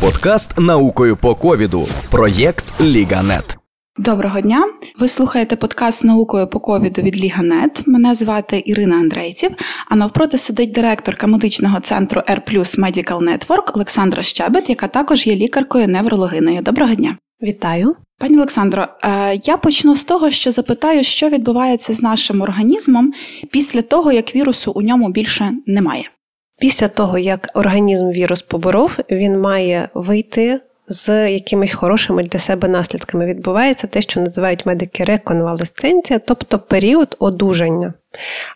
Подкаст 0.00 0.58
наукою 0.58 1.16
по 1.16 1.34
ковіду. 1.34 1.86
Проєкт 2.10 2.80
Ліганет. 2.80 3.58
Доброго 3.96 4.40
дня. 4.40 4.64
Ви 4.98 5.08
слухаєте 5.08 5.56
подкаст 5.56 6.04
наукою 6.04 6.46
по 6.46 6.60
ковіду 6.60 7.02
від 7.02 7.20
Ліганет. 7.20 7.82
Мене 7.86 8.14
звати 8.14 8.62
Ірина 8.66 8.96
Андрейців. 8.96 9.50
А 9.88 9.96
навпроти 9.96 10.38
сидить 10.38 10.72
директорка 10.72 11.26
медичного 11.26 11.80
центру 11.80 12.20
R 12.20 12.40
Medical 12.78 13.18
Network 13.18 13.72
Олександра 13.74 14.22
Щебет, 14.22 14.68
яка 14.68 14.88
також 14.88 15.26
є 15.26 15.36
лікаркою 15.36 15.88
неврологиною. 15.88 16.62
Доброго 16.62 16.94
дня. 16.94 17.16
Вітаю. 17.42 17.96
Пані 18.18 18.36
Олександро, 18.36 18.88
е, 19.04 19.40
я 19.44 19.56
почну 19.56 19.96
з 19.96 20.04
того, 20.04 20.30
що 20.30 20.52
запитаю, 20.52 21.04
що 21.04 21.28
відбувається 21.28 21.94
з 21.94 22.02
нашим 22.02 22.40
організмом 22.40 23.12
після 23.50 23.82
того, 23.82 24.12
як 24.12 24.36
вірусу 24.36 24.72
у 24.74 24.82
ньому 24.82 25.08
більше 25.08 25.52
немає. 25.66 26.10
Після 26.58 26.88
того, 26.88 27.18
як 27.18 27.50
організм 27.54 28.10
вірус 28.10 28.42
поборов, 28.42 28.90
він 29.10 29.40
має 29.40 29.88
вийти 29.94 30.60
з 30.88 31.30
якимись 31.30 31.72
хорошими 31.72 32.22
для 32.22 32.38
себе 32.38 32.68
наслідками. 32.68 33.26
Відбувається 33.26 33.86
те, 33.86 34.00
що 34.00 34.20
називають 34.20 34.66
медики 34.66 35.04
реконвалесценція, 35.04 36.18
тобто 36.18 36.58
період 36.58 37.16
одужання. 37.18 37.94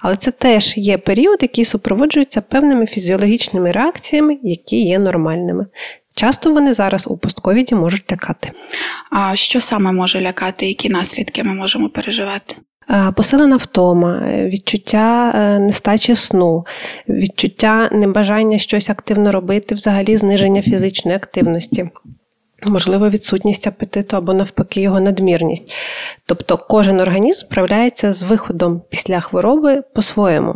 Але 0.00 0.16
це 0.16 0.30
теж 0.30 0.76
є 0.76 0.98
період, 0.98 1.38
який 1.42 1.64
супроводжується 1.64 2.40
певними 2.40 2.86
фізіологічними 2.86 3.72
реакціями, 3.72 4.38
які 4.42 4.76
є 4.76 4.98
нормальними. 4.98 5.66
Часто 6.14 6.52
вони 6.52 6.74
зараз 6.74 7.06
у 7.06 7.16
постковіді 7.16 7.74
можуть 7.74 8.12
лякати. 8.12 8.50
А 9.10 9.36
що 9.36 9.60
саме 9.60 9.92
може 9.92 10.20
лякати, 10.20 10.66
які 10.66 10.88
наслідки 10.88 11.42
ми 11.44 11.54
можемо 11.54 11.88
переживати? 11.88 12.56
Посилена 13.16 13.56
втома, 13.56 14.22
відчуття 14.28 15.32
е, 15.34 15.58
нестачі 15.58 16.14
сну, 16.14 16.66
відчуття 17.08 17.88
небажання 17.92 18.58
щось 18.58 18.90
активно 18.90 19.32
робити, 19.32 19.74
взагалі 19.74 20.16
зниження 20.16 20.62
фізичної 20.62 21.16
активності. 21.16 21.90
Можливо, 22.64 23.10
відсутність 23.10 23.66
апетиту 23.66 24.16
або 24.16 24.34
навпаки 24.34 24.80
його 24.80 25.00
надмірність. 25.00 25.72
Тобто 26.26 26.56
кожен 26.56 27.00
організм 27.00 27.40
справляється 27.40 28.12
з 28.12 28.22
виходом 28.22 28.82
після 28.90 29.20
хвороби 29.20 29.82
по-своєму. 29.94 30.52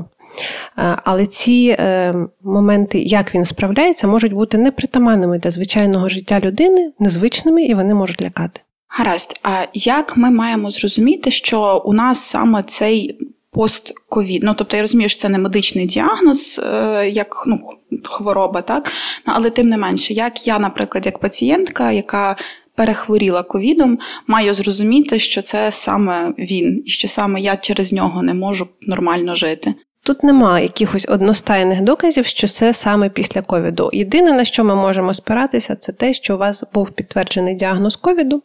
Е, 0.78 0.96
але 1.04 1.26
ці 1.26 1.76
е, 1.78 2.14
моменти, 2.42 3.02
як 3.02 3.34
він 3.34 3.44
справляється, 3.44 4.06
можуть 4.06 4.32
бути 4.32 4.58
непритаманними 4.58 5.38
для 5.38 5.50
звичайного 5.50 6.08
життя 6.08 6.40
людини, 6.40 6.92
незвичними 6.98 7.64
і 7.64 7.74
вони 7.74 7.94
можуть 7.94 8.22
лякати. 8.22 8.60
Гаразд, 8.88 9.40
а 9.42 9.66
як 9.74 10.16
ми 10.16 10.30
маємо 10.30 10.70
зрозуміти, 10.70 11.30
що 11.30 11.82
у 11.84 11.92
нас 11.92 12.20
саме 12.20 12.62
цей 12.62 13.18
постковід, 13.56 14.42
ну 14.42 14.54
тобто 14.54 14.76
я 14.76 14.82
розумію, 14.82 15.08
що 15.08 15.20
це 15.20 15.28
не 15.28 15.38
медичний 15.38 15.86
діагноз, 15.86 16.60
е, 16.64 17.10
як 17.10 17.44
ну, 17.46 17.60
хвороба, 18.04 18.62
так? 18.62 18.92
Ну, 19.26 19.32
але 19.36 19.50
тим 19.50 19.68
не 19.68 19.76
менше, 19.76 20.14
як 20.14 20.46
я, 20.46 20.58
наприклад, 20.58 21.06
як 21.06 21.18
пацієнтка, 21.18 21.92
яка 21.92 22.36
перехворіла 22.76 23.42
ковідом, 23.42 23.98
маю 24.26 24.54
зрозуміти, 24.54 25.18
що 25.18 25.42
це 25.42 25.72
саме 25.72 26.34
він, 26.38 26.82
і 26.86 26.90
що 26.90 27.08
саме 27.08 27.40
я 27.40 27.56
через 27.56 27.92
нього 27.92 28.22
не 28.22 28.34
можу 28.34 28.68
нормально 28.82 29.34
жити. 29.34 29.74
Тут 30.06 30.24
немає 30.24 30.62
якихось 30.62 31.06
одностайних 31.08 31.80
доказів, 31.80 32.26
що 32.26 32.48
це 32.48 32.74
саме 32.74 33.08
після 33.08 33.42
ковіду. 33.42 33.90
Єдине, 33.92 34.32
на 34.32 34.44
що 34.44 34.64
ми 34.64 34.74
можемо 34.74 35.14
спиратися, 35.14 35.76
це 35.76 35.92
те, 35.92 36.14
що 36.14 36.34
у 36.34 36.38
вас 36.38 36.64
був 36.74 36.90
підтверджений 36.90 37.54
діагноз 37.54 37.96
ковіду, 37.96 38.42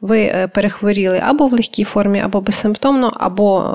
ви 0.00 0.20
е, 0.20 0.48
перехворіли 0.48 1.20
або 1.24 1.46
в 1.46 1.52
легкій 1.52 1.84
формі, 1.84 2.20
або 2.20 2.40
безсимптомно, 2.40 3.12
або 3.20 3.74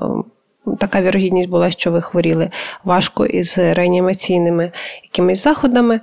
е, 0.67 0.72
така 0.80 1.02
вірогідність 1.02 1.50
була, 1.50 1.72
що 1.72 1.91
ви 1.91 2.02
хворіли 2.02 2.50
важко 2.83 3.25
із 3.25 3.58
реанімаційними 3.58 4.72
якимись 5.03 5.44
заходами. 5.44 6.00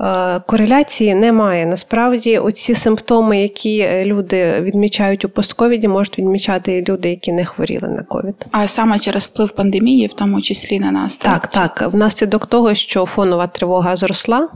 Е, 0.00 0.40
кореляції 0.46 1.14
немає. 1.14 1.66
Насправді, 1.66 2.38
оці 2.38 2.74
симптоми, 2.74 3.40
які 3.42 3.78
е, 3.78 4.04
люди 4.04 4.60
відмічають 4.60 5.24
у 5.24 5.28
постковіді, 5.28 5.88
можуть 5.88 6.18
відмічати 6.18 6.76
і 6.76 6.84
люди, 6.84 7.10
які 7.10 7.32
не 7.32 7.44
хворіли 7.44 7.88
на 7.88 8.02
ковід. 8.02 8.46
А 8.50 8.68
саме 8.68 8.98
через 8.98 9.24
вплив 9.24 9.50
пандемії, 9.50 10.06
в 10.06 10.12
тому 10.12 10.42
числі 10.42 10.80
на 10.80 10.90
нас. 10.90 11.16
Так, 11.16 11.46
так. 11.46 11.74
так. 11.74 11.92
Внаслідок 11.92 12.46
того, 12.46 12.74
що 12.74 13.06
фонова 13.06 13.46
тривога 13.46 13.96
зросла, 13.96 14.48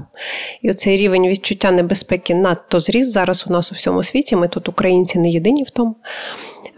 і 0.63 0.71
оцей 0.71 0.97
рівень 0.97 1.29
відчуття 1.29 1.71
небезпеки 1.71 2.35
надто 2.35 2.81
зріс 2.81 3.13
зараз 3.13 3.45
у 3.49 3.53
нас 3.53 3.73
у 3.73 3.75
всьому 3.75 4.03
світі. 4.03 4.37
Ми 4.37 4.49
тут 4.49 4.69
українці 4.69 5.19
не 5.19 5.31
єдині 5.31 5.63
в 5.63 5.71
тому. 5.71 5.97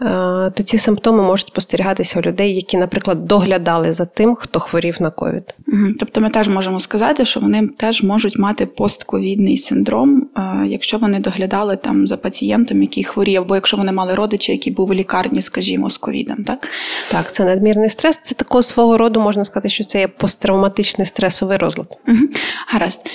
Е, 0.01 0.51
то 0.55 0.63
ці 0.63 0.77
симптоми 0.77 1.23
можуть 1.23 1.47
спостерігатися 1.47 2.19
у 2.19 2.21
людей, 2.21 2.55
які, 2.55 2.77
наприклад, 2.77 3.25
доглядали 3.25 3.93
за 3.93 4.05
тим, 4.05 4.35
хто 4.35 4.59
хворів 4.59 4.95
на 4.99 5.09
ковід. 5.09 5.55
Тобто, 5.99 6.21
ми 6.21 6.29
теж 6.29 6.47
можемо 6.47 6.79
сказати, 6.79 7.25
що 7.25 7.39
вони 7.39 7.67
теж 7.67 8.03
можуть 8.03 8.39
мати 8.39 8.65
постковідний 8.65 9.57
синдром, 9.57 10.29
е, 10.37 10.67
якщо 10.67 10.97
вони 10.97 11.19
доглядали 11.19 11.75
там 11.75 12.07
за 12.07 12.17
пацієнтом, 12.17 12.81
який 12.81 13.03
хворів, 13.03 13.41
або 13.41 13.55
якщо 13.55 13.77
вони 13.77 13.91
мали 13.91 14.15
родича, 14.15 14.51
який 14.51 14.73
був 14.73 14.89
у 14.89 14.93
лікарні, 14.93 15.41
скажімо, 15.41 15.89
з 15.89 15.97
ковідом. 15.97 16.43
Так, 16.43 16.69
Так, 17.11 17.31
це 17.33 17.45
надмірний 17.45 17.89
стрес. 17.89 18.19
Це 18.23 18.35
такого 18.35 18.63
свого 18.63 18.97
роду 18.97 19.21
можна 19.21 19.45
сказати, 19.45 19.69
що 19.69 19.83
це 19.83 19.99
є 19.99 20.07
посттравматичний 20.07 21.07
стресовий 21.07 21.57
розлад. 21.57 21.97
Угу. 22.07 22.17
Гаразд. 22.67 23.05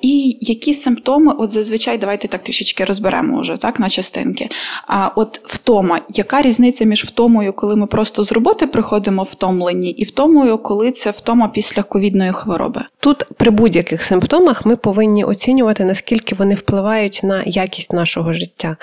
І 0.00 0.38
які 0.40 0.74
симптоми, 0.74 1.34
от 1.38 1.50
зазвичай, 1.50 1.98
давайте 1.98 2.28
так 2.28 2.42
трішечки 2.42 2.84
розберемо 2.84 3.40
вже 3.40 3.56
так 3.56 3.80
на 3.80 3.88
частинки. 3.88 4.48
А 4.86 5.10
от 5.16 5.40
втома 5.44 6.00
яка 6.08 6.42
різниця 6.42 6.84
між 6.84 7.04
втомою, 7.04 7.52
коли 7.52 7.76
ми 7.76 7.86
просто 7.86 8.24
з 8.24 8.32
роботи 8.32 8.66
приходимо 8.66 9.22
втомлені, 9.22 9.90
і 9.90 10.04
втомою, 10.04 10.58
коли 10.58 10.90
це 10.90 11.10
втома 11.10 11.48
після 11.48 11.82
ковідної 11.82 12.32
хвороби? 12.32 12.84
Тут 13.00 13.24
при 13.36 13.50
будь-яких 13.50 14.02
симптомах 14.02 14.66
ми 14.66 14.76
повинні 14.76 15.24
оцінювати, 15.24 15.84
наскільки 15.84 16.34
вони 16.34 16.54
впливають 16.54 17.20
на 17.22 17.42
якість 17.46 17.92
нашого 17.92 18.32
життя. 18.32 18.76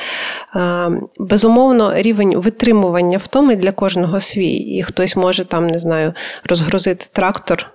Безумовно, 1.18 1.94
рівень 1.96 2.38
витримування 2.38 3.18
втоми 3.18 3.56
для 3.56 3.72
кожного 3.72 4.22
свій, 4.22 4.53
і 4.53 4.84
хтось 4.84 5.16
може 5.16 5.46
там, 5.46 5.68
не 5.68 5.80
знаю, 5.80 6.14
розгрузити 6.50 7.06
трактор 7.14 7.68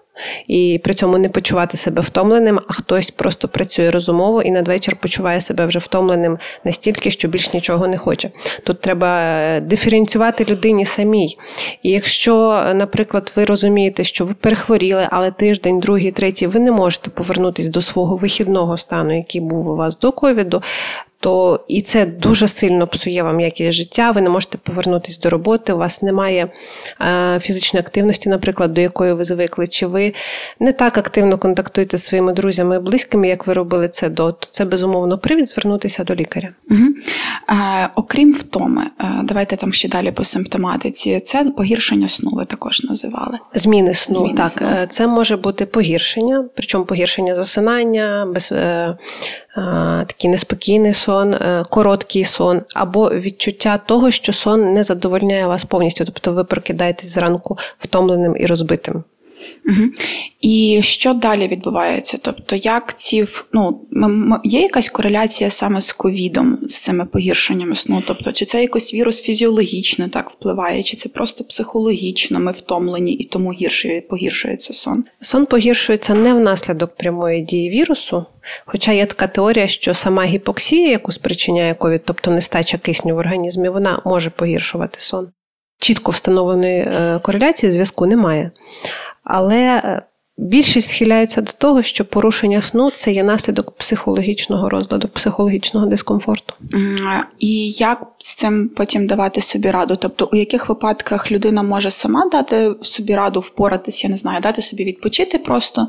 і 0.47 0.81
при 0.85 0.95
цьому 0.95 1.19
не 1.19 1.29
почувати 1.29 1.77
себе 1.77 2.03
втомленим, 2.03 2.61
а 2.69 2.73
хтось 2.73 3.11
просто 3.11 3.49
працює 3.49 3.91
розумово 3.91 4.43
і 4.43 4.51
надвечір 4.51 4.97
почуває 4.97 5.41
себе 5.41 5.67
вже 5.67 5.79
втомленим 5.79 6.39
настільки, 6.65 7.11
що 7.11 7.29
більш 7.29 7.53
нічого 7.53 7.89
не 7.89 7.99
хоче. 7.99 8.31
Тут 8.65 8.81
треба 8.81 9.21
е, 9.21 9.61
диференціювати 9.61 10.45
людині 10.45 10.85
самій. 10.85 11.39
І 11.83 11.91
якщо, 11.91 12.63
наприклад, 12.75 13.33
ви 13.37 13.45
розумієте, 13.45 14.05
що 14.05 14.25
ви 14.25 14.35
перехворіли, 14.35 15.09
але 15.11 15.31
тиждень, 15.31 15.81
другий, 15.81 16.13
третій, 16.13 16.47
ви 16.47 16.61
не 16.61 16.73
можете 16.73 17.11
повернутися 17.11 17.71
до 17.71 17.83
свого 17.83 18.17
вихідного 18.17 18.77
стану, 18.77 19.17
який 19.17 19.41
був 19.41 19.69
у 19.69 19.77
вас 19.77 19.99
до 19.99 20.13
ковіду, 20.13 20.63
то 21.21 21.65
і 21.69 21.83
це 21.83 22.07
дуже 22.07 22.49
сильно 22.49 22.87
псує 22.87 23.23
вам 23.23 23.41
якість 23.41 23.77
життя. 23.77 24.11
Ви 24.11 24.21
не 24.21 24.29
можете 24.29 24.59
повернутися 24.59 25.21
до 25.23 25.31
роботи, 25.31 25.73
у 25.73 25.77
вас 25.77 26.03
немає 26.03 26.49
е, 27.01 27.41
фізичної 27.41 27.81
активності, 27.81 28.29
наприклад, 28.29 28.75
до 28.75 28.81
якої 28.81 29.13
ви 29.13 29.25
звикли, 29.25 29.67
чи 29.67 29.87
ви 29.87 30.15
не 30.61 30.73
так 30.73 30.99
активно 30.99 31.39
контактуєте 31.39 31.99
з 31.99 32.05
своїми 32.05 32.33
друзями 32.33 32.77
і 32.77 32.79
близькими, 32.79 33.29
як 33.29 33.47
ви 33.47 33.53
робили 33.53 33.89
це 33.89 34.09
до, 34.09 34.33
то 34.33 34.49
це 34.51 34.65
безумовно 34.65 35.19
привід 35.19 35.49
звернутися 35.49 36.05
до 36.05 36.15
лікаря. 36.15 36.49
Угу. 36.71 36.81
Е, 37.49 37.89
окрім 37.95 38.33
втоми, 38.33 38.83
е, 39.01 39.21
давайте 39.25 39.57
там 39.57 39.73
ще 39.73 39.89
далі 39.89 40.11
по 40.11 40.25
симптоматиці. 40.25 41.21
Це 41.21 41.45
погіршення 41.45 42.09
сну, 42.09 42.31
ви 42.31 42.45
також 42.45 42.85
називали. 42.85 43.39
Зміни 43.55 43.95
сну. 43.95 44.15
Зміни 44.15 44.37
так, 44.37 44.49
сну. 44.49 44.67
Е, 44.67 44.87
це 44.91 45.07
може 45.07 45.37
бути 45.37 45.67
погіршення, 45.67 46.45
причому 46.57 46.85
погіршення 46.85 47.35
засинання, 47.35 48.29
без. 48.35 48.53
Е, 48.53 48.97
такий 50.09 50.31
неспокійний 50.31 50.95
сон, 50.95 51.35
е, 51.35 51.65
короткий 51.71 52.25
сон, 52.25 52.63
або 52.75 53.11
відчуття 53.11 53.81
того, 53.87 54.11
що 54.11 54.33
сон 54.33 54.73
не 54.73 54.83
задовольняє 54.83 55.47
вас 55.47 55.65
повністю, 55.65 56.05
тобто 56.05 56.33
ви 56.33 56.45
прокидаєтесь 56.45 57.11
зранку 57.11 57.59
втомленим 57.79 58.37
і 58.37 58.47
розбитим. 58.47 59.05
Угу. 59.69 59.89
І 60.41 60.81
що 60.83 61.15
далі 61.15 61.49
відбувається? 61.49 62.19
Тобто, 62.23 62.57
як 62.57 62.99
ці 62.99 63.27
ну, 63.53 63.81
є 64.45 64.61
якась 64.61 64.89
кореляція 64.89 65.51
саме 65.51 65.81
з 65.81 65.93
ковідом, 65.93 66.59
з 66.63 66.81
цими 66.81 67.05
погіршеннями 67.05 67.77
сну? 67.77 68.03
Тобто, 68.07 68.33
чи 68.33 68.45
це 68.45 68.63
якось 68.63 68.95
вірус 68.95 69.23
фізіологічно 69.23 70.09
так 70.09 70.31
впливає, 70.31 70.83
чи 70.83 70.97
це 70.97 71.09
просто 71.09 71.45
психологічно 71.45 72.41
ми 72.41 72.53
втомлені 72.53 73.13
і 73.13 73.25
тому 73.25 73.53
гірше 73.53 74.03
погіршується 74.09 74.75
сон? 74.75 75.05
Сон 75.21 75.47
погіршується 75.47 76.15
не 76.15 76.35
внаслідок 76.35 76.97
прямої 76.97 77.43
дії 77.43 77.71
вірусу, 77.71 78.27
хоча 78.67 78.93
є 78.93 79.07
така 79.07 79.27
теорія, 79.27 79.69
що 79.69 79.95
сама 79.95 80.25
гіпоксія, 80.25 80.91
яку 80.91 81.13
спричиняє 81.13 81.75
ковід, 81.75 82.03
тобто 82.05 82.31
нестача 82.31 82.79
кисню 82.79 83.15
в 83.15 83.19
організмі, 83.19 83.69
вона 83.69 84.03
може 84.05 84.31
погіршувати 84.31 85.01
сон. 85.01 85.29
Чітко 85.81 86.13
встановленої 86.13 86.79
е, 86.79 87.21
кореляції 87.23 87.73
зв'язку 87.73 88.07
немає. 88.07 88.51
Але 89.27 89.81
е, 89.85 90.03
Більшість 90.39 90.91
схиляється 90.91 91.41
до 91.41 91.53
того, 91.53 91.83
що 91.83 92.05
порушення 92.05 92.63
сну 92.63 92.91
це 92.91 93.13
є 93.13 93.25
наслідок 93.25 93.71
психологічного 93.71 94.69
розладу, 94.69 95.09
психологічного 95.09 95.87
дискомфорту. 95.87 96.55
І 97.39 97.71
як 97.71 98.07
з 98.19 98.35
цим 98.35 98.71
потім 98.77 99.07
давати 99.07 99.43
собі 99.43 99.71
раду? 99.71 99.97
Тобто, 99.97 100.29
у 100.33 100.37
яких 100.37 100.69
випадках 100.69 101.33
людина 101.33 101.63
може 101.63 101.91
сама 101.91 102.29
дати 102.33 102.75
собі 102.83 103.15
раду 103.15 103.41
впоратися, 103.41 104.07
я 104.07 104.11
не 104.11 104.17
знаю, 104.17 104.41
дати 104.41 104.63
собі 104.63 104.85
відпочити 104.85 105.39
просто, 105.39 105.89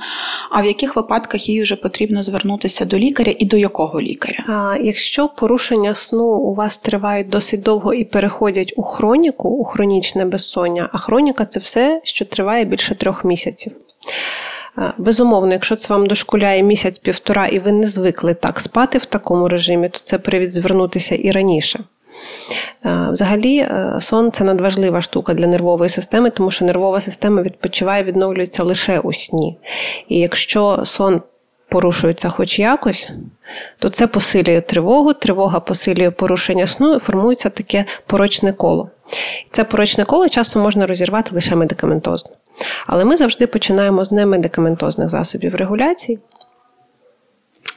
а 0.51 0.61
в 0.61 0.65
яких 0.65 0.95
випадках 0.95 1.49
їй 1.49 1.61
вже 1.61 1.75
потрібно 1.75 2.23
звернутися 2.23 2.85
до 2.85 2.97
лікаря 2.97 3.33
і 3.39 3.45
до 3.45 3.57
якого 3.57 4.01
лікаря? 4.01 4.45
А 4.47 4.77
Якщо 4.81 5.27
порушення 5.27 5.95
сну 5.95 6.25
у 6.25 6.53
вас 6.55 6.77
тривають 6.77 7.29
досить 7.29 7.61
довго 7.61 7.93
і 7.93 8.03
переходять 8.03 8.73
у 8.75 8.83
хроніку, 8.83 9.49
у 9.49 9.63
хронічне 9.63 10.25
безсоння, 10.25 10.89
а 10.93 10.97
хроніка 10.97 11.45
це 11.45 11.59
все, 11.59 12.01
що 12.03 12.25
триває 12.25 12.65
більше 12.65 12.95
трьох 12.95 13.25
місяців. 13.25 13.71
Безумовно, 14.97 15.53
якщо 15.53 15.75
це 15.75 15.93
вам 15.93 16.07
дошкуляє 16.07 16.63
місяць-півтора, 16.63 17.47
і 17.47 17.59
ви 17.59 17.71
не 17.71 17.87
звикли 17.87 18.33
так 18.33 18.59
спати 18.59 18.97
в 18.97 19.05
такому 19.05 19.47
режимі, 19.47 19.89
то 19.89 19.99
це 20.03 20.17
привід 20.17 20.53
звернутися 20.53 21.15
і 21.15 21.31
раніше. 21.31 21.79
Взагалі, 23.11 23.57
е, 23.57 23.97
сон 24.01 24.31
це 24.31 24.43
надважлива 24.43 25.01
штука 25.01 25.33
для 25.33 25.47
нервової 25.47 25.89
системи, 25.89 26.29
тому 26.29 26.51
що 26.51 26.65
нервова 26.65 27.01
система 27.01 27.41
відпочиває, 27.41 28.03
відновлюється 28.03 28.63
лише 28.63 28.99
у 28.99 29.13
сні. 29.13 29.57
І 30.07 30.19
якщо 30.19 30.81
сон 30.85 31.21
порушується 31.69 32.29
хоч 32.29 32.59
якось, 32.59 33.09
то 33.79 33.89
це 33.89 34.07
посилює 34.07 34.61
тривогу, 34.61 35.13
тривога 35.13 35.59
посилює 35.59 36.11
порушення 36.11 36.67
сну 36.67 36.95
і 36.95 36.99
формується 36.99 37.49
таке 37.49 37.85
порочне 38.07 38.53
коло. 38.53 38.89
Це 39.51 39.63
порочне 39.63 40.05
коло 40.05 40.29
часто 40.29 40.59
можна 40.59 40.87
розірвати 40.87 41.35
лише 41.35 41.55
медикаментозно. 41.55 42.31
Але 42.87 43.05
ми 43.05 43.15
завжди 43.15 43.47
починаємо 43.47 44.05
з 44.05 44.11
немедикаментозних 44.11 45.09
засобів 45.09 45.55
регуляції, 45.55 46.19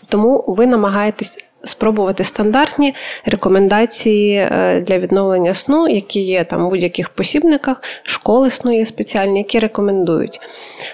тому 0.08 0.44
ви 0.48 0.66
намагаєтесь 0.66 1.49
спробувати 1.64 2.24
стандартні 2.24 2.94
рекомендації 3.24 4.36
е, 4.36 4.80
для 4.86 4.98
відновлення 4.98 5.54
сну, 5.54 5.88
які 5.88 6.20
є 6.20 6.44
там 6.44 6.66
у 6.66 6.70
будь-яких 6.70 7.08
посібниках, 7.08 7.82
школи 8.02 8.50
сну 8.50 8.78
є 8.78 8.86
спеціальні, 8.86 9.38
які 9.38 9.58
рекомендують. 9.58 10.40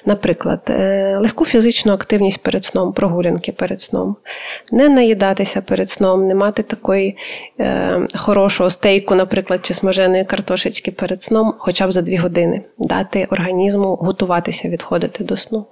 Наприклад, 0.05 0.61
е, 0.71 1.17
легку 1.21 1.45
фізичну 1.45 1.93
активність 1.93 2.43
перед 2.43 2.65
сном, 2.65 2.93
прогулянки 2.93 3.53
перед 3.53 3.81
сном, 3.81 4.17
не 4.73 4.89
наїдатися 4.89 5.61
перед 5.61 5.91
сном, 5.91 6.29
не 6.29 6.35
мати 6.35 6.63
такої 6.63 7.17
е, 7.61 8.07
хорошого 8.15 8.71
стейку, 8.71 9.15
наприклад, 9.15 9.61
чи 9.63 9.75
смаженої 9.75 10.25
картошечки 10.25 10.91
перед 10.91 11.23
сном, 11.23 11.55
хоча 11.59 11.87
б 11.87 11.93
за 11.93 12.03
дві 12.03 12.17
години, 12.17 12.63
дати 12.79 13.27
організму 13.31 13.95
готуватися, 13.95 14.69
відходити 14.69 15.25
до 15.25 15.37
сну. 15.37 15.67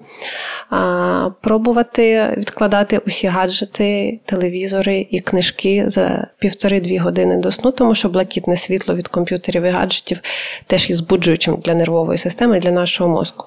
А, 0.70 1.30
Пробувати 1.40 2.34
відкладати 2.36 2.98
усі 2.98 3.26
гаджети, 3.26 4.20
телевізор 4.24 4.83
комп'ютери 4.84 5.06
і 5.10 5.20
книжки 5.20 5.84
за 5.86 6.26
півтори-дві 6.38 6.98
години 6.98 7.36
до 7.36 7.50
сну, 7.50 7.72
тому 7.72 7.94
що 7.94 8.08
блакитне 8.08 8.56
світло 8.56 8.94
від 8.94 9.08
комп'ютерів 9.08 9.62
і 9.62 9.70
гаджетів 9.70 10.20
теж 10.66 10.90
є 10.90 10.96
збуджуючим 10.96 11.56
для 11.64 11.74
нервової 11.74 12.18
системи, 12.18 12.60
для 12.60 12.70
нашого 12.70 13.10
мозку. 13.10 13.46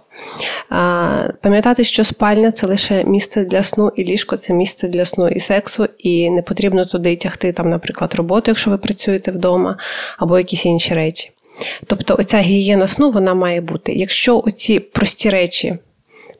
А, 0.69 1.29
Пам'ятати, 1.41 1.83
що 1.83 2.03
спальня 2.03 2.51
це 2.51 2.67
лише 2.67 3.03
місце 3.03 3.45
для 3.45 3.63
сну, 3.63 3.91
і 3.95 4.03
ліжко 4.03 4.37
це 4.37 4.53
місце 4.53 4.87
для 4.87 5.05
сну 5.05 5.27
і 5.27 5.39
сексу, 5.39 5.87
і 5.97 6.29
не 6.29 6.41
потрібно 6.41 6.85
туди 6.85 7.15
тягти, 7.15 7.51
там, 7.51 7.69
наприклад, 7.69 8.15
роботу, 8.15 8.51
якщо 8.51 8.71
ви 8.71 8.77
працюєте 8.77 9.31
вдома, 9.31 9.77
або 10.17 10.37
якісь 10.37 10.65
інші 10.65 10.93
речі. 10.93 11.31
Тобто, 11.87 12.15
оця 12.19 12.39
гігієна 12.39 12.87
сну 12.87 13.11
вона 13.11 13.33
має 13.33 13.61
бути. 13.61 13.93
Якщо 13.93 14.41
оці 14.45 14.79
прості 14.79 15.29
речі 15.29 15.77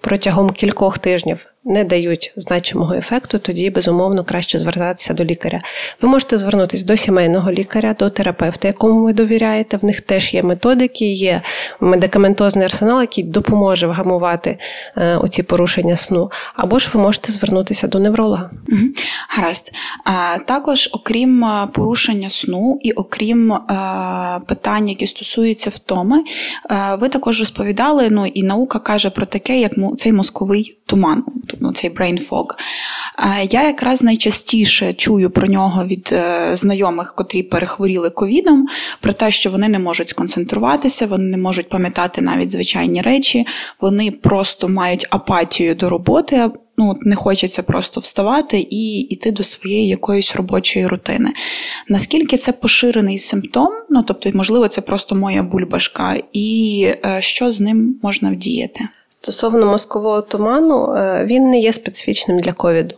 протягом 0.02 0.50
кількох 0.50 1.00
тижнів 1.00 1.40
не 1.68 1.84
дають 1.84 2.34
значимого 2.36 2.94
ефекту, 2.94 3.40
тоді 3.40 3.70
безумовно 3.70 4.24
краще 4.24 4.60
звертатися 4.60 5.14
до 5.14 5.24
лікаря. 5.24 5.62
Ви 6.02 6.10
можете 6.10 6.38
звернутися 6.38 6.86
до 6.86 6.98
сімейного 6.98 7.52
лікаря, 7.52 7.96
до 8.00 8.10
терапевта, 8.10 8.68
якому 8.68 9.04
ви 9.04 9.14
довіряєте. 9.14 9.78
В 9.78 9.86
них 9.86 10.02
теж 10.02 10.34
є 10.34 10.44
методики, 10.44 11.06
є 11.06 11.42
медикаментозний 11.80 12.66
арсенал, 12.66 13.02
який 13.02 13.24
допоможе 13.24 13.88
вгамувати 13.88 14.58
е, 14.98 15.16
оці 15.16 15.44
порушення 15.44 15.96
сну. 15.96 16.32
Або 16.56 16.80
ж 16.80 16.90
ви 16.94 17.00
можете 17.02 17.32
звернутися 17.32 17.88
до 17.88 18.00
невролога. 18.00 18.50
Гаразд. 19.30 19.72
А, 20.04 20.38
також, 20.38 20.90
окрім 20.94 21.44
е, 21.44 21.68
порушення 21.74 22.30
сну 22.30 22.80
і 22.82 22.92
окрім 22.92 23.54
а, 23.54 24.40
е, 24.42 24.46
питань, 24.48 24.90
які 24.90 25.08
стосуються 25.08 25.70
втоми, 25.70 26.24
а, 26.70 26.96
ви 26.96 27.10
також 27.10 27.40
розповідали. 27.40 28.10
Ну 28.10 28.26
і 28.26 28.44
наука 28.44 28.80
каже 28.80 29.10
про 29.10 29.26
таке, 29.26 29.60
як 29.60 29.72
цей 29.98 30.14
мозковий 30.14 30.78
туман 30.86 31.24
ну, 31.60 31.74
цей 31.74 31.90
brain 31.90 32.30
fog. 32.30 32.46
Я 33.50 33.64
якраз 33.64 34.04
найчастіше 34.04 34.94
чую 34.94 35.30
про 35.30 35.48
нього 35.48 35.86
від 35.86 36.10
е, 36.12 36.56
знайомих, 36.56 37.16
котрі 37.16 37.44
перехворіли 37.44 38.10
ковідом, 38.10 38.68
про 39.02 39.14
те, 39.14 39.32
що 39.32 39.52
вони 39.52 39.70
не 39.70 39.80
можуть 39.80 40.10
сконцентруватися, 40.10 41.06
вони 41.06 41.24
не 41.24 41.38
можуть 41.38 41.70
пам'ятати 41.70 42.22
навіть 42.22 42.52
звичайні 42.52 43.02
речі, 43.02 43.48
вони 43.82 44.12
просто 44.12 44.68
мають 44.68 45.08
апатію 45.10 45.76
до 45.76 45.90
роботи. 45.90 46.50
Ну, 46.80 47.00
не 47.02 47.16
хочеться 47.16 47.64
просто 47.64 48.00
вставати 48.00 48.68
і 48.70 49.00
йти 49.00 49.32
до 49.32 49.44
своєї 49.44 49.88
якоїсь 49.88 50.36
робочої 50.36 50.88
рутини. 50.88 51.34
Наскільки 51.90 52.38
це 52.38 52.52
поширений 52.52 53.20
симптом? 53.20 53.70
Ну 53.90 54.04
тобто, 54.04 54.32
можливо, 54.34 54.68
це 54.68 54.82
просто 54.82 55.16
моя 55.16 55.44
бульбашка, 55.44 56.18
і 56.34 56.88
е, 57.06 57.22
що 57.22 57.52
з 57.52 57.62
ним 57.62 58.00
можна 58.04 58.32
вдіяти? 58.32 58.88
Стосовно 59.28 59.66
мозкового 59.66 60.22
туману, 60.22 60.96
е, 60.96 61.26
він 61.26 61.50
не 61.50 61.60
є 61.60 61.74
специфічним 61.74 62.40
для 62.40 62.54
ковіду. 62.54 62.96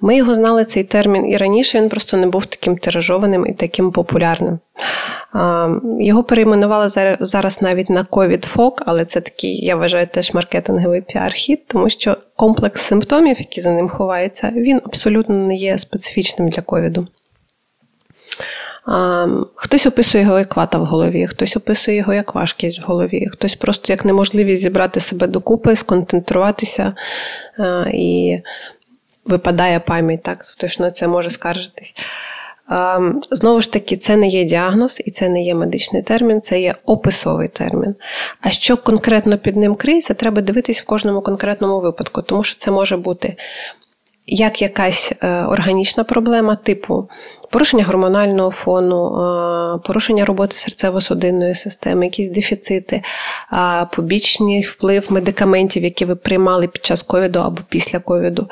Ми 0.00 0.16
його 0.16 0.34
знали 0.34 0.64
цей 0.64 0.84
термін 0.84 1.26
і 1.26 1.36
раніше 1.36 1.80
він 1.80 1.88
просто 1.88 2.16
не 2.16 2.26
був 2.26 2.46
таким 2.46 2.76
тиражованим 2.76 3.46
і 3.46 3.52
таким 3.52 3.92
популярним. 3.92 4.58
Його 6.00 6.22
перейменували 6.22 7.16
зараз 7.20 7.62
навіть 7.62 7.90
на 7.90 8.04
COVID-фок, 8.04 8.82
але 8.86 9.04
це 9.04 9.20
такий, 9.20 9.64
я 9.64 9.76
вважаю, 9.76 10.06
теж 10.06 10.34
маркетинговий 10.34 11.00
піар-хід, 11.00 11.58
тому 11.66 11.88
що 11.88 12.16
комплекс 12.36 12.82
симптомів, 12.82 13.38
які 13.38 13.60
за 13.60 13.70
ним 13.70 13.88
ховаються, 13.88 14.52
він 14.56 14.80
абсолютно 14.84 15.34
не 15.34 15.56
є 15.56 15.78
специфічним 15.78 16.48
для 16.48 16.62
ковіду. 16.62 17.06
Хтось 19.54 19.86
описує 19.86 20.24
його 20.24 20.38
як 20.38 20.56
вата 20.56 20.78
в 20.78 20.84
голові, 20.84 21.26
хтось 21.26 21.56
описує 21.56 21.96
його 21.96 22.14
як 22.14 22.34
важкість 22.34 22.80
в 22.80 22.84
голові, 22.84 23.28
хтось 23.32 23.54
просто 23.54 23.92
як 23.92 24.04
неможливість 24.04 24.62
зібрати 24.62 25.00
себе 25.00 25.26
докупи, 25.26 25.76
сконцентруватися 25.76 26.94
і 27.92 28.38
випадає 29.24 29.80
пам'ять, 29.80 30.22
так 30.22 30.42
хтось 30.46 30.78
на 30.78 30.90
це 30.90 31.08
може 31.08 31.30
скаржитись. 31.30 31.94
Знову 33.30 33.60
ж 33.60 33.72
таки, 33.72 33.96
це 33.96 34.16
не 34.16 34.28
є 34.28 34.44
діагноз 34.44 35.02
і 35.04 35.10
це 35.10 35.28
не 35.28 35.42
є 35.44 35.54
медичний 35.54 36.02
термін, 36.02 36.40
це 36.40 36.60
є 36.60 36.74
описовий 36.84 37.48
термін. 37.48 37.94
А 38.40 38.50
що 38.50 38.76
конкретно 38.76 39.38
під 39.38 39.56
ним 39.56 39.74
криється, 39.74 40.14
треба 40.14 40.42
дивитись 40.42 40.82
в 40.82 40.84
кожному 40.84 41.20
конкретному 41.20 41.80
випадку, 41.80 42.22
тому 42.22 42.44
що 42.44 42.58
це 42.58 42.70
може 42.70 42.96
бути 42.96 43.36
як 44.26 44.62
якась 44.62 45.12
е, 45.22 45.42
органічна 45.42 46.04
проблема, 46.04 46.56
типу 46.56 47.08
порушення 47.54 47.84
гормонального 47.84 48.50
фону, 48.50 49.10
порушення 49.86 50.24
роботи 50.24 50.56
серцево-судинної 50.56 51.54
системи, 51.54 52.04
якісь 52.04 52.28
дефіцити, 52.28 53.02
побічний 53.96 54.62
вплив 54.62 55.06
медикаментів, 55.08 55.84
які 55.84 56.04
ви 56.04 56.16
приймали 56.16 56.66
під 56.66 56.84
час 56.84 57.02
ковіду 57.02 57.38
або 57.38 57.58
після 57.68 57.98
ковіду, 57.98 58.48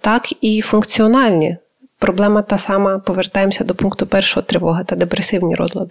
так 0.00 0.32
і 0.40 0.60
функціональні. 0.60 1.56
Проблема 1.98 2.42
та 2.42 2.58
сама, 2.58 2.98
повертаємося 2.98 3.64
до 3.64 3.74
пункту 3.74 4.06
першого 4.06 4.42
тривога 4.42 4.84
та 4.84 4.96
депресивні 4.96 5.54
розлади. 5.54 5.90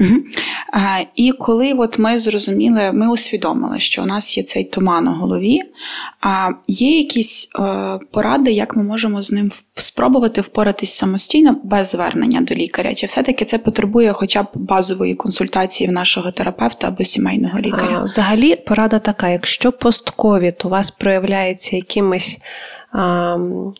Угу. 0.00 0.16
А, 0.72 0.98
І 1.16 1.32
коли 1.32 1.72
от 1.72 1.98
ми 1.98 2.18
зрозуміли, 2.18 2.92
ми 2.92 3.12
усвідомили, 3.12 3.80
що 3.80 4.02
у 4.02 4.06
нас 4.06 4.36
є 4.36 4.42
цей 4.42 4.64
туман 4.64 5.08
у 5.08 5.12
голові, 5.12 5.60
а 6.20 6.48
є 6.66 6.98
якісь 6.98 7.48
е, 7.58 7.98
поради, 8.10 8.52
як 8.52 8.76
ми 8.76 8.82
можемо 8.82 9.22
з 9.22 9.32
ним 9.32 9.50
спробувати 9.74 10.40
впоратись 10.40 10.94
самостійно 10.94 11.60
без 11.64 11.88
звернення 11.88 12.40
до 12.40 12.54
лікаря? 12.54 12.94
Чи 12.94 13.06
все-таки 13.06 13.44
це 13.44 13.58
потребує 13.58 14.12
хоча 14.12 14.42
б 14.42 14.48
базової 14.54 15.14
консультації 15.14 15.88
в 15.88 15.92
нашого 15.92 16.30
терапевта 16.30 16.88
або 16.88 17.04
сімейного 17.04 17.58
лікаря? 17.58 17.98
А, 18.00 18.04
Взагалі, 18.04 18.56
порада 18.56 18.98
така: 18.98 19.28
якщо 19.28 19.72
постковід 19.72 20.54
у 20.64 20.68
вас 20.68 20.90
проявляється 20.90 21.76
якимось 21.76 22.38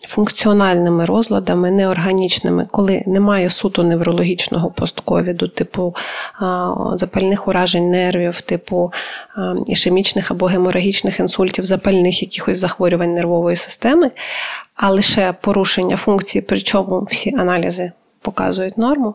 функціональними 0.08 1.04
розладами, 1.04 1.70
неорганічними, 1.70 2.66
коли 2.70 3.02
немає 3.06 3.50
суто 3.50 3.82
неврологічного 3.82 4.70
постковіду, 4.70 5.48
типу 5.48 5.94
запальних 6.94 7.48
уражень 7.48 7.90
нервів, 7.90 8.40
типу 8.40 8.92
ішемічних 9.66 10.30
або 10.30 10.46
геморагічних 10.46 11.20
інсультів, 11.20 11.64
запальних 11.64 12.22
якихось 12.22 12.58
захворювань 12.58 13.14
нервової 13.14 13.56
системи, 13.56 14.10
а 14.74 14.90
лише 14.90 15.34
порушення 15.40 15.96
функції, 15.96 16.44
причому 16.48 17.06
всі 17.10 17.34
аналізи. 17.36 17.92
Показують 18.24 18.78
норму, 18.78 19.14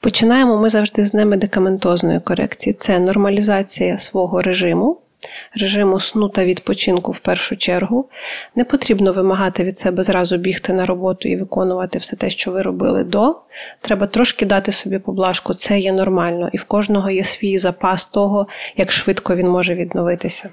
починаємо 0.00 0.56
ми 0.58 0.68
завжди 0.68 1.04
з 1.04 1.14
немедикаментозної 1.14 2.20
корекції. 2.20 2.74
Це 2.74 2.98
нормалізація 2.98 3.98
свого 3.98 4.42
режиму, 4.42 4.96
режиму 5.54 6.00
сну 6.00 6.28
та 6.28 6.44
відпочинку 6.44 7.12
в 7.12 7.18
першу 7.18 7.56
чергу. 7.56 8.08
Не 8.56 8.64
потрібно 8.64 9.12
вимагати 9.12 9.64
від 9.64 9.78
себе 9.78 10.02
зразу 10.02 10.36
бігти 10.36 10.72
на 10.72 10.86
роботу 10.86 11.28
і 11.28 11.36
виконувати 11.36 11.98
все 11.98 12.16
те, 12.16 12.30
що 12.30 12.50
ви 12.50 12.62
робили 12.62 13.04
до. 13.04 13.36
Треба 13.80 14.06
трошки 14.06 14.46
дати 14.46 14.72
собі 14.72 14.98
поблажку, 14.98 15.54
це 15.54 15.80
є 15.80 15.92
нормально, 15.92 16.50
і 16.52 16.56
в 16.56 16.64
кожного 16.64 17.10
є 17.10 17.24
свій 17.24 17.58
запас 17.58 18.06
того, 18.06 18.46
як 18.76 18.92
швидко 18.92 19.36
він 19.36 19.48
може 19.48 19.74
відновитися. 19.74 20.50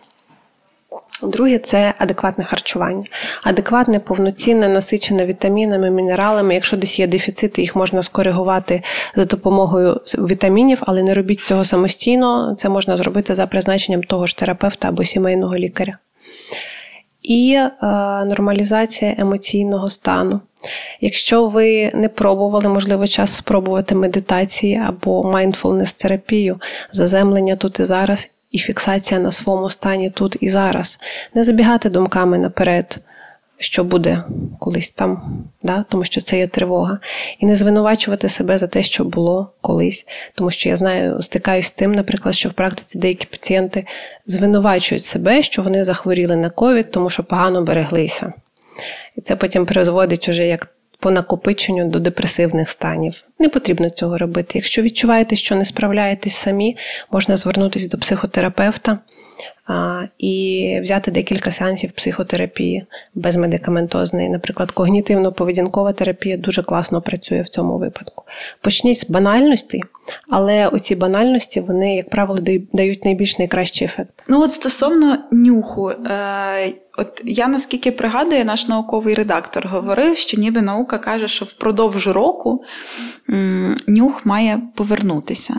Друге 1.24 1.60
це 1.60 1.94
адекватне 1.98 2.44
харчування. 2.44 3.04
Адекватне, 3.44 4.00
повноцінне, 4.00 4.70
насичене 4.70 5.26
вітамінами, 5.26 5.92
мінералами. 5.92 6.54
Якщо 6.54 6.78
десь 6.78 7.00
є 7.00 7.08
дефіцити, 7.08 7.62
їх 7.62 7.76
можна 7.76 8.04
скоригувати 8.04 8.84
за 9.16 9.26
допомогою 9.26 10.02
вітамінів, 10.18 10.78
але 10.82 11.04
не 11.04 11.14
робіть 11.14 11.44
цього 11.44 11.66
самостійно. 11.66 12.56
Це 12.58 12.70
можна 12.70 12.98
зробити 12.98 13.36
за 13.36 13.48
призначенням 13.48 14.04
того 14.04 14.26
ж 14.26 14.38
терапевта 14.38 14.90
або 14.90 15.04
сімейного 15.04 15.58
лікаря. 15.58 15.98
І 17.24 17.54
е, 17.54 17.72
нормалізація 18.26 19.16
емоційного 19.18 19.90
стану. 19.90 20.40
Якщо 21.02 21.48
ви 21.48 21.92
не 21.94 22.10
пробували, 22.10 22.70
можливо, 22.70 23.08
час 23.08 23.36
спробувати 23.36 23.96
медитації 23.96 24.84
або 24.88 25.22
mindfulness 25.24 26.02
терапію, 26.02 26.60
заземлення 26.92 27.56
тут 27.56 27.80
і 27.80 27.84
зараз, 27.84 28.30
і 28.56 28.60
фіксація 28.60 29.20
на 29.20 29.32
своєму 29.32 29.70
стані 29.70 30.10
тут 30.10 30.38
і 30.40 30.50
зараз. 30.50 31.00
Не 31.34 31.44
забігати 31.44 31.90
думками 31.90 32.38
наперед, 32.38 32.98
що 33.58 33.84
буде 33.84 34.24
колись 34.60 34.92
там, 34.92 35.44
да? 35.64 35.86
тому 35.90 36.04
що 36.04 36.22
це 36.22 36.38
є 36.38 36.48
тривога. 36.48 37.00
І 37.40 37.46
не 37.46 37.56
звинувачувати 37.56 38.30
себе 38.30 38.58
за 38.58 38.68
те, 38.68 38.84
що 38.84 39.04
було 39.04 39.52
колись. 39.62 40.06
Тому 40.36 40.52
що 40.52 40.70
я 40.70 40.76
знаю, 40.76 41.22
стикаюсь 41.22 41.68
з 41.68 41.72
тим, 41.72 41.96
наприклад, 41.96 42.36
що 42.36 42.50
в 42.50 42.54
практиці 42.54 43.00
деякі 43.00 43.26
пацієнти 43.26 43.86
звинувачують 44.26 45.06
себе, 45.06 45.44
що 45.44 45.62
вони 45.62 45.84
захворіли 45.84 46.36
на 46.36 46.50
ковід, 46.50 46.92
тому 46.92 47.10
що 47.10 47.24
погано 47.24 47.64
береглися. 47.64 48.34
І 49.16 49.22
це 49.22 49.36
потім 49.36 49.66
призводить 49.66 50.30
уже 50.30 50.48
як 50.48 50.75
по 51.06 51.12
накопиченню 51.12 51.90
до 51.90 52.00
депресивних 52.00 52.70
станів. 52.70 53.24
Не 53.40 53.50
потрібно 53.50 53.90
цього 53.90 54.18
робити. 54.18 54.52
Якщо 54.56 54.82
відчуваєте, 54.82 55.36
що 55.36 55.56
не 55.56 55.66
справляєтесь 55.66 56.36
самі, 56.36 56.78
можна 57.12 57.38
звернутися 57.38 57.88
до 57.88 57.98
психотерапевта 57.98 59.00
і 60.18 60.80
взяти 60.82 61.12
декілька 61.12 61.52
сеансів 61.52 61.92
психотерапії 61.92 62.86
безмедикаментозної. 63.16 64.30
Наприклад, 64.30 64.72
когнітивно-поведінкова 64.76 65.94
терапія 65.94 66.38
дуже 66.38 66.64
класно 66.64 67.02
працює 67.02 67.42
в 67.42 67.50
цьому 67.50 67.78
випадку. 67.78 68.24
Почніть 68.62 69.00
з 69.00 69.10
банальності, 69.10 69.84
але 70.30 70.68
оці 70.68 70.96
банальності, 70.96 71.62
вони, 71.62 71.96
як 71.96 72.10
правило, 72.10 72.40
дають 72.74 73.06
найбільш 73.06 73.40
найкращий 73.40 73.86
ефект. 73.86 74.24
Ну 74.28 74.42
от 74.42 74.52
стосовно 74.52 75.18
нюху. 75.32 75.90
Е- 75.90 76.74
От 76.98 77.22
я 77.26 77.48
наскільки 77.48 77.92
пригадую, 77.92 78.46
наш 78.46 78.68
науковий 78.68 79.16
редактор 79.16 79.68
говорив, 79.68 80.18
що 80.18 80.38
ніби 80.38 80.62
наука 80.62 80.98
каже, 80.98 81.28
що 81.28 81.46
впродовж 81.46 82.08
року 82.08 82.64
нюх 83.88 84.26
має 84.26 84.62
повернутися. 84.76 85.56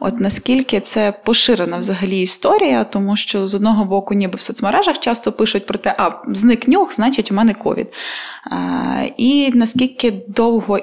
От 0.00 0.20
наскільки 0.20 0.80
це 0.80 1.12
поширена 1.24 1.76
взагалі 1.76 2.20
історія, 2.20 2.84
тому 2.84 3.16
що 3.16 3.46
з 3.48 3.54
одного 3.54 3.84
боку, 3.84 4.14
ніби 4.14 4.36
в 4.36 4.40
соцмережах 4.40 4.98
часто 4.98 5.32
пишуть 5.32 5.66
про 5.66 5.78
те, 5.78 5.94
а 5.98 6.10
зник 6.28 6.68
нюх, 6.68 6.94
значить 6.94 7.32
у 7.32 7.34
мене 7.34 7.54
ковід. 7.54 7.86
І 9.16 9.50
наскільки 9.54 10.10
довго 10.28 10.78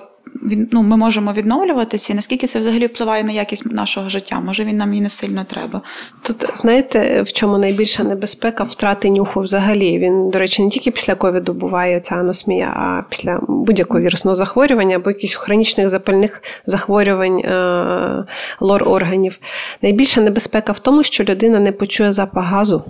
ну, 0.72 0.84
ми 0.84 0.98
можемо 0.98 1.34
відновлюватися, 1.34 2.14
і 2.14 2.16
наскільки 2.16 2.48
це 2.48 2.60
взагалі 2.60 2.88
впливає 2.88 3.24
на 3.24 3.32
якість 3.32 3.66
нашого 3.66 4.10
життя? 4.10 4.40
Може 4.40 4.64
він 4.64 4.78
нам 4.78 4.94
і 4.94 5.02
не 5.02 5.10
сильно 5.10 5.46
треба? 5.50 5.82
Тут 6.22 6.46
знаєте, 6.54 7.22
в 7.22 7.34
чому 7.34 7.58
найбільша 7.58 8.04
небезпека 8.04 8.64
втрати 8.64 9.10
нюху 9.10 9.42
взагалі. 9.42 10.00
Він, 10.00 10.30
до 10.30 10.40
речі, 10.40 10.64
не 10.64 10.70
тільки 10.70 10.92
після 10.92 11.16
ковіду 11.16 11.54
буває 11.54 12.00
ця 12.00 12.16
аносмія, 12.16 12.68
а 12.68 13.04
після 13.10 13.40
будь-якого 13.48 14.00
вірусного 14.00 14.36
захворювання 14.36 14.96
або 14.96 15.10
якихось 15.10 15.36
хронічних 15.36 15.90
запальних 15.90 16.42
захворювань 16.66 17.40
е- 17.40 18.26
лор 18.60 18.90
органів. 18.90 19.40
Найбільша 19.82 20.22
небезпека 20.22 20.72
в 20.72 20.80
тому, 20.80 21.04
що 21.04 21.24
людина 21.24 21.60
не 21.60 21.72
почує 21.72 22.12
запах 22.12 22.46
газу, 22.46 22.84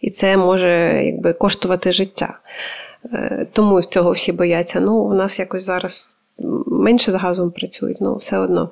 і 0.00 0.10
це 0.10 0.36
може 0.36 1.02
якби 1.04 1.32
коштувати 1.32 1.92
життя. 1.92 2.38
Е, 3.12 3.46
тому 3.52 3.82
цього 3.82 4.12
всі 4.12 4.32
бояться. 4.32 4.80
Ну, 4.80 4.94
у 4.94 5.14
нас 5.14 5.38
якось 5.38 5.64
зараз 5.64 6.19
менше 6.66 7.12
з 7.12 7.14
газом 7.14 7.50
працюють, 7.50 8.00
ну, 8.00 8.16
все 8.16 8.38
одно. 8.38 8.70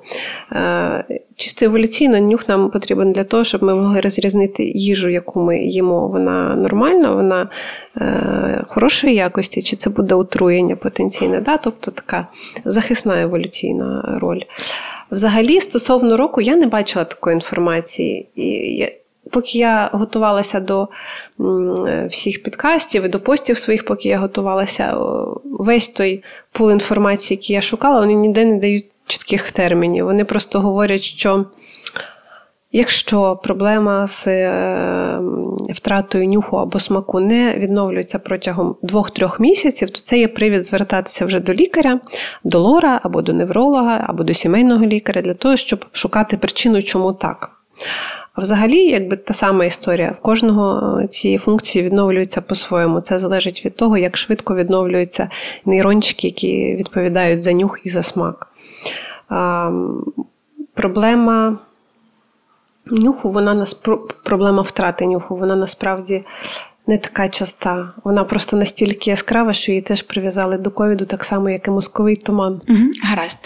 Е, 0.51 1.21
чисто 1.35 1.65
еволюційно 1.65 2.19
нюх 2.19 2.49
нам 2.49 2.69
потрібен 2.69 3.11
для 3.11 3.23
того, 3.23 3.43
щоб 3.43 3.63
ми 3.63 3.75
могли 3.75 4.01
розрізнити 4.01 4.63
їжу, 4.63 5.09
яку 5.09 5.39
ми 5.39 5.59
їмо. 5.59 6.07
Вона 6.07 6.55
нормальна, 6.55 7.11
вона 7.11 7.49
е, 7.97 8.63
хорошої 8.67 9.15
якості, 9.15 9.61
чи 9.61 9.75
це 9.75 9.89
буде 9.89 10.15
отруєння 10.15 10.75
потенційне. 10.75 11.41
Да? 11.41 11.57
Тобто 11.57 11.91
така 11.91 12.27
захисна 12.65 13.21
еволюційна 13.21 14.17
роль. 14.21 14.41
Взагалі, 15.11 15.61
стосовно 15.61 16.17
року, 16.17 16.41
я 16.41 16.55
не 16.55 16.67
бачила 16.67 17.05
такої 17.05 17.33
інформації. 17.33 18.27
І 18.35 18.87
Поки 19.31 19.57
я 19.57 19.89
готувалася 19.93 20.59
до 20.59 20.87
всіх 22.09 22.43
підкастів 22.43 23.03
і 23.03 23.09
до 23.09 23.19
постів 23.19 23.57
своїх, 23.57 23.85
поки 23.85 24.09
я 24.09 24.17
готувалася, 24.17 24.97
весь 25.43 25.89
той 25.89 26.23
пул 26.51 26.71
інформації, 26.71 27.37
який 27.41 27.53
я 27.53 27.61
шукала, 27.61 27.99
вони 27.99 28.13
ніде 28.13 28.45
не 28.45 28.59
дають 28.59 28.85
чітких 29.09 29.51
термінів. 29.51 30.05
Вони 30.05 30.25
просто 30.25 30.59
говорять, 30.59 31.01
що 31.01 31.45
якщо 32.71 33.39
проблема 33.43 34.07
з 34.07 34.27
е, 34.27 35.19
втратою 35.69 36.27
нюху 36.27 36.57
або 36.57 36.79
смаку 36.79 37.19
не 37.19 37.55
відновлюється 37.55 38.19
протягом 38.19 38.75
2-3 38.83 39.41
місяців, 39.41 39.89
то 39.89 40.01
це 40.01 40.19
є 40.19 40.27
привід 40.27 40.65
звертатися 40.65 41.25
вже 41.25 41.39
до 41.39 41.53
лікаря, 41.53 41.99
до 42.43 42.59
лора 42.59 42.99
або 43.03 43.21
до 43.21 43.33
невролога, 43.33 44.05
або 44.07 44.23
до 44.23 44.33
сімейного 44.33 44.85
лікаря 44.85 45.21
для 45.21 45.33
того, 45.33 45.55
щоб 45.55 45.85
шукати 45.91 46.37
причину, 46.37 46.83
чому 46.83 47.13
так. 47.13 47.51
Взагалі, 48.39 48.85
якби 48.85 49.17
та 49.17 49.33
сама 49.33 49.65
історія, 49.65 50.11
в 50.11 50.21
кожного 50.21 50.97
е, 50.99 51.07
ці 51.07 51.37
функції 51.37 51.85
відновлюються 51.85 52.41
по-своєму. 52.41 53.01
Це 53.01 53.19
залежить 53.19 53.65
від 53.65 53.75
того, 53.75 53.97
як 53.97 54.17
швидко 54.17 54.55
відновлюються 54.55 55.29
нейрончики, 55.65 56.27
які 56.27 56.75
відповідають 56.75 57.43
за 57.43 57.53
нюх 57.53 57.79
і 57.83 57.89
за 57.89 58.03
смак. 58.03 58.47
Проблема 60.73 61.57
нюху, 62.85 63.29
вона 63.29 63.65
проблема 64.23 64.61
втрати 64.61 65.05
нюху, 65.05 65.35
вона 65.35 65.55
насправді 65.55 66.23
не 66.89 66.97
така 66.97 67.29
часта. 67.29 67.93
Вона 68.03 68.23
просто 68.23 68.57
настільки 68.57 69.09
яскрава, 69.09 69.53
що 69.53 69.71
її 69.71 69.81
теж 69.81 70.01
прив'язали 70.01 70.57
до 70.57 70.71
ковіду, 70.71 71.05
так 71.05 71.23
само, 71.23 71.49
як 71.49 71.67
і 71.67 71.71
мозковий 71.71 72.15
туман. 72.15 72.61
Угу, 72.69 72.79
Гаразд. 73.03 73.39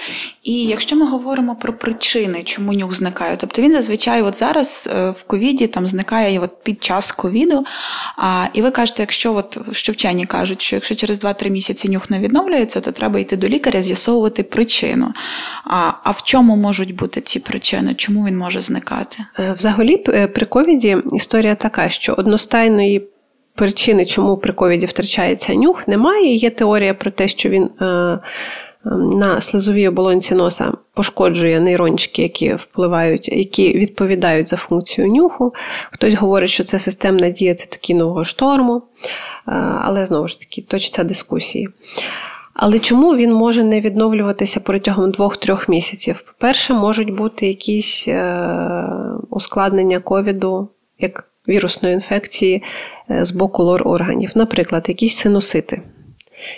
І 0.44 0.64
якщо 0.64 0.96
ми 0.96 1.10
говоримо 1.10 1.56
про 1.56 1.74
причини, 1.74 2.44
чому 2.44 2.74
нюх 2.74 2.96
зникає, 2.96 3.38
тобто 3.38 3.62
він 3.62 3.72
зазвичай 3.72 4.22
от 4.22 4.38
зараз 4.38 4.90
е, 4.96 5.10
в 5.10 5.24
ковіді 5.24 5.68
там 5.68 5.88
зникає 5.88 6.40
от 6.40 6.64
під 6.64 6.84
час 6.84 7.12
ковіду. 7.12 7.66
А, 8.18 8.46
І 8.54 8.62
ви 8.62 8.72
кажете, 8.72 9.04
якщо 9.04 9.34
от 9.36 9.58
що 9.72 9.92
вчені 9.92 10.26
кажуть, 10.26 10.62
що 10.62 10.76
якщо 10.76 10.96
через 10.96 11.24
2-3 11.24 11.50
місяці 11.50 11.90
нюх 11.90 12.10
не 12.10 12.20
відновлюється, 12.20 12.82
то 12.82 12.92
треба 12.92 13.20
йти 13.20 13.38
до 13.38 13.48
лікаря, 13.48 13.82
з'ясовувати 13.82 14.44
причину. 14.44 15.14
А 15.64 15.92
а 16.04 16.12
в 16.12 16.24
чому 16.24 16.56
можуть 16.56 16.96
бути 16.96 17.22
ці 17.22 17.40
причини? 17.40 17.96
Чому 17.96 18.26
він 18.26 18.38
може 18.38 18.62
зникати? 18.62 19.18
Е, 19.40 19.54
взагалі, 19.58 20.04
е, 20.08 20.28
при 20.28 20.46
ковіді 20.46 20.98
історія 21.14 21.56
така, 21.56 21.90
що 21.90 22.14
одностайної 22.14 23.10
причини, 23.56 24.06
чому 24.06 24.38
при 24.38 24.54
ковіді 24.54 24.86
втрачається 24.86 25.56
нюх, 25.56 25.88
немає. 25.88 26.36
Є 26.36 26.50
теорія 26.50 26.94
про 26.94 27.12
те, 27.12 27.28
що 27.28 27.50
він 27.50 27.64
е, 27.64 27.86
е, 27.86 28.20
на 28.96 29.42
слизовій 29.42 29.88
оболонці 29.88 30.36
носа 30.36 30.72
пошкоджує 30.94 31.60
нейрончики, 31.60 32.22
які 32.22 32.54
впливають, 32.54 33.28
які 33.28 33.78
відповідають 33.78 34.50
за 34.50 34.58
функцію 34.58 35.08
нюху. 35.08 35.54
Хтось 35.92 36.14
говорить, 36.14 36.50
що 36.50 36.64
це 36.64 36.80
системна 36.80 37.30
дія 37.30 37.56
цитокінового 37.56 38.24
шторму, 38.24 38.76
е, 38.76 38.82
але 39.82 40.06
знову 40.06 40.28
ж 40.28 40.40
таки 40.40 40.62
точаться 40.62 41.04
дискусії. 41.04 41.70
Але 42.54 42.80
чому 42.80 43.16
він 43.16 43.34
може 43.34 43.64
не 43.64 43.82
відновлюватися 43.82 44.60
протягом 44.60 45.12
2-3 45.12 45.70
місяців? 45.70 46.24
По-перше, 46.28 46.74
можуть 46.74 47.10
бути 47.10 47.48
якісь 47.48 48.08
ускладнення 49.30 50.00
ковіду, 50.00 50.70
як 51.00 51.33
вірусної 51.48 51.96
інфекції 51.96 52.64
е, 53.12 53.26
з 53.26 53.32
боку 53.32 53.64
лор 53.64 53.88
органів, 53.88 54.32
наприклад, 54.36 54.86
якісь 54.88 55.18
синусити. 55.18 55.82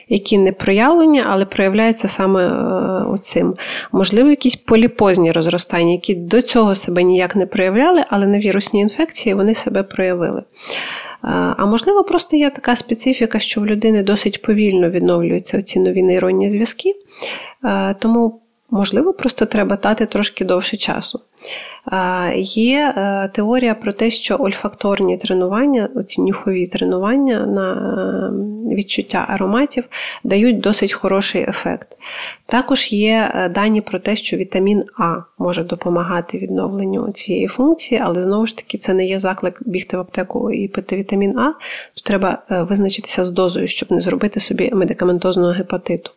Які 0.10 0.38
не 0.38 0.51
проявлені, 0.51 1.22
але 1.25 1.46
проявляються 1.46 2.08
саме 2.08 2.48
е, 2.48 2.51
оцим. 3.04 3.56
Можливо, 3.92 4.30
якісь 4.30 4.56
поліпозні 4.56 5.32
розростання, 5.32 5.92
які 5.92 6.15
до 6.15 6.42
цього 6.42 6.75
себе 6.75 7.04
ніяк 7.04 7.36
не 7.36 7.46
проявляли, 7.46 8.06
але 8.10 8.27
на 8.27 8.39
вірусні 8.39 8.80
інфекції 8.80 9.36
вони 9.36 9.54
себе 9.54 9.84
проявили. 9.84 10.39
Е, 10.39 10.44
а 11.58 11.65
можливо, 11.65 12.04
просто 12.04 12.38
є 12.38 12.50
така 12.50 12.75
специфіка, 12.75 13.39
що 13.39 13.62
в 13.62 13.65
людини 13.65 14.04
досить 14.04 14.42
повільно 14.42 14.89
відновлюються 14.89 15.62
ці 15.62 15.80
нові 15.80 16.04
нейронні 16.04 16.50
зв'язки. 16.50 16.96
Тому 18.00 18.42
Можливо, 18.75 19.13
просто 19.13 19.46
треба 19.46 19.75
дати 19.75 20.05
трошки 20.05 20.46
довше 20.46 20.77
часу. 20.77 21.20
Є 22.38 22.94
е, 22.98 23.29
теорія 23.34 23.75
про 23.75 23.94
те, 23.94 24.10
що 24.10 24.36
ольфакторні 24.39 25.17
тренування, 25.17 25.89
оці 25.96 26.22
нюхові 26.22 26.67
тренування 26.67 27.46
на 27.46 27.74
е, 28.72 28.75
відчуття 28.75 29.25
ароматів 29.29 29.84
дають 30.24 30.60
досить 30.60 30.94
хороший 30.94 31.41
ефект. 31.41 31.88
Також 32.46 32.91
є 32.91 33.32
е, 33.36 33.50
дані 33.50 33.82
про 33.82 34.00
те, 34.00 34.15
що 34.15 34.38
вітамін 34.38 34.84
А 34.98 35.15
може 35.38 35.63
допомагати 35.63 36.38
відновленню 36.38 37.12
цієї 37.12 37.48
функції, 37.48 38.01
але 38.05 38.24
знову 38.24 38.48
ж 38.48 38.58
таки 38.58 38.77
це 38.77 38.94
не 38.94 39.05
є 39.05 39.20
заклик 39.20 39.60
бігти 39.65 39.98
в 39.98 40.00
аптеку 40.00 40.51
і 40.51 40.67
пити 40.67 40.96
вітамін 40.98 41.39
А, 41.39 41.51
то 41.94 42.01
треба 42.03 42.38
визначитися 42.50 43.25
з 43.25 43.32
дозою, 43.32 43.67
щоб 43.67 43.91
не 43.91 44.00
зробити 44.00 44.39
собі 44.39 44.72
медикаментозного 44.74 45.51
гепатиту. 45.51 46.12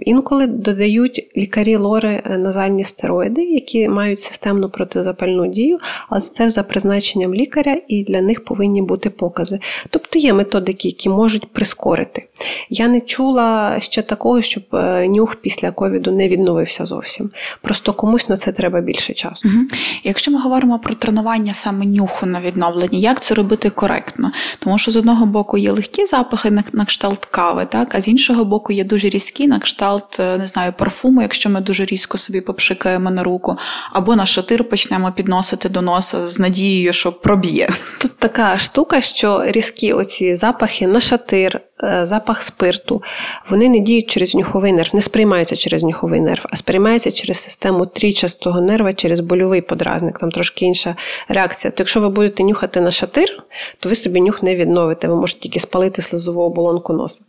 Інколи 0.00 0.46
додають 0.46 1.30
лікарі 1.36 1.76
лори 1.76 2.22
е, 2.24 2.38
назальні 2.38 2.84
стероїди, 2.84 3.44
які 3.44 3.88
мають 3.88 4.20
системну 4.20 4.68
протизапальну 4.68 5.46
дію, 5.46 5.78
але 6.08 6.20
це 6.20 6.34
теж 6.34 6.52
за 6.52 6.62
призначенням 6.62 7.34
лікаря, 7.34 7.80
і 7.88 8.04
для 8.04 8.20
них 8.20 8.44
повинні 8.44 8.82
бути 8.82 9.10
покази. 9.10 9.60
Тобто 9.90 10.03
є 10.18 10.32
методики, 10.32 10.88
які 10.88 11.08
можуть 11.08 11.46
прискорити. 11.46 12.28
Я 12.70 12.88
не 12.88 13.00
чула 13.00 13.80
ще 13.80 14.02
такого, 14.02 14.42
щоб 14.42 14.62
е, 14.72 15.08
нюх 15.08 15.34
після 15.34 15.70
ковіду 15.70 16.12
не 16.12 16.28
відновився 16.28 16.86
зовсім. 16.86 17.30
Просто 17.62 17.92
комусь 17.92 18.28
на 18.28 18.36
це 18.36 18.52
треба 18.52 18.80
більше 18.80 19.14
часу. 19.14 19.48
Угу. 19.48 19.64
Якщо 20.04 20.30
ми 20.30 20.40
говоримо 20.40 20.78
про 20.78 20.94
тренування 20.94 21.54
саме 21.54 21.86
нюху 21.86 22.26
на 22.26 22.40
відновленні, 22.40 23.00
як 23.00 23.22
це 23.22 23.34
робити 23.34 23.70
коректно? 23.70 24.32
Тому 24.58 24.78
що 24.78 24.90
з 24.90 24.96
одного 24.96 25.26
боку 25.26 25.58
є 25.58 25.72
легкі 25.72 26.06
запахи 26.06 26.50
на 26.72 26.84
кшталт 26.84 27.24
кави, 27.24 27.66
так 27.70 27.94
а 27.94 28.00
з 28.00 28.08
іншого 28.08 28.44
боку 28.44 28.72
є 28.72 28.84
дуже 28.84 29.08
різкі 29.08 29.46
на 29.46 29.58
кшталт, 29.58 30.20
е, 30.20 30.38
не 30.38 30.46
знаю, 30.46 30.72
парфуму, 30.78 31.22
якщо 31.22 31.50
ми 31.50 31.60
дуже 31.60 31.84
різко 31.84 32.18
собі 32.18 32.40
попшикаємо 32.40 33.10
на 33.10 33.22
руку, 33.22 33.56
або 33.92 34.16
на 34.16 34.26
шатир 34.26 34.68
почнемо 34.68 35.12
підносити 35.12 35.68
до 35.68 35.82
носа 35.82 36.26
з 36.26 36.38
надією, 36.38 36.92
що 36.92 37.12
проб'є. 37.12 37.68
Тут 38.00 38.18
така 38.18 38.58
штука, 38.58 39.00
що 39.00 39.44
різкі 39.46 39.92
оці 40.04 40.36
запахи 40.36 40.86
на 40.86 41.00
шатир, 41.00 41.60
е, 41.82 42.06
запах 42.06 42.42
спирту, 42.42 43.02
вони 43.50 43.68
не 43.68 43.78
діють 43.78 44.10
через 44.10 44.34
нюховий 44.34 44.72
нерв, 44.72 44.90
не 44.92 45.02
сприймаються 45.02 45.56
через 45.56 45.82
нюховий 45.82 46.20
нерв, 46.20 46.46
а 46.50 46.56
сприймаються 46.56 47.12
через 47.12 47.38
систему 47.38 47.86
трічастого 47.86 48.60
нерва, 48.60 48.92
через 48.94 49.20
больовий 49.20 49.60
подразник, 49.60 50.18
там 50.18 50.30
трошки 50.30 50.64
інша 50.64 50.96
реакція. 51.28 51.70
То 51.70 51.76
якщо 51.78 52.00
ви 52.00 52.08
будете 52.08 52.44
нюхати 52.44 52.80
на 52.80 52.90
шатир, 52.90 53.42
то 53.80 53.88
ви 53.88 53.94
собі 53.94 54.20
нюх 54.20 54.42
не 54.42 54.56
відновите, 54.56 55.08
ви 55.08 55.16
можете 55.16 55.40
тільки 55.40 55.60
спалити 55.60 56.02
слизову 56.02 56.42
оболонку 56.42 56.92
носа. 56.92 57.24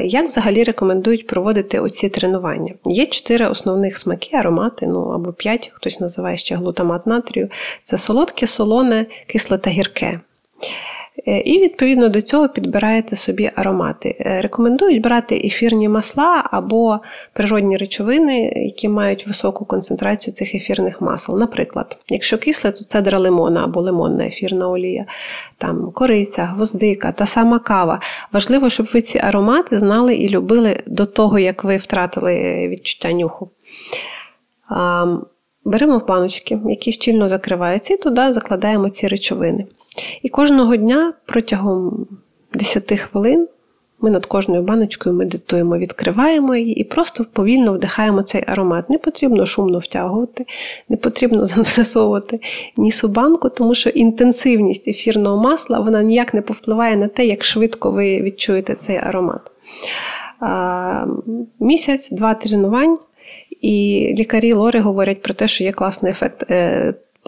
Як 0.00 0.26
взагалі 0.26 0.64
рекомендують 0.64 1.26
проводити 1.26 1.80
оці 1.80 2.08
тренування? 2.08 2.74
Є 2.84 3.06
чотири 3.06 3.46
основних 3.46 3.98
смаки, 3.98 4.36
аромати, 4.36 4.86
ну 4.86 5.00
або 5.00 5.32
п'ять, 5.32 5.70
хтось 5.74 6.00
називає 6.00 6.36
ще 6.36 6.54
глутамат 6.54 7.06
натрію. 7.06 7.48
Це 7.82 7.98
солодке, 7.98 8.46
солоне, 8.46 9.06
кисле 9.26 9.58
та 9.58 9.70
гірке. 9.70 10.20
Е, 11.26 11.40
і 11.40 11.62
відповідно 11.62 12.08
до 12.08 12.22
цього 12.22 12.48
підбираєте 12.48 13.16
собі 13.16 13.50
аромати. 13.54 14.16
Е, 14.20 14.40
рекомендують 14.40 15.02
брати 15.02 15.36
ефірні 15.44 15.88
масла 15.88 16.48
або 16.50 17.00
природні 17.32 17.76
речовини, 17.76 18.52
які 18.56 18.88
мають 18.88 19.26
високу 19.26 19.64
концентрацію 19.64 20.34
цих 20.34 20.54
ефірних 20.54 21.00
масел. 21.00 21.38
Наприклад, 21.38 21.96
якщо 22.08 22.38
кисле, 22.38 22.72
то 22.72 22.84
цедра 22.84 23.18
лимона 23.18 23.64
або 23.64 23.80
лимонна 23.80 24.26
ефірна 24.26 24.68
олія, 24.68 25.06
там 25.58 25.92
кориця, 25.94 26.44
гвоздика 26.44 27.12
та 27.12 27.26
сама 27.26 27.58
кава. 27.58 28.00
Важливо, 28.32 28.70
щоб 28.70 28.88
ви 28.94 29.00
ці 29.00 29.18
аромати 29.18 29.78
знали 29.78 30.14
і 30.14 30.28
любили 30.28 30.82
до 30.86 31.06
того, 31.06 31.38
як 31.38 31.64
ви 31.64 31.76
втратили 31.76 32.68
відчуття 32.68 33.12
нюху. 33.12 33.50
Беремо 35.64 35.98
баночки, 35.98 36.58
які 36.68 36.92
щільно 36.92 37.28
закриваються, 37.28 37.94
і 37.94 37.96
туди 37.96 38.32
закладаємо 38.32 38.90
ці 38.90 39.08
речовини. 39.08 39.66
І 40.22 40.28
кожного 40.28 40.76
дня 40.76 41.12
протягом 41.26 42.06
10 42.54 42.98
хвилин 42.98 43.48
ми 44.00 44.10
над 44.10 44.26
кожною 44.26 44.62
баночкою 44.62 45.14
медитуємо, 45.14 45.78
відкриваємо 45.78 46.56
її 46.56 46.80
і 46.80 46.84
просто 46.84 47.26
повільно 47.32 47.72
вдихаємо 47.72 48.22
цей 48.22 48.44
аромат. 48.46 48.90
Не 48.90 48.98
потрібно 48.98 49.46
шумно 49.46 49.78
втягувати, 49.78 50.46
не 50.88 50.96
потрібно 50.96 51.46
засовувати 51.64 52.40
ніс 52.76 53.04
у 53.04 53.08
банку, 53.08 53.48
тому 53.48 53.74
що 53.74 53.90
інтенсивність 53.90 54.88
ефірного 54.88 55.42
масла 55.42 55.80
вона 55.80 56.02
ніяк 56.02 56.34
не 56.34 56.42
повпливає 56.42 56.96
на 56.96 57.08
те, 57.08 57.26
як 57.26 57.44
швидко 57.44 57.90
ви 57.90 58.22
відчуєте 58.22 58.74
цей 58.74 58.96
аромат. 58.96 59.40
Місяць, 61.60 62.10
два 62.10 62.34
тренувань, 62.34 62.98
і 63.60 64.06
лікарі 64.18 64.52
Лори 64.52 64.80
говорять 64.80 65.22
про 65.22 65.34
те, 65.34 65.48
що 65.48 65.64
є 65.64 65.72
класний 65.72 66.12
ефект. 66.12 66.44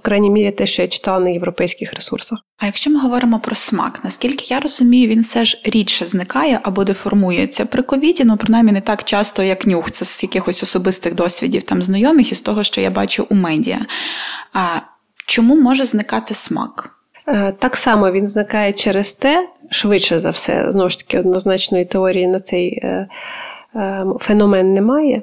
По 0.00 0.04
крайній 0.04 0.30
мірі, 0.30 0.50
те, 0.50 0.66
що 0.66 0.82
я 0.82 0.88
читала 0.88 1.20
на 1.20 1.30
європейських 1.30 1.94
ресурсах. 1.94 2.38
А 2.58 2.66
якщо 2.66 2.90
ми 2.90 3.00
говоримо 3.00 3.38
про 3.38 3.54
смак, 3.54 4.00
наскільки 4.04 4.54
я 4.54 4.60
розумію, 4.60 5.08
він 5.08 5.20
все 5.20 5.44
ж 5.44 5.60
рідше 5.64 6.06
зникає 6.06 6.60
або 6.62 6.84
деформується 6.84 7.64
при 7.64 7.82
ковіді, 7.82 8.24
ну 8.24 8.36
принаймні 8.36 8.72
не 8.72 8.80
так 8.80 9.04
часто, 9.04 9.42
як 9.42 9.66
нюх, 9.66 9.90
це 9.90 10.04
з 10.04 10.22
якихось 10.22 10.62
особистих 10.62 11.14
досвідів 11.14 11.62
там 11.62 11.82
знайомих 11.82 12.32
і 12.32 12.34
з 12.34 12.40
того, 12.40 12.62
що 12.62 12.80
я 12.80 12.90
бачу 12.90 13.26
у 13.30 13.34
медіа. 13.34 13.86
А 14.52 14.66
чому 15.26 15.56
може 15.56 15.86
зникати 15.86 16.34
смак? 16.34 16.90
Е, 17.28 17.54
так 17.58 17.76
само 17.76 18.10
він 18.10 18.26
зникає 18.26 18.72
через 18.72 19.12
те, 19.12 19.48
швидше 19.70 20.18
за 20.18 20.30
все, 20.30 20.72
знову 20.72 20.88
ж 20.88 20.98
таки, 20.98 21.18
однозначної 21.18 21.84
теорії 21.84 22.26
на 22.26 22.40
цей 22.40 22.80
е, 22.82 23.08
е, 23.74 24.04
феномен 24.20 24.74
немає. 24.74 25.22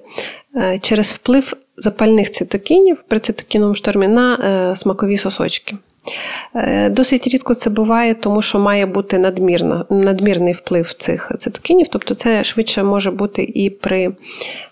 Через 0.82 1.12
вплив 1.12 1.54
запальних 1.78 2.32
цитокінів 2.32 2.98
при 3.08 3.20
цитокіновому 3.20 3.76
штормі 3.76 4.08
на 4.08 4.36
е, 4.36 4.76
смакові 4.76 5.18
сосочки. 5.18 5.76
Е, 6.56 6.90
досить 6.90 7.28
рідко 7.28 7.54
це 7.56 7.70
буває, 7.70 8.16
тому 8.16 8.42
що 8.42 8.60
має 8.60 8.86
бути 8.86 9.18
надмірна, 9.18 9.86
надмірний 9.90 10.54
вплив 10.54 10.94
цих 10.94 11.32
цитокінів, 11.38 11.88
тобто 11.88 12.16
це 12.16 12.44
швидше 12.44 12.84
може 12.84 13.12
бути 13.12 13.44
і 13.44 13.70
при 13.70 14.12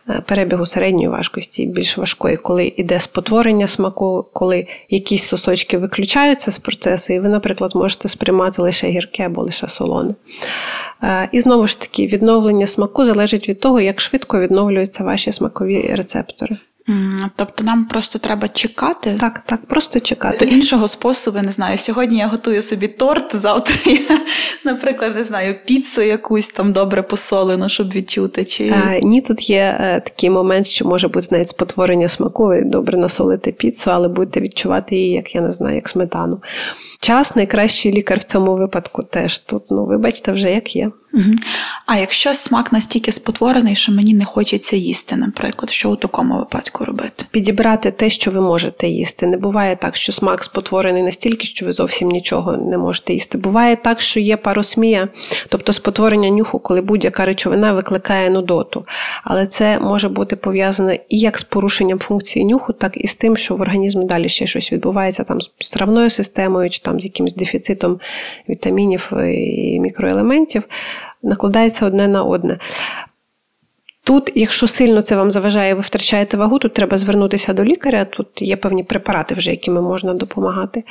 е, 0.10 0.24
перебігу 0.28 0.66
середньої 0.66 1.08
важкості, 1.08 1.66
більш 1.66 1.98
важкої, 1.98 2.38
коли 2.38 2.74
йде 2.78 3.00
спотворення 3.00 3.68
смаку, 3.68 4.26
коли 4.34 4.68
якісь 4.90 5.28
сосочки 5.28 5.78
виключаються 5.78 6.52
з 6.52 6.60
процесу, 6.60 7.14
і 7.14 7.20
ви, 7.20 7.30
наприклад, 7.30 7.72
можете 7.76 8.08
сприймати 8.08 8.62
лише 8.62 8.88
гірке 8.88 9.26
або 9.26 9.42
лише 9.42 9.68
солоне. 9.68 10.14
І 11.32 11.40
знову 11.40 11.68
ж 11.68 11.80
таки, 11.80 12.08
відновлення 12.08 12.68
смаку 12.68 13.06
залежить 13.06 13.50
від 13.50 13.60
того, 13.60 13.82
як 13.82 14.02
швидко 14.02 14.40
відновлюються 14.40 15.04
ваші 15.04 15.32
смакові 15.32 15.94
рецептори. 15.96 16.58
Тобто 17.36 17.64
нам 17.64 17.86
просто 17.86 18.20
треба 18.20 18.48
чекати. 18.48 19.18
Так, 19.20 19.44
так, 19.46 19.66
просто 19.66 20.00
чекати. 20.00 20.46
До 20.46 20.52
іншого 20.52 20.88
способу 20.88 21.40
не 21.42 21.52
знаю. 21.52 21.78
Сьогодні 21.78 22.18
я 22.18 22.28
готую 22.28 22.62
собі 22.62 22.88
торт, 22.88 23.36
завтра 23.36 23.76
я, 23.86 24.20
наприклад, 24.64 25.16
не 25.16 25.24
знаю, 25.24 25.56
піцу 25.66 26.02
якусь 26.02 26.50
там 26.50 26.74
добре 26.74 27.02
посолену, 27.02 27.70
щоб 27.70 27.90
відчути. 27.90 28.46
Чи... 28.46 28.74
А, 28.86 29.00
Ні, 29.00 29.22
тут 29.22 29.50
є 29.50 29.78
е, 29.80 30.00
такий 30.00 30.30
момент, 30.30 30.68
що 30.68 30.86
може 30.86 31.08
бути 31.08 31.28
навіть 31.32 31.50
спотворення 31.50 32.10
смаку, 32.10 32.46
ви 32.46 32.62
добре 32.62 32.98
насолити 32.98 33.52
піцу, 33.52 33.92
але 33.92 34.08
будете 34.08 34.42
відчувати 34.42 34.96
її, 34.96 35.12
як 35.12 35.36
я 35.36 35.42
не 35.42 35.52
знаю, 35.52 35.76
як 35.76 35.90
сметану. 35.90 36.42
Час 37.00 37.36
найкращий 37.36 37.92
лікар 37.92 38.20
в 38.20 38.24
цьому 38.24 38.56
випадку 38.56 39.04
теж 39.04 39.40
тут, 39.40 39.64
ну, 39.70 39.86
вибачте, 39.86 40.32
вже 40.32 40.52
як 40.52 40.76
є. 40.76 40.92
Угу. 41.16 41.34
А 41.86 41.98
якщо 41.98 42.36
смак 42.36 42.72
настільки 42.74 43.12
спотворений, 43.12 43.76
що 43.76 43.92
мені 43.92 44.14
не 44.14 44.26
хочеться 44.26 44.76
їсти, 44.76 45.16
наприклад, 45.16 45.70
що 45.70 45.90
у 45.90 45.96
такому 45.96 46.38
випадку 46.38 46.86
робити? 46.86 47.26
Підібрати 47.32 47.92
те, 47.92 48.10
що 48.10 48.32
ви 48.32 48.42
можете 48.42 48.88
їсти. 48.88 49.28
Не 49.28 49.38
буває 49.38 49.76
так, 49.76 49.96
що 49.96 50.12
смак 50.12 50.44
спотворений 50.44 51.04
настільки, 51.04 51.48
що 51.48 51.66
ви 51.66 51.72
зовсім 51.72 52.10
нічого 52.10 52.58
не 52.58 52.78
можете 52.78 53.14
їсти. 53.14 53.38
Буває 53.38 53.76
так, 53.76 54.02
що 54.02 54.20
є 54.20 54.38
паросмія, 54.38 55.08
тобто 55.50 55.74
спотворення 55.74 56.30
нюху, 56.30 56.60
коли 56.60 56.82
будь-яка 56.82 57.26
речовина 57.26 57.74
викликає 57.74 58.30
нудоту. 58.30 58.86
Але 59.24 59.48
це 59.48 59.80
може 59.80 60.10
бути 60.10 60.36
пов'язане 60.36 61.00
і 61.10 61.20
як 61.20 61.38
з 61.38 61.44
порушенням 61.44 62.00
функції 62.00 62.46
нюху, 62.46 62.74
так 62.74 62.92
і 62.96 63.08
з 63.08 63.16
тим, 63.16 63.38
що 63.38 63.56
в 63.56 63.62
організмі 63.62 64.06
далі 64.06 64.30
ще 64.30 64.48
щось 64.48 64.72
відбувається 64.74 65.24
там 65.24 65.42
з 65.42 65.52
стравною 65.60 66.10
системою, 66.10 66.70
чи 66.70 66.80
там 66.80 67.00
з 67.00 67.06
якимось 67.06 67.36
дефіцитом 67.36 68.00
вітамінів 68.50 69.12
і 69.14 69.80
мікроелементів 69.80 70.64
накладається 71.26 71.86
одне 71.86 72.08
на 72.08 72.24
одне. 72.24 72.60
Тут, 74.06 74.32
якщо 74.36 74.68
сильно 74.68 75.02
це 75.02 75.16
вам 75.16 75.32
заважає, 75.32 75.74
ви 75.74 75.82
втрачаєте 75.82 76.38
вагу, 76.38 76.60
тут 76.60 76.74
треба 76.74 76.98
звернутися 76.98 77.54
до 77.54 77.64
лікаря, 77.64 78.06
тут 78.06 78.42
є 78.42 78.58
певні 78.58 78.84
препарати, 78.84 79.36
вже 79.36 79.52
якими 79.52 79.82
можна 79.82 80.14
допомагати. 80.14 80.84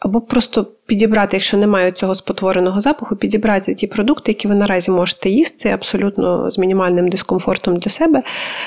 Або 0.00 0.20
просто 0.20 0.66
підібрати, 0.86 1.36
якщо 1.36 1.56
немає 1.56 1.92
цього 1.92 2.14
спотвореного 2.14 2.80
запаху, 2.80 3.16
підібрати 3.16 3.74
ті 3.74 3.86
продукти, 3.86 4.32
які 4.32 4.48
ви 4.48 4.54
наразі 4.54 4.90
можете 4.90 5.30
їсти, 5.30 5.68
абсолютно 5.68 6.50
з 6.50 6.58
мінімальним 6.58 7.08
дискомфортом 7.08 7.76
для 7.76 7.90
себе. 7.90 8.22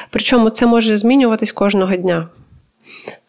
Причому 0.10 0.50
це 0.50 0.66
може 0.66 0.98
змінюватись 0.98 1.52
кожного 1.52 1.96
дня. 1.96 2.28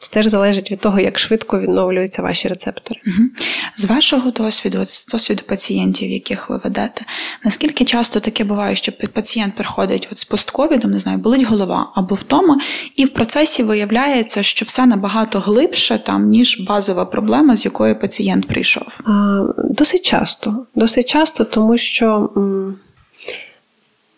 Це 0.09 0.15
теж 0.15 0.27
залежить 0.27 0.71
від 0.71 0.81
того, 0.81 1.01
як 1.01 1.19
швидко 1.19 1.61
відновлюються 1.61 2.23
ваші 2.23 2.49
рецептори. 2.49 3.01
Угу. 3.07 3.29
З 3.77 3.85
вашого 3.85 4.31
досвіду, 4.31 4.85
з 4.85 5.07
досвіду 5.07 5.43
пацієнтів, 5.49 6.11
яких 6.11 6.51
ви 6.51 6.61
ведете, 6.65 7.05
наскільки 7.45 7.85
часто 7.85 8.21
таке 8.21 8.45
буває, 8.45 8.77
що 8.77 8.93
пацієнт 8.93 9.57
приходить 9.57 10.09
от 10.13 10.19
з 10.19 10.25
постковідом, 10.25 10.91
не 10.91 10.99
знаю, 10.99 11.19
болить 11.19 11.43
голова 11.43 11.93
або 11.95 12.15
втома, 12.15 12.61
і 12.97 13.05
в 13.05 13.09
процесі 13.09 13.63
виявляється, 13.63 14.43
що 14.43 14.65
все 14.65 14.87
набагато 14.87 15.41
глибше 15.41 15.99
там, 16.07 16.29
ніж 16.29 16.61
базова 16.61 17.05
проблема, 17.05 17.57
з 17.57 17.65
якою 17.65 18.01
пацієнт 18.01 18.49
прийшов? 18.49 19.01
А, 19.05 19.45
Досить 19.65 20.03
часто. 20.03 20.67
Досить 20.75 21.09
часто, 21.09 21.45
тому 21.45 21.79
що 21.79 22.31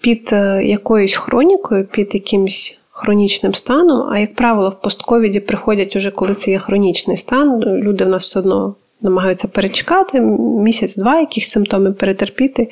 під 0.00 0.29
е, 0.33 0.64
якоюсь 0.64 1.14
хронікою, 1.14 1.85
під 1.85 2.14
якимсь 2.14 2.79
хронічним 3.00 3.54
станом, 3.54 4.08
а 4.12 4.18
як 4.18 4.34
правило, 4.34 4.68
в 4.68 4.80
постковіді 4.80 5.40
приходять 5.40 5.96
уже, 5.96 6.10
коли 6.10 6.34
це 6.34 6.50
є 6.50 6.58
хронічний 6.58 7.16
стан, 7.16 7.60
люди 7.60 8.04
в 8.04 8.08
нас 8.08 8.26
все 8.26 8.38
одно 8.38 8.74
намагаються 9.02 9.48
перечекати 9.48 10.20
місяць-два, 10.20 11.20
якісь 11.20 11.50
симптоми 11.50 11.92
перетерпіти. 11.92 12.68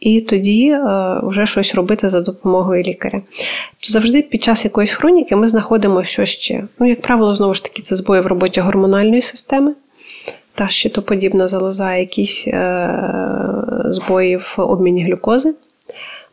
І 0.00 0.20
тоді 0.20 0.68
е, 0.68 0.80
вже 1.22 1.46
щось 1.46 1.74
робити 1.74 2.08
за 2.08 2.20
допомогою 2.20 2.82
лікаря. 2.82 3.22
Завжди 3.82 4.22
під 4.22 4.42
час 4.42 4.64
якоїсь 4.64 4.92
хроніки 4.92 5.36
ми 5.36 5.48
знаходимо 5.48 6.04
що 6.04 6.24
ще. 6.24 6.64
Ну, 6.78 6.88
як 6.88 7.00
правило, 7.00 7.34
знову 7.34 7.54
ж 7.54 7.62
таки, 7.62 7.82
це 7.82 7.96
збої 7.96 8.22
в 8.22 8.26
роботі 8.26 8.60
гормональної 8.60 9.22
системи, 9.22 9.74
та 10.54 10.68
щитоподібна 10.68 11.48
залоза, 11.48 11.94
якісь 11.94 12.48
е, 12.48 13.02
збої 13.84 14.36
в 14.36 14.54
обміні 14.56 15.04
глюкози 15.04 15.54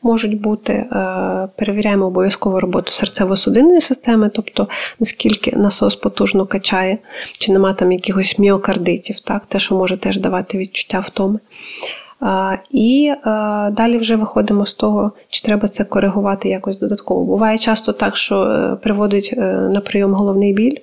можуть 0.04 0.42
бути. 0.42 0.74
Е, 0.74 1.48
перевіряємо 1.56 2.06
обов'язково 2.06 2.60
роботу 2.60 2.92
серцево-судинної 2.92 3.82
системи, 3.82 4.30
тобто 4.34 4.68
наскільки 5.00 5.56
насос 5.56 5.96
потужно 5.96 6.46
качає, 6.46 6.98
чи 7.40 7.52
нема 7.52 7.74
там 7.74 7.92
якихось 7.92 8.40
міокардитів, 8.40 9.20
так, 9.20 9.46
те, 9.46 9.60
що 9.60 9.76
може 9.76 9.98
теж 9.98 10.18
давати 10.18 10.58
відчуття 10.58 11.00
втоми. 11.08 11.40
І 12.72 13.12
е, 13.12 13.20
далі 13.72 13.98
вже 13.98 14.16
виходимо 14.16 14.66
з 14.66 14.74
того, 14.74 15.12
чи 15.30 15.42
треба 15.42 15.68
це 15.68 15.84
коригувати 15.84 16.50
якось 16.50 16.80
додатково. 16.80 17.24
Буває 17.24 17.58
часто 17.58 17.94
так, 17.94 18.18
що 18.18 18.42
е, 18.44 18.76
приводить 18.76 19.34
на 19.70 19.82
прийом 19.86 20.14
головний 20.14 20.54
біль 20.54 20.78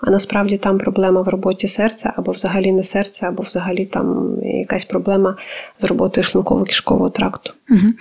а 0.00 0.10
насправді 0.10 0.58
там 0.58 0.78
проблема 0.78 1.22
в 1.22 1.28
роботі 1.28 1.68
серця, 1.68 2.14
або 2.16 2.32
взагалі 2.32 2.72
не 2.72 2.82
серця, 2.82 3.28
або 3.28 3.42
взагалі 3.42 3.86
там 3.86 4.38
якась 4.42 4.84
проблема 4.84 5.36
з 5.80 5.84
роботою 5.84 6.24
шлунково 6.24 6.64
кишкового 6.64 7.10
тракту. 7.10 7.52
Угу. 7.70 7.92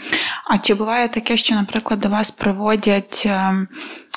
А 0.50 0.58
чи 0.58 0.74
буває 0.74 1.10
таке, 1.10 1.38
що, 1.38 1.56
наприклад, 1.56 2.00
до 2.00 2.10
вас 2.10 2.32
приводять 2.32 3.28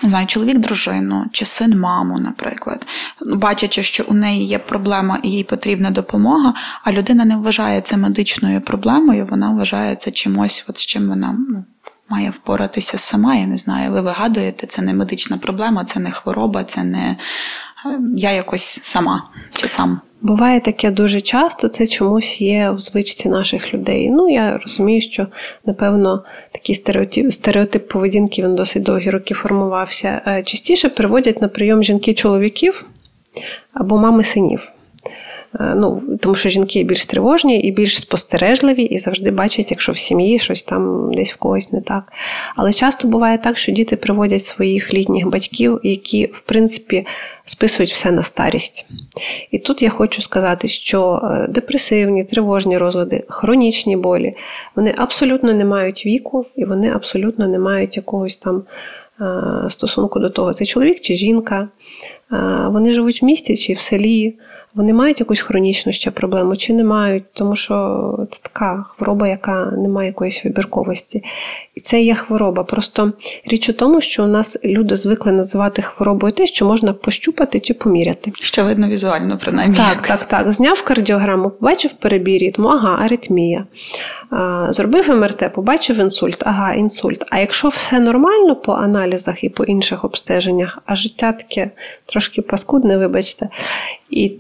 не 0.03 0.09
знаю, 0.09 0.27
чоловік, 0.27 0.59
дружину 0.59 1.25
чи 1.33 1.47
син, 1.47 1.81
маму, 1.81 2.19
наприклад, 2.19 2.87
бачачи, 3.27 3.83
що 3.83 4.05
у 4.09 4.15
неї 4.15 4.47
є 4.47 4.59
проблема 4.59 5.19
і 5.23 5.31
їй 5.31 5.45
потрібна 5.45 5.91
допомога, 5.91 6.55
а 6.85 6.93
людина 6.93 7.25
не 7.25 7.37
вважає 7.37 7.81
це 7.81 7.97
медичною 7.97 8.61
проблемою, 8.61 9.27
вона 9.31 9.51
вважає 9.51 9.97
це 9.97 10.11
чимось, 10.11 10.65
от 10.69 10.79
з 10.79 10.87
чим 10.87 11.09
вона 11.09 11.37
ну, 11.49 11.65
має 12.09 12.31
впоратися 12.31 12.99
сама. 12.99 13.35
Я 13.35 13.47
не 13.47 13.57
знаю, 13.57 13.93
ви 13.93 14.01
вигадуєте, 14.01 14.67
це 14.67 14.83
не 14.83 14.95
медична 14.95 15.39
проблема, 15.39 15.85
це 15.85 16.01
не 16.01 16.11
хвороба, 16.11 16.65
це 16.65 16.85
не 16.85 17.17
я 18.17 18.33
якось 18.33 18.81
сама 18.83 19.23
чи 19.53 19.69
сам. 19.69 20.01
Буває 20.23 20.61
таке 20.61 20.91
дуже 20.91 21.21
часто, 21.21 21.69
це 21.69 21.87
чомусь 21.87 22.41
є 22.41 22.71
в 22.71 22.81
звичці 22.81 23.29
наших 23.29 23.75
людей. 23.75 24.11
Ну, 24.11 24.29
я 24.29 24.59
розумію, 24.59 25.01
що, 25.01 25.27
напевно, 25.67 26.25
такий 26.53 26.75
стереотип 26.75 27.33
стереотип 27.33 27.89
поведінки 27.89 28.43
він 28.43 28.55
досить 28.55 28.83
довгі 28.83 29.11
роки 29.11 29.35
формувався. 29.35 30.23
Е, 30.27 30.43
частіше 30.43 30.89
приводять 30.89 31.43
на 31.43 31.49
прийом 31.49 31.83
жінки 31.83 32.15
чоловіків 32.15 32.85
або 33.73 33.99
мами 33.99 34.25
синів. 34.25 34.69
Е, 35.61 35.75
ну, 35.77 36.03
Тому 36.21 36.35
що 36.35 36.49
жінки 36.49 36.83
більш 36.83 37.05
тривожні 37.05 37.61
і 37.61 37.71
більш 37.71 38.01
спостережливі, 38.01 38.83
і 38.83 38.99
завжди 38.99 39.31
бачать, 39.31 39.71
якщо 39.71 39.93
в 39.93 39.99
сім'ї 39.99 40.39
щось 40.39 40.63
там 40.63 41.15
десь 41.15 41.33
в 41.33 41.37
когось 41.37 41.73
не 41.73 41.81
так. 41.81 42.13
Але 42.57 42.73
часто 42.73 43.09
буває 43.09 43.39
так, 43.39 43.59
що 43.59 43.73
діти 43.73 43.97
приводять 43.97 44.45
своїх 44.45 44.95
літніх 44.95 45.27
батьків, 45.27 45.81
які, 45.83 46.27
в 46.27 46.41
принципі, 46.41 47.07
списують 47.49 47.93
все 47.93 48.11
на 48.11 48.23
старість. 48.23 48.87
І 49.51 49.59
тут 49.59 49.83
я 49.83 49.91
хочу 49.91 50.23
сказати, 50.23 50.69
що 50.69 51.21
е, 51.25 51.47
депресивні, 51.49 52.25
тривожні 52.25 52.79
розлади, 52.79 53.25
хронічні 53.29 53.97
болі, 53.97 54.35
вони 54.77 54.95
абсолютно 54.97 55.53
не 55.53 55.65
мають 55.65 56.07
віку, 56.07 56.47
і 56.57 56.65
вони 56.65 56.91
абсолютно 56.91 57.49
не 57.49 57.59
мають 57.59 57.97
якогось 57.97 58.37
там 58.37 58.63
е, 59.21 59.71
стосунку 59.71 60.19
до 60.21 60.31
того, 60.31 60.53
це 60.53 60.65
чоловік 60.65 61.01
чи 61.01 61.15
жінка. 61.15 61.69
Вони 62.67 62.93
живуть 62.93 63.23
в 63.23 63.25
місті 63.25 63.57
чи 63.57 63.73
в 63.73 63.79
селі. 63.79 64.35
Вони 64.79 64.93
мають 64.93 65.21
якусь 65.21 65.41
хронічну 65.41 65.93
ще 65.93 66.11
проблему 66.11 66.57
чи 66.57 66.73
не 66.73 66.85
мають, 66.85 67.25
тому 67.33 67.57
що 67.57 68.27
це 68.31 68.41
така 68.43 68.85
хвороба, 68.89 69.29
яка 69.29 69.65
не 69.65 69.89
має 69.89 70.09
якоїсь 70.09 70.45
вибірковості. 70.45 71.23
І 71.75 71.81
це 71.81 72.03
є 72.03 72.15
хвороба. 72.15 72.65
Просто 72.65 73.13
річ 73.45 73.69
у 73.69 73.73
тому, 73.73 74.01
що 74.01 74.25
у 74.25 74.27
нас 74.27 74.59
люди 74.65 74.97
звикли 74.97 75.33
називати 75.33 75.83
хворобою 75.83 76.33
те, 76.33 76.47
що 76.47 76.67
можна 76.67 76.93
пощупати 76.93 77.61
чи 77.61 77.75
поміряти. 77.75 78.33
Що 78.41 78.65
видно 78.65 78.89
візуально, 78.89 79.39
принаймні. 79.45 79.77
Так, 79.77 79.95
якось. 79.95 80.19
так, 80.19 80.29
так. 80.29 80.53
Зняв 80.53 80.83
кардіограму, 80.83 81.51
побачив 81.51 81.93
перебій 81.93 82.39
ритму, 82.39 82.69
ага, 82.69 83.05
аритмія. 83.05 83.65
Зробив 84.69 85.09
МРТ, 85.09 85.53
побачив 85.55 85.97
інсульт, 85.97 86.43
ага, 86.47 86.75
інсульт. 86.75 87.25
А 87.31 87.39
якщо 87.39 87.69
все 87.69 88.01
нормально 88.01 88.57
по 88.57 88.73
аналізах 88.73 89.45
і 89.45 89.49
по 89.49 89.65
інших 89.65 90.05
обстеженнях, 90.05 90.79
а 90.87 90.97
життя 90.97 91.33
таке 91.33 91.71
трошки 92.07 92.43
паскудне, 92.43 92.99
вибачте. 92.99 93.49
і 94.11 94.33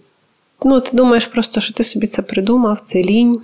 Ну, 0.64 0.80
ти 0.80 0.96
думаєш 0.96 1.26
просто, 1.26 1.60
що 1.60 1.74
ти 1.74 1.84
собі 1.84 2.06
це 2.06 2.22
придумав, 2.22 2.80
це 2.80 3.02
лінь, 3.02 3.40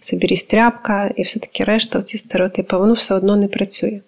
собі 0.00 0.26
тряпка 0.26 1.10
і 1.16 1.22
все 1.22 1.40
таке 1.40 1.64
решта, 1.64 2.02
ці 2.02 2.18
стереотипи, 2.18 2.76
воно 2.76 2.92
все 2.92 3.14
одно 3.14 3.36
не 3.36 3.48
працює. 3.48 4.00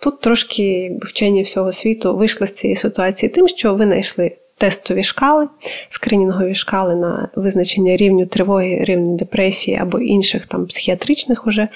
Тут 0.00 0.20
трошки 0.20 0.62
якби, 0.62 1.06
вчені 1.06 1.42
всього 1.42 1.72
світу 1.72 2.16
вийшли 2.16 2.46
з 2.46 2.54
цієї 2.54 2.76
ситуації 2.76 3.30
тим, 3.30 3.48
що 3.48 3.74
винайшли 3.74 4.32
тестові 4.58 5.02
шкали, 5.02 5.48
скринінгові 5.88 6.54
шкали 6.54 6.94
на 6.94 7.28
визначення 7.36 7.96
рівню 7.96 8.26
тривоги, 8.26 8.78
рівню 8.80 9.16
депресії 9.16 9.76
або 9.76 9.98
інших 9.98 10.46
там 10.46 10.66
психіатричних 10.66 11.46
уже 11.46 11.68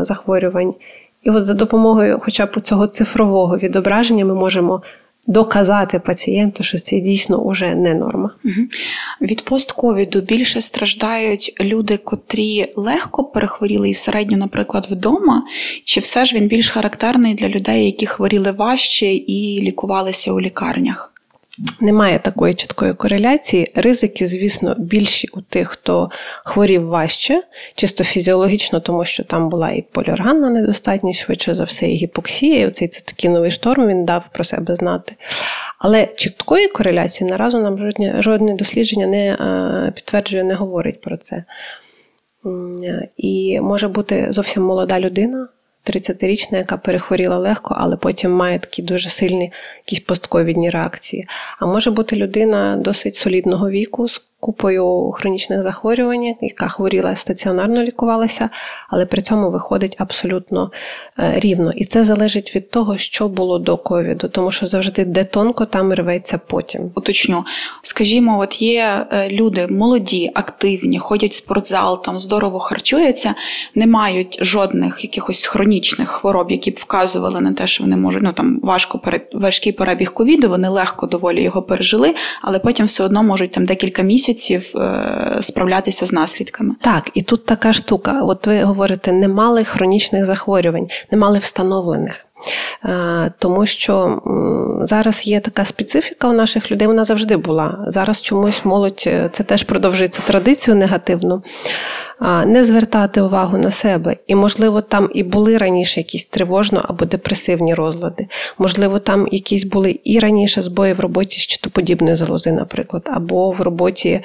захворювань. 0.00 0.74
І 1.22 1.30
от 1.30 1.46
за 1.46 1.54
допомогою 1.54 2.18
хоча 2.22 2.46
б 2.46 2.60
цього 2.60 2.86
цифрового 2.86 3.58
відображення 3.58 4.24
ми 4.24 4.34
можемо 4.34 4.82
доказати 5.26 5.98
пацієнту, 5.98 6.62
що 6.62 6.78
це 6.78 7.00
дійсно 7.00 7.48
вже 7.48 7.74
не 7.74 7.94
норма. 7.94 8.30
Від 9.20 9.44
постковіду 9.44 10.20
більше 10.20 10.60
страждають 10.60 11.56
люди, 11.60 11.96
котрі 11.96 12.66
легко 12.76 13.24
перехворіли 13.24 13.90
і 13.90 13.94
середньо, 13.94 14.36
наприклад, 14.36 14.88
вдома, 14.90 15.42
чи 15.84 16.00
все 16.00 16.24
ж 16.24 16.36
він 16.36 16.46
більш 16.48 16.70
характерний 16.70 17.34
для 17.34 17.48
людей, 17.48 17.84
які 17.84 18.06
хворіли 18.06 18.52
важче 18.52 19.06
і 19.06 19.60
лікувалися 19.62 20.32
у 20.32 20.40
лікарнях? 20.40 21.11
Немає 21.80 22.18
такої 22.18 22.54
чіткої 22.54 22.94
кореляції. 22.94 23.72
Ризики, 23.74 24.26
звісно, 24.26 24.74
більші 24.78 25.28
у 25.32 25.40
тих, 25.40 25.68
хто 25.68 26.10
хворів 26.44 26.86
важче, 26.86 27.42
чисто 27.74 28.04
фізіологічно, 28.04 28.80
тому 28.80 29.04
що 29.04 29.24
там 29.24 29.48
була 29.48 29.70
і 29.70 29.82
поліорганна 29.82 30.50
недостатність, 30.50 31.20
швидше 31.20 31.54
за 31.54 31.64
все, 31.64 31.88
і 31.88 31.96
гіпоксія, 31.96 32.60
і 32.60 32.66
оцей 32.66 32.88
цитокіновий 32.88 33.50
шторм 33.50 33.88
він 33.88 34.04
дав 34.04 34.24
про 34.32 34.44
себе 34.44 34.76
знати. 34.76 35.14
Але 35.78 36.06
чіткої 36.06 36.68
кореляції 36.68 37.30
наразі 37.30 37.56
нам 37.56 37.78
жодне, 37.78 38.22
жодне 38.22 38.54
дослідження 38.54 39.06
не 39.06 39.32
е, 39.32 39.92
підтверджує, 39.96 40.44
не 40.44 40.54
говорить 40.54 41.00
про 41.00 41.16
це. 41.16 41.44
І 43.16 43.60
може 43.60 43.88
бути 43.88 44.26
зовсім 44.30 44.62
молода 44.62 45.00
людина. 45.00 45.48
30-річна, 45.86 46.56
яка 46.56 46.76
перехворіла 46.76 47.38
легко, 47.38 47.76
але 47.78 47.96
потім 47.96 48.30
має 48.30 48.58
такі 48.58 48.82
дуже 48.82 49.10
сильні 49.10 49.52
якісь 49.86 50.00
постковідні 50.00 50.70
реакції. 50.70 51.28
А 51.58 51.66
може 51.66 51.90
бути 51.90 52.16
людина 52.16 52.76
досить 52.76 53.16
солідного 53.16 53.70
віку 53.70 54.08
купою 54.42 55.10
хронічних 55.10 55.62
захворювань, 55.62 56.34
яка 56.40 56.68
хворіла 56.68 57.16
стаціонарно 57.16 57.82
лікувалася, 57.82 58.48
але 58.88 59.06
при 59.06 59.22
цьому 59.22 59.50
виходить 59.50 59.96
абсолютно 59.98 60.70
е, 61.18 61.32
рівно. 61.36 61.72
І 61.72 61.84
це 61.84 62.04
залежить 62.04 62.56
від 62.56 62.70
того, 62.70 62.98
що 62.98 63.28
було 63.28 63.58
до 63.58 63.76
ковіду, 63.76 64.28
тому 64.28 64.52
що 64.52 64.66
завжди 64.66 65.04
де 65.04 65.24
тонко, 65.24 65.66
там 65.66 65.92
рветься 65.92 66.40
потім. 66.46 66.90
Уточню, 66.94 67.44
скажімо, 67.82 68.38
от 68.38 68.62
є 68.62 69.06
е, 69.12 69.28
люди 69.30 69.66
молоді, 69.66 70.30
активні, 70.34 70.98
ходять 70.98 71.32
в 71.32 71.34
спортзал, 71.34 72.04
там 72.04 72.20
здорово 72.20 72.58
харчуються, 72.58 73.34
не 73.74 73.86
мають 73.86 74.38
жодних 74.40 75.04
якихось 75.04 75.44
хронічних 75.44 76.08
хвороб, 76.08 76.50
які 76.50 76.70
б 76.70 76.78
вказували 76.80 77.40
на 77.40 77.52
те, 77.52 77.66
що 77.66 77.84
вони 77.84 77.96
можуть 77.96 78.22
ну 78.22 78.32
там 78.32 78.60
важко 78.62 79.00
важкий 79.32 79.72
перебіг 79.72 80.12
ковіду, 80.12 80.48
вони 80.48 80.68
легко 80.68 81.06
доволі 81.06 81.42
його 81.42 81.62
пережили, 81.62 82.14
але 82.40 82.58
потім 82.58 82.86
все 82.86 83.04
одно 83.04 83.22
можуть 83.22 83.52
там 83.52 83.66
декілька 83.66 84.02
місяців 84.02 84.31
місяців 84.32 84.76
е, 84.76 85.38
справлятися 85.42 86.06
з 86.06 86.12
наслідками. 86.12 86.74
Так, 86.80 87.10
і 87.14 87.22
тут 87.22 87.46
така 87.46 87.72
штука. 87.72 88.22
От 88.22 88.46
ви 88.46 88.62
говорите, 88.62 89.12
не 89.12 89.28
мали 89.28 89.64
хронічних 89.64 90.24
захворювань, 90.24 90.88
не 91.10 91.18
мали 91.18 91.38
встановлених. 91.38 92.26
Тому 93.38 93.66
що 93.66 94.22
зараз 94.82 95.26
є 95.26 95.40
така 95.40 95.64
специфіка 95.64 96.28
у 96.28 96.32
наших 96.32 96.70
людей, 96.70 96.88
вона 96.88 97.04
завжди 97.04 97.36
була. 97.36 97.84
Зараз 97.86 98.20
чомусь 98.20 98.64
молодь 98.64 99.00
це 99.32 99.44
теж 99.46 99.62
продовжує 99.62 100.08
цю 100.08 100.22
традицію 100.22 100.76
негативну 100.76 101.42
не 102.46 102.64
звертати 102.64 103.20
увагу 103.20 103.58
на 103.58 103.70
себе. 103.70 104.16
І, 104.26 104.34
можливо, 104.34 104.80
там 104.80 105.10
і 105.14 105.22
були 105.22 105.58
раніше 105.58 106.00
якісь 106.00 106.24
тривожно 106.24 106.84
або 106.88 107.04
депресивні 107.04 107.74
розлади. 107.74 108.26
Можливо, 108.58 108.98
там 108.98 109.28
якісь 109.32 109.64
були 109.64 110.00
і 110.04 110.18
раніше 110.18 110.62
збої 110.62 110.92
в 110.92 111.00
роботі 111.00 111.40
щитоподібної 111.40 112.16
залози, 112.16 112.52
наприклад, 112.52 113.08
або 113.12 113.50
в 113.50 113.60
роботі 113.60 114.20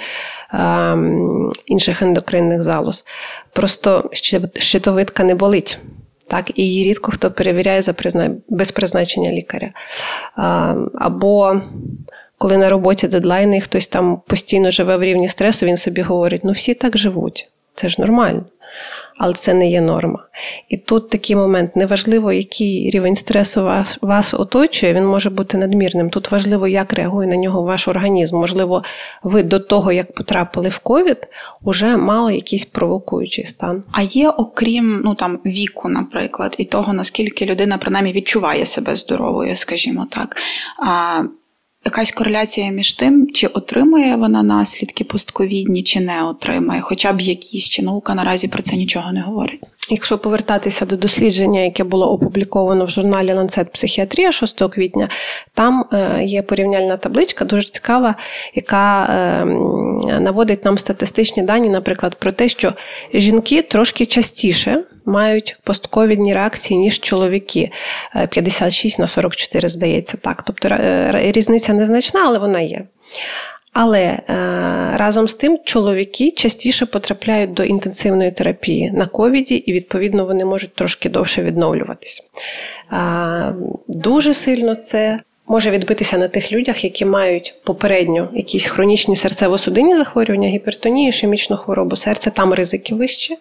е, 0.54 0.98
інших 1.66 2.02
ендокринних 2.02 2.64
залоз. 2.64 3.06
Просто 3.54 4.10
щитовидка 4.60 5.24
не 5.24 5.36
болить. 5.36 5.80
Так, 6.30 6.52
і 6.56 6.64
рідко 6.64 7.12
хто 7.12 7.32
перевіряє 7.32 7.82
за 7.82 7.94
призна... 7.94 8.32
без 8.50 8.72
призначення 8.72 9.32
лікаря. 9.32 9.72
Або 11.00 11.62
коли 12.38 12.58
на 12.58 12.70
роботі 12.70 13.08
дедлайни, 13.08 13.62
хтось 13.62 13.88
там 13.88 14.22
постійно 14.28 14.72
живе 14.72 14.98
в 14.98 15.04
рівні 15.04 15.28
стресу, 15.28 15.66
він 15.66 15.78
собі 15.78 16.02
говорить: 16.02 16.44
ну 16.44 16.52
всі 16.52 16.74
так 16.74 16.98
живуть. 16.98 17.50
Це 17.76 17.90
ж 17.90 18.02
нормально. 18.02 18.46
Але 19.18 19.34
це 19.34 19.54
не 19.54 19.70
є 19.70 19.82
норма. 19.82 20.24
І 20.70 20.78
тут 20.78 21.10
такий 21.10 21.36
момент: 21.36 21.76
неважливо, 21.76 22.32
який 22.32 22.90
рівень 22.90 23.16
стресу 23.16 23.64
вас 23.64 23.98
вас 24.02 24.34
оточує, 24.34 24.94
він 24.94 25.06
може 25.06 25.30
бути 25.30 25.58
надмірним. 25.58 26.10
Тут 26.10 26.32
важливо, 26.32 26.68
як 26.68 26.94
реагує 26.94 27.28
на 27.28 27.36
нього 27.36 27.64
ваш 27.64 27.88
організм. 27.88 28.38
Можливо, 28.38 28.84
ви 29.24 29.44
до 29.44 29.60
того, 29.60 29.92
як 29.92 30.14
потрапили 30.14 30.70
в 30.70 30.78
ковід, 30.80 31.28
вже 31.62 31.98
мали 31.98 32.36
якийсь 32.36 32.66
провокуючий 32.66 33.46
стан. 33.46 33.84
А 33.92 34.02
є, 34.02 34.30
окрім 34.30 35.02
ну 35.06 35.16
там 35.16 35.40
віку, 35.46 35.90
наприклад, 35.90 36.56
і 36.58 36.66
того, 36.66 36.94
наскільки 36.94 37.46
людина 37.46 37.78
принаймні 37.78 38.12
відчуває 38.12 38.66
себе 38.66 38.96
здоровою, 38.96 39.56
скажімо 39.56 40.08
так. 40.12 40.36
Якась 41.88 42.12
кореляція 42.12 42.72
між 42.72 42.94
тим, 42.94 43.32
чи 43.34 43.48
отримує 43.48 44.16
вона 44.16 44.44
наслідки 44.44 45.04
постковідні, 45.04 45.84
чи 45.84 46.00
не 46.00 46.24
отримає, 46.24 46.82
хоча 46.82 47.14
б 47.14 47.22
якісь 47.22 47.70
чи 47.70 47.82
наука 47.82 48.16
наразі 48.16 48.48
про 48.48 48.62
це 48.62 48.76
нічого 48.76 49.12
не 49.12 49.22
говорить. 49.22 49.60
Якщо 49.90 50.18
повертатися 50.18 50.86
до 50.86 50.98
дослідження, 50.98 51.60
яке 51.60 51.84
було 51.84 52.12
опубліковано 52.12 52.86
в 52.86 52.90
журналі 52.90 53.34
Lancet 53.34 53.66
Психіатрія 53.66 54.32
6 54.32 54.64
квітня, 54.64 55.10
там 55.54 55.86
е, 55.94 56.24
є 56.24 56.42
порівняльна 56.42 56.98
табличка, 56.98 57.46
дуже 57.46 57.70
цікава, 57.70 58.16
яка 58.56 59.04
е, 59.04 59.46
наводить 60.20 60.66
нам 60.66 60.78
статистичні 60.78 61.44
дані, 61.44 61.70
наприклад, 61.70 62.16
про 62.16 62.32
те, 62.32 62.50
що 62.50 62.74
жінки 63.14 63.62
трошки 63.62 64.06
частіше 64.06 64.84
мають 65.08 65.58
постковідні 65.64 66.34
реакції, 66.34 66.78
ніж 66.80 67.00
чоловіки. 67.00 67.72
56 68.30 69.00
е, 69.00 69.02
на 69.02 69.08
44, 69.08 69.70
здається, 69.70 70.18
так. 70.18 70.44
Тобто 70.44 70.70
різниця 71.12 71.74
незначна, 71.74 72.24
але 72.26 72.40
вона 72.40 72.60
є. 72.60 72.84
Але 73.74 74.02
е, 74.02 74.24
разом 74.98 75.28
з 75.28 75.34
тим 75.34 75.60
чоловіки 75.64 76.32
частіше 76.32 76.86
потрапляють 76.86 77.54
до 77.54 77.64
інтенсивної 77.64 78.32
терапії 78.32 78.92
на 78.92 79.08
ковіді, 79.08 79.56
і, 79.56 79.74
відповідно, 79.74 80.26
вони 80.26 80.46
можуть 80.46 80.76
трошки 80.76 81.10
довше 81.10 81.44
відновлюватись. 81.44 82.24
Е, 82.94 83.54
дуже 83.88 84.34
сильно 84.34 84.76
це. 84.76 85.20
Може 85.50 85.72
відбитися 85.72 86.18
на 86.18 86.28
тих 86.28 86.52
людях, 86.52 86.84
які 86.84 87.06
мають 87.06 87.56
попередньо 87.64 88.30
якісь 88.34 88.68
хронічні 88.68 89.16
серцево-судинні 89.16 89.96
захворювання, 89.96 90.48
гіпертонію, 90.48 91.10
ішемічну 91.10 91.58
хворобу 91.58 91.96
серця, 91.96 92.30
там 92.30 92.54
ризики 92.54 92.96
вищі. 92.96 93.38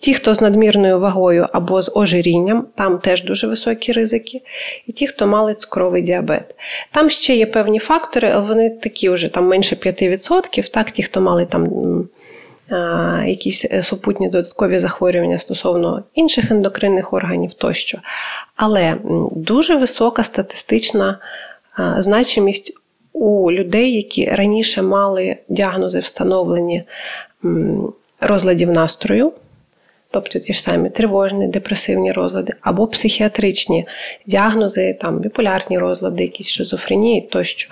Ті, 0.00 0.14
хто 0.14 0.34
з 0.34 0.40
надмірною 0.40 1.00
вагою 1.00 1.46
або 1.52 1.82
з 1.82 1.92
ожирінням, 1.94 2.66
там 2.74 2.98
теж 2.98 3.24
дуже 3.24 3.46
високі 3.46 3.92
ризики. 3.92 4.40
І 4.86 4.92
ті, 4.92 5.06
хто 5.06 5.26
мали 5.26 5.54
цукровий 5.54 6.02
діабет. 6.02 6.54
Там 6.92 7.10
ще 7.10 7.36
є 7.36 7.46
певні 7.46 7.78
фактори, 7.78 8.30
але 8.34 8.46
вони 8.46 8.70
такі 8.70 9.10
вже 9.10 9.28
там 9.28 9.46
менше 9.46 9.76
5%. 9.76 10.70
Так, 10.70 10.90
ті, 10.90 11.02
хто 11.02 11.20
мали 11.20 11.46
там. 11.46 11.68
Якісь 13.26 13.64
е, 13.64 13.82
супутні 13.82 14.28
додаткові 14.28 14.78
захворювання 14.78 15.38
стосовно 15.38 16.02
інших 16.14 16.50
ендокринних 16.50 17.12
органів 17.12 17.54
тощо. 17.54 17.98
Але 18.56 18.96
дуже 19.32 19.76
висока 19.76 20.22
статистична 20.22 21.18
значимість 21.98 22.72
у 23.12 23.52
людей, 23.52 23.92
які 23.92 24.30
раніше 24.30 24.82
мали 24.82 25.36
діагнози 25.48 25.98
встановлені 26.00 26.82
розладів 28.20 28.70
настрою 28.70 29.32
тобто 30.10 30.38
ті 30.38 30.52
ж 30.52 30.62
самі 30.62 30.90
тривожні, 30.90 31.48
депресивні 31.48 32.12
розлади, 32.12 32.52
або 32.60 32.86
психіатричні 32.86 33.86
діагнози, 34.26 34.98
там 35.00 35.18
біполярні 35.18 35.78
розлади, 35.78 36.22
якісь 36.22 36.48
шизофренії 36.48 37.20
тощо. 37.20 37.68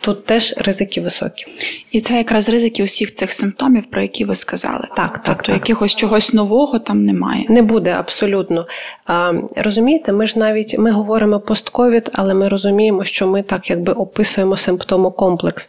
Тут 0.00 0.24
теж 0.24 0.54
ризики 0.56 1.00
високі. 1.00 1.46
І 1.90 2.00
це 2.00 2.16
якраз 2.16 2.48
ризики 2.48 2.84
усіх 2.84 3.14
цих 3.14 3.32
симптомів, 3.32 3.84
про 3.90 4.02
які 4.02 4.24
ви 4.24 4.34
сказали. 4.34 4.88
Так, 4.96 5.12
так. 5.12 5.22
Тобто 5.26 5.42
так. 5.42 5.54
якихось 5.54 5.94
чогось 5.94 6.32
нового 6.32 6.78
там 6.78 7.04
немає. 7.04 7.44
Не 7.48 7.62
буде 7.62 7.90
абсолютно. 7.90 8.66
А, 9.06 9.32
Розумієте, 9.56 10.12
ми 10.12 10.26
ж 10.26 10.38
навіть 10.38 10.78
ми 10.78 10.90
говоримо 10.90 11.40
постковід, 11.40 12.10
але 12.12 12.34
ми 12.34 12.48
розуміємо, 12.48 13.04
що 13.04 13.26
ми 13.26 13.42
так 13.42 13.70
якби 13.70 13.92
описуємо 13.92 14.56
симптомокомплекс. 14.56 15.68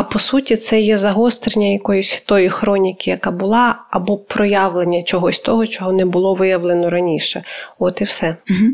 А 0.00 0.02
по 0.02 0.18
суті, 0.18 0.56
це 0.56 0.80
є 0.80 0.98
загострення 0.98 1.66
якоїсь 1.66 2.22
тої 2.26 2.48
хроніки, 2.48 3.10
яка 3.10 3.30
була, 3.30 3.78
або 3.90 4.18
проявлення 4.18 5.02
чогось 5.02 5.38
того, 5.38 5.66
чого 5.66 5.92
не 5.92 6.04
було 6.04 6.34
виявлено 6.34 6.90
раніше. 6.90 7.44
От 7.78 8.00
і 8.00 8.04
все. 8.04 8.36
Угу. 8.50 8.70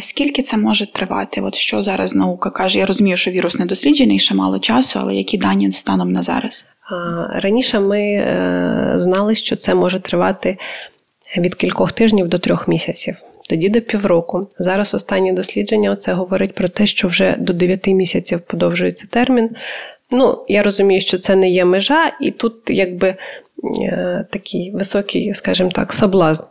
Скільки 0.00 0.42
це 0.42 0.56
може 0.56 0.92
тривати? 0.92 1.40
От 1.40 1.54
що 1.54 1.82
зараз 1.82 2.14
наука 2.14 2.50
каже? 2.50 2.78
Я 2.78 2.86
розумію, 2.86 3.16
що 3.16 3.30
вірус 3.30 3.58
не 3.58 3.66
досліджений, 3.66 4.18
ще 4.18 4.34
мало 4.34 4.58
часу, 4.58 4.98
але 5.02 5.14
які 5.14 5.38
дані 5.38 5.72
станом 5.72 6.12
на 6.12 6.22
зараз? 6.22 6.66
Раніше 7.32 7.80
ми 7.80 8.00
е, 8.00 8.92
знали, 8.94 9.34
що 9.34 9.56
це 9.56 9.74
може 9.74 10.00
тривати 10.00 10.58
від 11.38 11.54
кількох 11.54 11.92
тижнів 11.92 12.28
до 12.28 12.38
трьох 12.38 12.68
місяців. 12.68 13.16
Тоді 13.48 13.68
до 13.68 13.80
півроку. 13.80 14.48
Зараз 14.58 14.94
останні 14.94 15.32
дослідження 15.32 15.96
це 15.96 16.12
говорить 16.12 16.54
про 16.54 16.68
те, 16.68 16.86
що 16.86 17.08
вже 17.08 17.36
до 17.38 17.52
9 17.52 17.86
місяців 17.86 18.40
подовжується 18.40 19.06
термін. 19.10 19.50
Ну, 20.10 20.44
я 20.48 20.62
розумію, 20.62 21.00
що 21.00 21.18
це 21.18 21.36
не 21.36 21.50
є 21.50 21.64
межа, 21.64 22.12
і 22.20 22.30
тут 22.30 22.54
якби 22.68 23.16
е, 23.82 24.26
такий 24.30 24.70
високий, 24.70 25.34
скажімо 25.34 25.70
так, 25.70 25.92
соблазн 25.92 26.42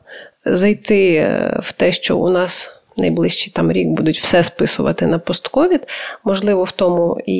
зайти 0.46 1.16
е, 1.16 1.60
в 1.64 1.74
те, 1.74 1.92
що 1.92 2.18
у 2.18 2.30
нас 2.30 2.72
найближчий 2.98 3.54
там 3.56 3.72
рік 3.72 3.88
будуть 3.88 4.20
все 4.20 4.44
списувати 4.44 5.08
на 5.08 5.20
постковід. 5.20 5.82
Можливо, 6.24 6.64
в 6.64 6.72
тому 6.72 7.20
і 7.26 7.38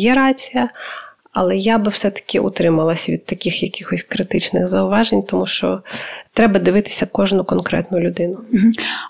є 0.00 0.14
рація. 0.14 0.70
Але 1.38 1.56
я 1.56 1.78
би 1.78 1.90
все-таки 1.90 2.40
утрималася 2.40 3.12
від 3.12 3.26
таких 3.26 3.62
якихось 3.62 4.02
критичних 4.02 4.68
зауважень, 4.68 5.22
тому 5.22 5.46
що 5.46 5.80
треба 6.32 6.58
дивитися 6.58 7.06
кожну 7.06 7.44
конкретну 7.44 8.00
людину. 8.00 8.38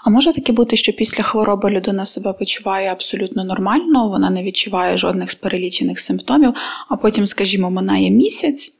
А 0.04 0.10
може 0.10 0.32
таке 0.32 0.52
бути, 0.52 0.76
що 0.76 0.92
після 0.92 1.22
хвороби 1.22 1.70
людина 1.70 2.06
себе 2.06 2.32
почуває 2.32 2.92
абсолютно 2.92 3.44
нормально, 3.44 4.08
вона 4.08 4.30
не 4.30 4.42
відчуває 4.42 4.98
жодних 4.98 5.30
з 5.30 5.34
перелічених 5.34 6.00
симптомів, 6.00 6.54
а 6.88 6.96
потім, 6.96 7.26
скажімо, 7.26 7.70
минає 7.70 8.10
місяць. 8.10 8.75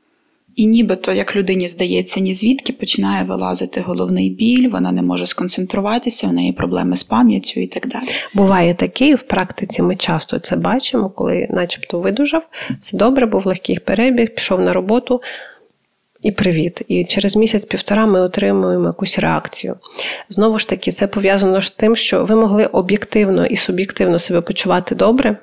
І 0.57 0.67
нібито, 0.67 1.13
як 1.13 1.37
людині 1.37 1.69
здається, 1.69 2.21
ні 2.21 2.35
звідки 2.35 2.73
починає 2.73 3.25
вилазити 3.25 3.81
головний 3.81 4.31
біль, 4.31 4.69
вона 4.69 4.93
не 4.93 5.03
може 5.03 5.27
сконцентруватися, 5.27 6.27
в 6.27 6.33
неї 6.33 6.53
проблеми 6.53 6.97
з 6.97 7.03
пам'яттю 7.03 7.61
і 7.61 7.67
так 7.67 7.89
далі. 7.89 8.09
Буває 8.35 8.75
таке, 8.75 9.09
і 9.09 9.15
в 9.15 9.23
практиці 9.23 9.83
ми 9.83 9.97
часто 9.97 10.39
це 10.39 10.57
бачимо, 10.57 11.11
коли, 11.11 11.49
начебто, 11.51 12.01
видужав, 12.01 12.43
все 12.81 12.97
добре, 12.97 13.27
був 13.27 13.47
легкий 13.47 13.79
перебіг, 13.79 14.35
пішов 14.35 14.61
на 14.61 14.73
роботу 14.73 15.21
і 16.23 16.31
привіт. 16.31 16.83
І 16.89 17.05
через 17.05 17.37
місяць-півтора 17.37 18.07
ми 18.07 18.21
отримуємо 18.21 18.87
якусь 18.87 19.19
реакцію. 19.19 19.77
Знову 20.29 20.59
ж 20.59 20.69
таки, 20.69 20.93
це 20.93 21.07
пов'язано 21.07 21.63
з 21.63 21.71
тим, 21.71 21.97
що 21.97 22.25
ви 22.25 22.37
могли 22.37 22.67
об'єктивно 22.67 23.47
і 23.47 23.57
суб'єктивно 23.57 24.19
себе 24.19 24.41
почувати 24.41 24.95
добре, 24.95 25.37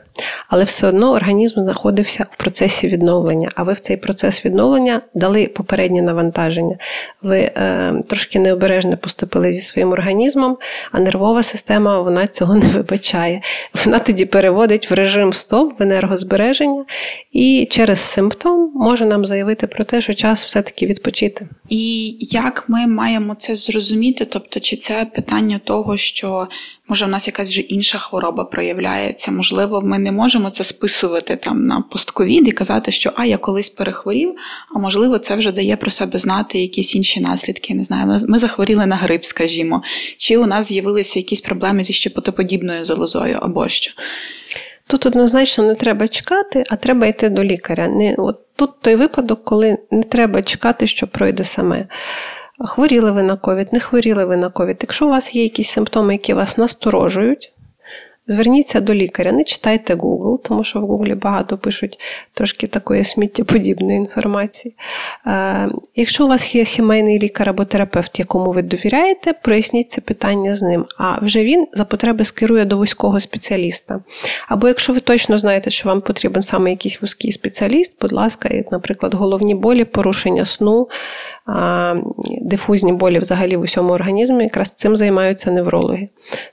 але 0.47 0.63
все 0.63 0.88
одно 0.88 1.12
організм 1.12 1.62
знаходився 1.62 2.26
в 2.32 2.38
процесі 2.38 2.88
відновлення. 2.88 3.52
А 3.56 3.63
ви 3.63 3.73
в 3.73 3.80
цей 3.80 3.97
процес 3.97 4.45
відновлення 4.45 5.02
дали 5.13 5.47
попереднє 5.47 6.02
навантаження. 6.02 6.78
Ви 7.21 7.39
е, 7.39 7.93
трошки 8.08 8.39
необережно 8.39 8.97
поступили 8.97 9.54
зі 9.54 9.62
своїм 9.62 9.91
організмом, 9.91 10.58
а 10.91 10.99
нервова 10.99 11.43
система 11.43 12.02
вона 12.02 12.28
цього 12.28 12.56
не 12.56 12.67
вибачає. 12.67 13.41
Вона 13.86 13.99
тоді 13.99 14.26
переводить 14.26 14.91
в 14.91 14.93
режим 14.93 15.34
стоп, 15.34 15.80
в 15.80 15.84
енергозбереження, 15.84 16.86
і 17.32 17.67
через 17.71 17.99
симптом 17.99 18.71
може 18.76 19.06
нам 19.06 19.26
заявити 19.26 19.67
про 19.67 19.84
те, 19.84 20.02
що 20.02 20.13
час 20.13 20.45
все-таки 20.45 20.86
відпочити. 20.86 21.47
І 21.69 22.17
як 22.19 22.65
ми 22.67 22.88
маємо 22.88 23.36
це 23.36 23.56
зрозуміти? 23.56 24.26
Тобто, 24.26 24.60
чи 24.60 24.78
це 24.78 25.08
питання 25.15 25.60
того, 25.63 25.97
що 25.97 26.47
може, 26.88 27.06
в 27.06 27.10
нас 27.10 27.28
якась 27.28 27.48
вже 27.48 27.62
інша 27.62 27.98
хвороба 27.98 28.43
проявляється. 28.43 29.32
Можливо, 29.32 29.82
ми 29.82 30.00
не 30.00 30.12
можемо 30.12 30.50
це 30.50 30.63
списувати 30.63 31.36
там 31.36 31.67
на 31.67 31.82
постковід 31.82 32.48
і 32.48 32.52
казати, 32.52 32.91
що 32.91 33.12
а 33.15 33.26
я 33.26 33.38
колись 33.38 33.69
перехворів, 33.69 34.36
а 34.76 34.80
можливо, 34.80 35.19
це 35.19 35.36
вже 35.36 35.52
дає 35.52 35.78
про 35.78 35.91
себе 35.91 36.19
знати 36.19 36.60
якісь 36.60 36.96
інші 36.96 37.22
наслідки. 37.22 37.76
Не 37.76 37.84
знаю, 37.84 38.19
ми, 38.28 38.39
захворіли 38.39 38.86
на 38.86 38.96
грип, 38.96 39.26
скажімо, 39.26 39.84
чи 40.17 40.38
у 40.38 40.46
нас 40.46 40.67
з'явилися 40.67 41.19
якісь 41.19 41.41
проблеми 41.41 41.84
зі 41.84 41.93
щепотоподібною 41.93 42.86
залозою 42.86 43.39
або 43.41 43.69
що. 43.69 43.91
Тут 44.88 45.06
однозначно 45.06 45.63
не 45.63 45.76
треба 45.76 46.08
чекати, 46.08 46.63
а 46.69 46.76
треба 46.76 47.08
йти 47.08 47.30
до 47.30 47.43
лікаря. 47.43 47.88
Не, 47.88 48.15
от 48.17 48.39
Тут 48.56 48.82
той 48.82 48.96
випадок, 48.96 49.43
коли 49.43 49.78
не 49.91 50.04
треба 50.04 50.41
чекати, 50.41 50.88
що 50.88 51.08
пройде 51.08 51.43
саме. 51.43 51.88
Хворіли 52.63 53.12
ви 53.12 53.23
на 53.23 53.36
ковід, 53.36 53.73
не 53.73 53.80
хворіли 53.80 54.26
ви 54.26 54.38
на 54.38 54.49
ковід. 54.49 54.78
Якщо 54.82 55.06
у 55.06 55.10
вас 55.10 55.36
є 55.36 55.43
якісь 55.43 55.69
симптоми, 55.69 56.13
які 56.13 56.34
вас 56.34 56.58
насторожують, 56.58 57.54
Зверніться 58.28 58.82
до 58.82 58.93
лікаря, 58.93 59.32
не 59.32 59.43
читайте 59.43 59.95
Google, 59.95 60.23
тому 60.44 60.64
що 60.64 60.80
в 60.80 60.84
Google 60.84 61.16
багато 61.16 61.58
пишуть 61.58 62.00
трошки 62.34 62.68
такої 62.68 63.04
сміттєподібної 63.04 63.98
інформації. 63.98 64.76
Е, 65.28 65.70
Якщо 65.96 66.26
у 66.26 66.28
вас 66.28 66.56
є 66.56 66.66
сімейний 66.66 67.20
лікар 67.20 67.50
або 67.50 67.66
терапевт, 67.66 68.20
якому 68.20 68.52
ви 68.52 68.62
довіряєте, 68.62 69.34
проясніть 69.34 69.92
це 69.92 70.02
питання 70.02 70.56
з 70.56 70.62
ним. 70.62 70.86
А 70.98 71.26
вже 71.26 71.44
він 71.44 71.68
за 71.74 71.86
потреби 71.86 72.26
скерує 72.26 72.66
до 72.66 72.78
вузького 72.78 73.20
спеціаліста. 73.20 74.00
Або 74.48 74.68
якщо 74.68 74.94
ви 74.94 75.00
точно 75.00 75.38
знаєте, 75.38 75.70
що 75.70 75.90
вам 75.90 76.02
потрібен 76.02 76.44
саме 76.44 76.70
якийсь 76.70 77.02
вузький 77.02 77.32
спеціаліст, 77.32 78.02
будь 78.02 78.12
ласка, 78.12 78.50
наприклад, 78.72 79.14
головні 79.14 79.56
болі, 79.56 79.84
порушення 79.84 80.46
сну, 80.46 80.88
дифузні 82.42 82.94
болі 82.94 83.20
взагалі 83.20 83.58
в 83.58 83.62
усьому 83.62 83.94
організмі, 83.94 84.44
якраз 84.44 84.72
цим 84.72 84.98
займаються 84.98 85.52
неврологи. 85.52 86.10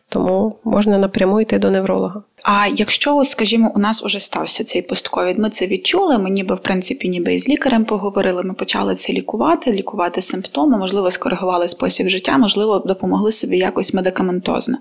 Тому 0.09 0.57
можна 0.65 0.99
напряму 0.99 1.41
йти 1.41 1.59
до 1.59 1.71
невролога. 1.71 2.23
А 2.43 2.67
якщо, 2.67 3.25
скажімо, 3.25 3.73
у 3.75 3.79
нас 3.79 4.05
уже 4.05 4.21
стався 4.21 4.65
цей 4.65 4.83
постковід, 4.83 5.39
ми 5.39 5.51
це 5.51 5.67
відчули, 5.67 6.19
ми 6.19 6.31
ніби 6.31 6.55
в 6.55 6.59
принципі 6.59 7.09
ніби 7.09 7.35
із 7.35 7.49
лікарем 7.49 7.85
поговорили, 7.85 8.43
ми 8.43 8.55
почали 8.55 8.95
це 8.95 9.13
лікувати, 9.13 9.73
лікувати 9.73 10.23
симптоми, 10.23 10.79
можливо, 10.79 11.11
скоригували 11.11 11.69
спосіб 11.69 12.09
життя, 12.09 12.39
можливо, 12.39 12.79
допомогли 12.79 13.33
собі 13.33 13.59
якось 13.59 13.95
медикаментозно. 13.95 14.79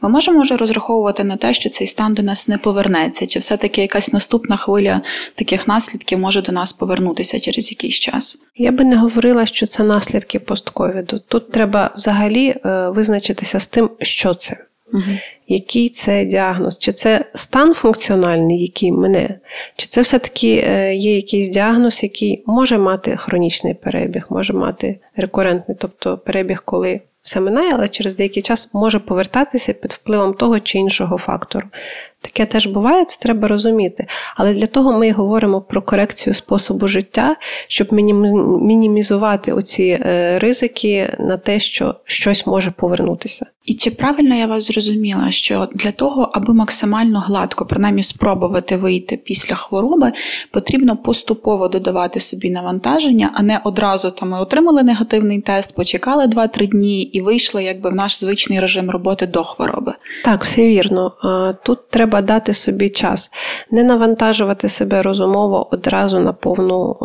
Ми 0.00 0.08
можемо 0.08 0.42
вже 0.42 0.56
розраховувати 0.56 1.24
на 1.24 1.36
те, 1.36 1.54
що 1.54 1.70
цей 1.70 1.86
стан 1.86 2.14
до 2.14 2.22
нас 2.22 2.48
не 2.48 2.58
повернеться, 2.58 3.26
чи 3.26 3.38
все-таки 3.38 3.80
якась 3.80 4.12
наступна 4.12 4.56
хвиля 4.56 5.00
таких 5.34 5.68
наслідків 5.68 6.18
може 6.18 6.42
до 6.42 6.52
нас 6.52 6.72
повернутися 6.72 7.40
через 7.40 7.70
якийсь 7.70 7.94
час? 7.94 8.38
Я 8.56 8.72
би 8.72 8.84
не 8.84 8.96
говорила, 8.96 9.46
що 9.46 9.66
це 9.66 9.82
наслідки 9.82 10.38
постковіду. 10.38 11.20
Тут 11.28 11.52
треба 11.52 11.90
взагалі 11.96 12.54
е, 12.64 12.88
визначитися 12.88 13.60
з 13.60 13.66
тим, 13.66 13.90
що 14.00 14.34
це. 14.34 14.56
Угу. 14.92 15.18
Який 15.52 15.88
це 15.88 16.24
діагноз? 16.24 16.78
Чи 16.78 16.92
це 16.92 17.24
стан 17.34 17.74
функціональний, 17.74 18.62
який 18.62 18.92
мене, 18.92 19.38
чи 19.76 19.86
це 19.86 20.02
все-таки 20.02 20.64
е, 20.66 20.94
є 20.94 21.16
якийсь 21.16 21.48
діагноз, 21.48 22.02
який 22.02 22.42
може 22.46 22.78
мати 22.78 23.16
хронічний 23.16 23.74
перебіг, 23.74 24.26
може 24.30 24.52
мати 24.52 24.98
рекурентний, 25.16 25.76
тобто 25.80 26.18
перебіг, 26.18 26.62
коли 26.64 27.00
все 27.22 27.40
минає, 27.40 27.72
але 27.74 27.88
через 27.88 28.16
деякий 28.16 28.42
час 28.42 28.70
може 28.72 28.98
повертатися 28.98 29.72
під 29.72 29.92
впливом 29.92 30.34
того 30.34 30.60
чи 30.60 30.78
іншого 30.78 31.18
фактору. 31.18 31.66
Таке 32.22 32.46
теж 32.46 32.66
буває, 32.66 33.04
це 33.04 33.18
треба 33.20 33.48
розуміти. 33.48 34.06
Але 34.36 34.54
для 34.54 34.66
того 34.66 34.98
ми 34.98 35.08
і 35.08 35.10
говоримо 35.10 35.60
про 35.60 35.82
корекцію 35.82 36.34
способу 36.34 36.86
життя, 36.86 37.36
щоб 37.68 37.92
мінімізувати 38.62 39.52
оці 39.52 39.82
е, 39.82 40.38
ризики 40.38 41.16
на 41.18 41.36
те, 41.36 41.60
що 41.60 41.94
щось 42.04 42.46
може 42.46 42.70
повернутися. 42.70 43.46
І 43.64 43.74
чи 43.74 43.90
правильно 43.90 44.34
я 44.34 44.46
вас 44.46 44.66
зрозуміла, 44.66 45.30
що 45.30 45.68
для 45.74 45.92
того, 45.92 46.30
аби 46.32 46.54
максимально 46.54 47.20
гладко, 47.20 47.66
принаймні 47.66 48.02
спробувати 48.02 48.76
вийти 48.76 49.16
після 49.16 49.54
хвороби, 49.54 50.12
потрібно 50.50 50.96
поступово 50.96 51.68
додавати 51.68 52.20
собі 52.20 52.50
навантаження, 52.50 53.30
а 53.34 53.42
не 53.42 53.60
одразу 53.64 54.10
там 54.10 54.28
ми 54.28 54.40
отримали 54.40 54.82
негативний 54.82 55.40
тест, 55.40 55.74
почекали 55.74 56.26
2-3 56.26 56.66
дні 56.66 57.02
і 57.02 57.20
вийшли 57.20 57.64
якби 57.64 57.90
в 57.90 57.94
наш 57.94 58.20
звичний 58.20 58.60
режим 58.60 58.90
роботи 58.90 59.26
до 59.26 59.44
хвороби? 59.44 59.94
Так, 60.24 60.44
все 60.44 60.66
вірно. 60.66 61.12
Тут 61.64 61.90
треба 61.90 62.11
треба 62.12 62.26
дати 62.26 62.54
собі 62.54 62.90
час, 62.90 63.30
не 63.70 63.82
навантажувати 63.82 64.68
себе 64.68 65.02
розумово 65.02 65.68
одразу 65.70 66.20
на 66.20 66.32
повну 66.32 66.96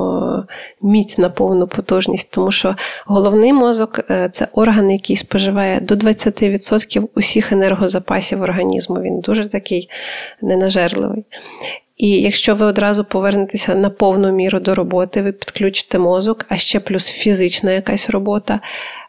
міць, 0.82 1.17
на 1.17 1.30
повну 1.30 1.67
потужність, 1.67 2.32
тому 2.32 2.52
що 2.52 2.76
головний 3.06 3.54
мозок 3.54 4.00
е, 4.10 4.30
це 4.34 4.48
орган, 4.54 4.91
який 4.91 5.15
споживає 5.15 5.80
до 5.80 5.96
20% 5.96 7.08
усіх 7.15 7.52
енергозапасів 7.52 8.41
організму. 8.41 9.02
Він 9.02 9.20
дуже 9.20 9.50
такий 9.50 9.89
ненажерливий. 10.41 11.26
І 11.98 12.10
якщо 12.10 12.56
ви 12.56 12.66
одразу 12.66 13.04
повернетеся 13.04 13.76
на 13.76 13.90
повну 13.90 14.32
міру 14.32 14.60
до 14.60 14.76
роботи, 14.76 15.22
ви 15.22 15.32
підключите 15.32 16.00
мозок, 16.00 16.46
а 16.50 16.58
ще 16.58 16.80
плюс 16.80 17.10
фізична 17.10 17.72
якась 17.72 18.10
робота, 18.10 18.60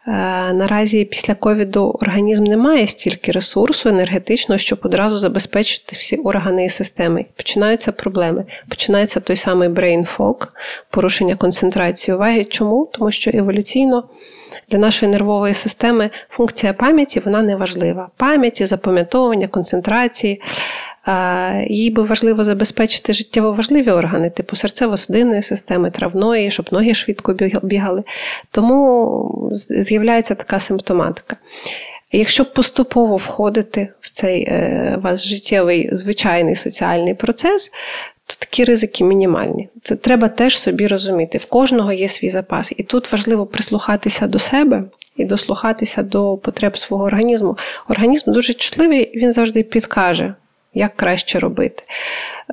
Е, 0.09 0.53
наразі 0.53 1.05
після 1.05 1.35
ковіду 1.35 1.97
організм 2.01 2.45
не 2.45 2.57
має 2.57 2.87
стільки 2.87 3.33
ресурсу 3.33 3.89
енергетичного, 3.89 4.59
щоб 4.59 4.79
одразу 4.83 5.19
забезпечити 5.19 5.97
всі 5.99 6.17
органи 6.17 6.65
і 6.65 6.69
системи. 6.69 7.25
Починаються 7.37 7.93
проблеми. 7.93 8.45
Починається 8.69 9.21
той 9.21 9.37
самий 9.37 9.69
brain 9.69 10.17
fog, 10.17 10.47
порушення 10.91 11.37
концентрації 11.37 12.15
уваги. 12.15 12.45
Чому? 12.45 12.89
Тому 12.93 13.11
що 13.11 13.31
еволюційно. 13.35 14.05
Для 14.71 14.79
нашої 14.79 15.13
нервової 15.13 15.55
системи 15.55 16.11
функція 16.31 16.73
пам'яті 16.73 17.21
вона 17.21 17.43
не 17.43 17.57
важлива. 17.57 18.09
Пам'яті, 18.17 18.67
запам'ятовування, 18.67 19.49
концентрації 19.49 20.43
їй 21.69 21.91
би 21.91 22.03
важливо 22.03 22.45
забезпечити 22.45 23.13
життєво 23.13 23.53
важливі 23.53 23.91
органи, 23.91 24.31
типу 24.31 24.57
серцево-судинної 24.57 25.43
системи, 25.43 25.91
травної, 25.91 26.51
щоб 26.51 26.67
ноги 26.73 26.95
швидко 26.95 27.37
бігали. 27.63 28.03
Тому 28.51 29.51
з'являється 29.69 30.35
така 30.35 30.61
симптоматика. 30.61 31.37
Якщо 32.13 32.45
поступово 32.45 33.17
входити 33.17 33.89
в 34.01 34.11
цей 34.11 34.43
е, 34.43 34.99
вас 35.03 35.25
життєвий 35.25 35.89
звичайний 35.93 36.57
соціальний 36.57 37.15
процес, 37.15 37.71
то 38.27 38.35
такі 38.39 38.65
ризики 38.65 39.05
мінімальні. 39.05 39.69
Це 39.83 39.97
треба 39.97 40.29
теж 40.29 40.59
собі 40.59 40.87
розуміти. 40.87 41.39
В 41.39 41.47
кожного 41.47 41.93
є 41.93 42.09
свій 42.09 42.31
запас. 42.31 42.73
І 42.77 42.83
тут 42.83 43.13
важливо 43.13 43.47
прислухатися 43.47 44.27
до 44.27 44.39
себе 44.39 44.85
і 45.17 45.25
дослухатися 45.25 46.03
до 46.03 46.37
потреб 46.37 46.79
свого 46.79 47.05
організму. 47.05 47.57
Організм 47.89 48.33
дуже 48.33 48.55
чутливий, 48.55 49.13
він 49.15 49.33
завжди 49.33 49.63
підкаже 49.63 50.35
як 50.75 50.97
краще 50.97 51.39
робити. 51.39 51.83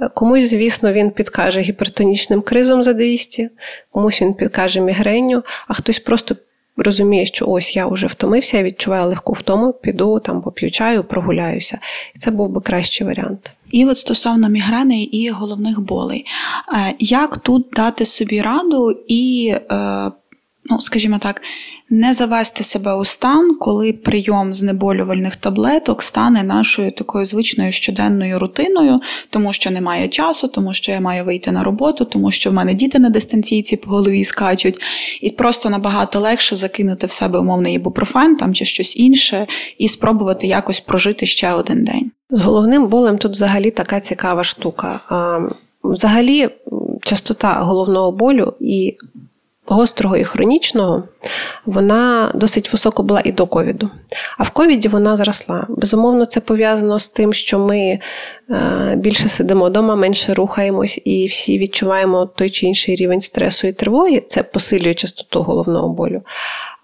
Е, 0.01 0.09
комусь, 0.13 0.49
звісно, 0.49 0.93
він 0.93 1.11
підкаже 1.11 1.61
гіпертонічним 1.61 2.41
кризом 2.41 2.83
за 2.83 2.93
200, 2.93 3.49
комусь 3.91 4.21
він 4.21 4.33
підкаже 4.33 4.81
мігренню, 4.81 5.43
а 5.67 5.73
хтось 5.73 5.99
просто 5.99 6.35
розуміє, 6.77 7.25
що 7.25 7.45
ось 7.47 7.75
я 7.75 7.87
вже 7.87 8.07
втомився, 8.07 8.57
я 8.57 8.63
відчуваю 8.63 9.07
легку 9.07 9.33
втому, 9.33 9.73
піду 9.73 10.19
там 10.19 10.41
поп'ю 10.41 10.71
чаю, 10.71 11.03
прогуляюся. 11.03 11.79
І 12.15 12.19
це 12.19 12.31
був 12.31 12.49
би 12.49 12.61
кращий 12.61 13.07
варіант. 13.07 13.51
І 13.71 13.85
от 13.85 13.97
стосовно 13.97 14.49
мігрени 14.49 15.03
і 15.03 15.29
головних 15.29 15.79
болей, 15.79 16.25
е, 16.73 16.93
як 16.99 17.37
тут 17.37 17.67
дати 17.73 18.05
собі 18.05 18.41
раду 18.41 18.91
і, 19.07 19.53
е, 19.71 20.11
ну, 20.65 20.81
скажімо 20.81 21.19
так, 21.19 21.41
не 21.95 22.13
завести 22.13 22.63
себе 22.63 22.93
у 22.93 23.05
стан, 23.05 23.55
коли 23.59 23.93
прийом 23.93 24.53
знеболювальних 24.53 25.35
таблеток 25.35 26.03
стане 26.03 26.43
нашою 26.43 26.91
такою 26.91 27.25
звичною 27.25 27.71
щоденною 27.71 28.39
рутиною, 28.39 29.01
тому 29.29 29.53
що 29.53 29.71
немає 29.71 30.07
часу, 30.07 30.47
тому 30.47 30.73
що 30.73 30.91
я 30.91 30.99
маю 30.99 31.25
вийти 31.25 31.51
на 31.51 31.63
роботу, 31.63 32.05
тому 32.05 32.31
що 32.31 32.49
в 32.49 32.53
мене 32.53 32.73
діти 32.73 32.99
на 32.99 33.09
дистанційці 33.09 33.77
по 33.77 33.89
голові 33.91 34.23
скачуть, 34.23 34.79
і 35.21 35.29
просто 35.29 35.69
набагато 35.69 36.19
легше 36.19 36.55
закинути 36.55 37.07
в 37.07 37.11
себе 37.11 37.39
умовний 37.39 37.75
ібупрофен 37.75 38.35
там 38.35 38.53
чи 38.53 38.65
щось 38.65 38.97
інше, 38.97 39.47
і 39.77 39.89
спробувати 39.89 40.47
якось 40.47 40.79
прожити 40.79 41.25
ще 41.25 41.53
один 41.53 41.83
день. 41.83 42.11
З 42.29 42.39
головним 42.39 42.87
болем 42.87 43.17
тут 43.17 43.31
взагалі 43.31 43.71
така 43.71 43.99
цікава 43.99 44.43
штука. 44.43 44.99
Взагалі, 45.83 46.49
частота 47.01 47.53
головного 47.53 48.11
болю 48.11 48.53
і 48.59 48.97
гострого 49.65 50.17
і 50.17 50.23
хронічного, 50.23 51.03
вона 51.65 52.31
досить 52.35 52.71
високо 52.71 53.03
була 53.03 53.21
і 53.25 53.31
до 53.31 53.47
ковіду. 53.47 53.89
А 54.37 54.43
в 54.43 54.49
ковіді 54.49 54.87
вона 54.87 55.17
зросла. 55.17 55.65
Безумовно, 55.69 56.25
це 56.25 56.39
пов'язано 56.39 56.99
з 56.99 57.07
тим, 57.07 57.33
що 57.33 57.59
ми 57.59 57.99
е, 58.49 58.93
більше 58.97 59.29
сидимо 59.29 59.65
вдома, 59.65 59.95
менше 59.95 60.33
рухаємось, 60.33 61.01
і 61.05 61.27
всі 61.27 61.59
відчуваємо 61.59 62.25
той 62.25 62.49
чи 62.49 62.65
інший 62.65 62.95
рівень 62.95 63.21
стресу 63.21 63.67
і 63.67 63.73
тривоги. 63.73 64.23
Це 64.27 64.43
посилює 64.43 64.93
частоту 64.93 65.41
головного 65.41 65.89
болю. 65.89 66.21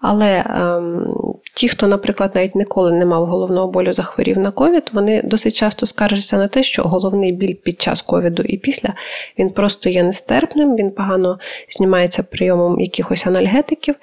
Але 0.00 0.44
ем, 0.46 1.06
ті, 1.54 1.68
хто, 1.68 1.86
наприклад, 1.86 2.32
навіть 2.34 2.54
ніколи 2.54 2.92
не 2.92 3.06
мав 3.06 3.26
головного 3.26 3.68
болю, 3.68 3.92
захворів 3.92 4.38
на 4.38 4.50
ковід, 4.50 4.90
вони 4.92 5.22
досить 5.24 5.54
часто 5.54 5.86
скаржаться 5.86 6.36
на 6.36 6.48
те, 6.48 6.62
що 6.62 6.82
головний 6.82 7.32
біль 7.32 7.54
під 7.54 7.82
час 7.82 8.02
ковіду 8.02 8.42
і 8.42 8.58
після 8.58 8.94
він 9.38 9.50
просто 9.50 9.88
є 9.88 10.02
нестерпним, 10.02 10.76
він 10.76 10.90
погано 10.90 11.38
знімається 11.68 12.22
прийомом 12.22 12.80
якихось 12.80 13.26
анальгетиків, 13.26 13.94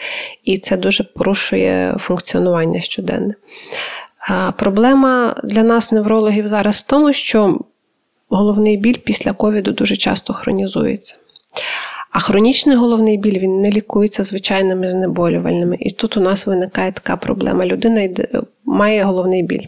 і 0.44 0.58
це 0.58 0.78
дуже 0.78 1.04
порушує 1.04 1.96
функціонування 2.00 2.82
щоденне. 2.82 3.34
Проблема 4.58 5.36
для 5.44 5.64
нас, 5.64 5.92
неврологів, 5.92 6.48
зараз 6.48 6.78
в 6.78 6.88
тому, 6.88 7.14
що 7.14 7.60
головний 8.30 8.78
біль 8.78 8.98
після 8.98 9.34
ковіду 9.34 9.72
дуже 9.72 9.96
часто 9.96 10.34
хронізується. 10.34 11.16
А 12.12 12.20
хронічний 12.20 12.76
головний 12.76 13.18
біль 13.18 13.40
він 13.40 13.62
не 13.62 13.72
лікується 13.72 14.24
звичайними 14.24 14.88
знеболювальними. 14.88 15.78
І 15.80 15.92
тут 15.92 16.18
у 16.18 16.20
нас 16.20 16.48
виникає 16.48 16.92
така 16.92 17.18
проблема. 17.18 17.66
Людина 17.66 18.02
йде, 18.02 18.28
має 18.66 19.04
головний 19.04 19.44
біль. 19.44 19.68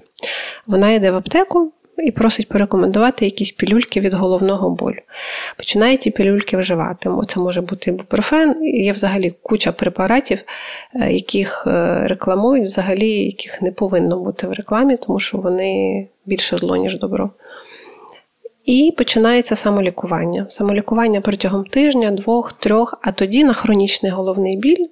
Вона 0.67 0.91
йде 0.91 1.11
в 1.11 1.15
аптеку 1.15 1.71
і 1.97 2.11
просить 2.11 2.49
порекомендувати 2.49 3.25
якісь 3.25 3.51
пілюльки 3.51 3.99
від 3.99 4.13
головного 4.13 4.69
болю. 4.69 4.99
Починає 5.57 5.97
ті 5.97 6.11
пілюльки 6.11 6.57
вживати. 6.57 7.09
Це 7.27 7.39
може 7.39 7.61
бути 7.61 7.89
ібупрофен, 7.89 8.63
є 8.63 8.91
взагалі 8.91 9.33
куча 9.41 9.71
препаратів, 9.71 10.39
е, 10.95 11.13
яких 11.13 11.63
е, 11.67 12.01
рекламують, 12.07 12.65
взагалі, 12.65 13.09
яких 13.25 13.61
не 13.61 13.71
повинно 13.71 14.19
бути 14.19 14.47
в 14.47 14.51
рекламі, 14.51 14.97
тому 14.97 15.19
що 15.19 15.37
вони 15.37 16.07
більше 16.25 16.57
зло, 16.57 16.75
ніж 16.75 16.99
добро. 16.99 17.29
І 18.65 18.93
починається 18.97 19.55
самолікування. 19.55 20.45
Самолікування 20.49 21.21
протягом 21.21 21.65
тижня, 21.65 22.11
двох, 22.11 22.53
трьох, 22.53 22.99
а 23.01 23.11
тоді 23.11 23.43
на 23.43 23.53
хронічний 23.53 24.11
головний 24.11 24.57
біль 24.57 24.87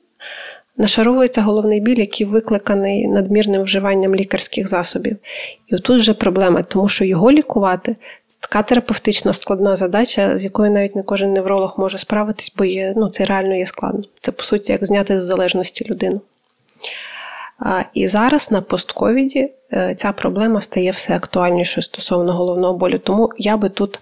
нашаровується 0.80 1.41
головний 1.41 1.80
біль, 1.80 1.99
який 1.99 2.28
викликаний 2.28 3.07
надмірним 3.07 3.63
вживанням 3.63 4.15
лікарських 4.15 4.67
засобів. 4.67 5.17
І 5.67 5.76
отут 5.76 6.01
вже 6.01 6.13
проблема, 6.13 6.63
тому 6.63 6.89
що 6.89 7.05
його 7.05 7.32
лікувати 7.32 7.95
це 8.28 8.41
така 8.41 8.63
терапевтична 8.63 9.34
складна 9.34 9.76
задача, 9.76 10.38
з 10.38 10.43
якою 10.43 10.72
навіть 10.72 10.95
не 10.95 11.03
кожен 11.03 11.34
невролог 11.34 11.76
може 11.78 11.97
справитись, 11.97 12.53
бо 12.57 12.65
є, 12.65 12.93
ну, 12.97 13.09
це 13.09 13.26
реально 13.26 13.55
є 13.55 13.65
складно. 13.65 14.01
Це, 14.22 14.32
по 14.32 14.43
суті, 14.43 14.72
як 14.72 14.86
зняти 14.86 15.20
з 15.20 15.24
залежності 15.24 15.86
людину. 15.86 16.22
І 17.93 18.07
зараз 18.07 18.51
на 18.51 18.62
постковіді 18.62 19.51
е, 19.74 19.95
ця 19.97 20.12
проблема 20.12 20.62
стає 20.62 20.91
все 20.91 21.16
актуальнішою 21.16 21.84
стосовно 21.84 22.34
головного 22.34 22.78
болю. 22.78 22.99
Тому 22.99 23.30
я 23.38 23.57
би 23.57 23.70
тут 23.70 23.99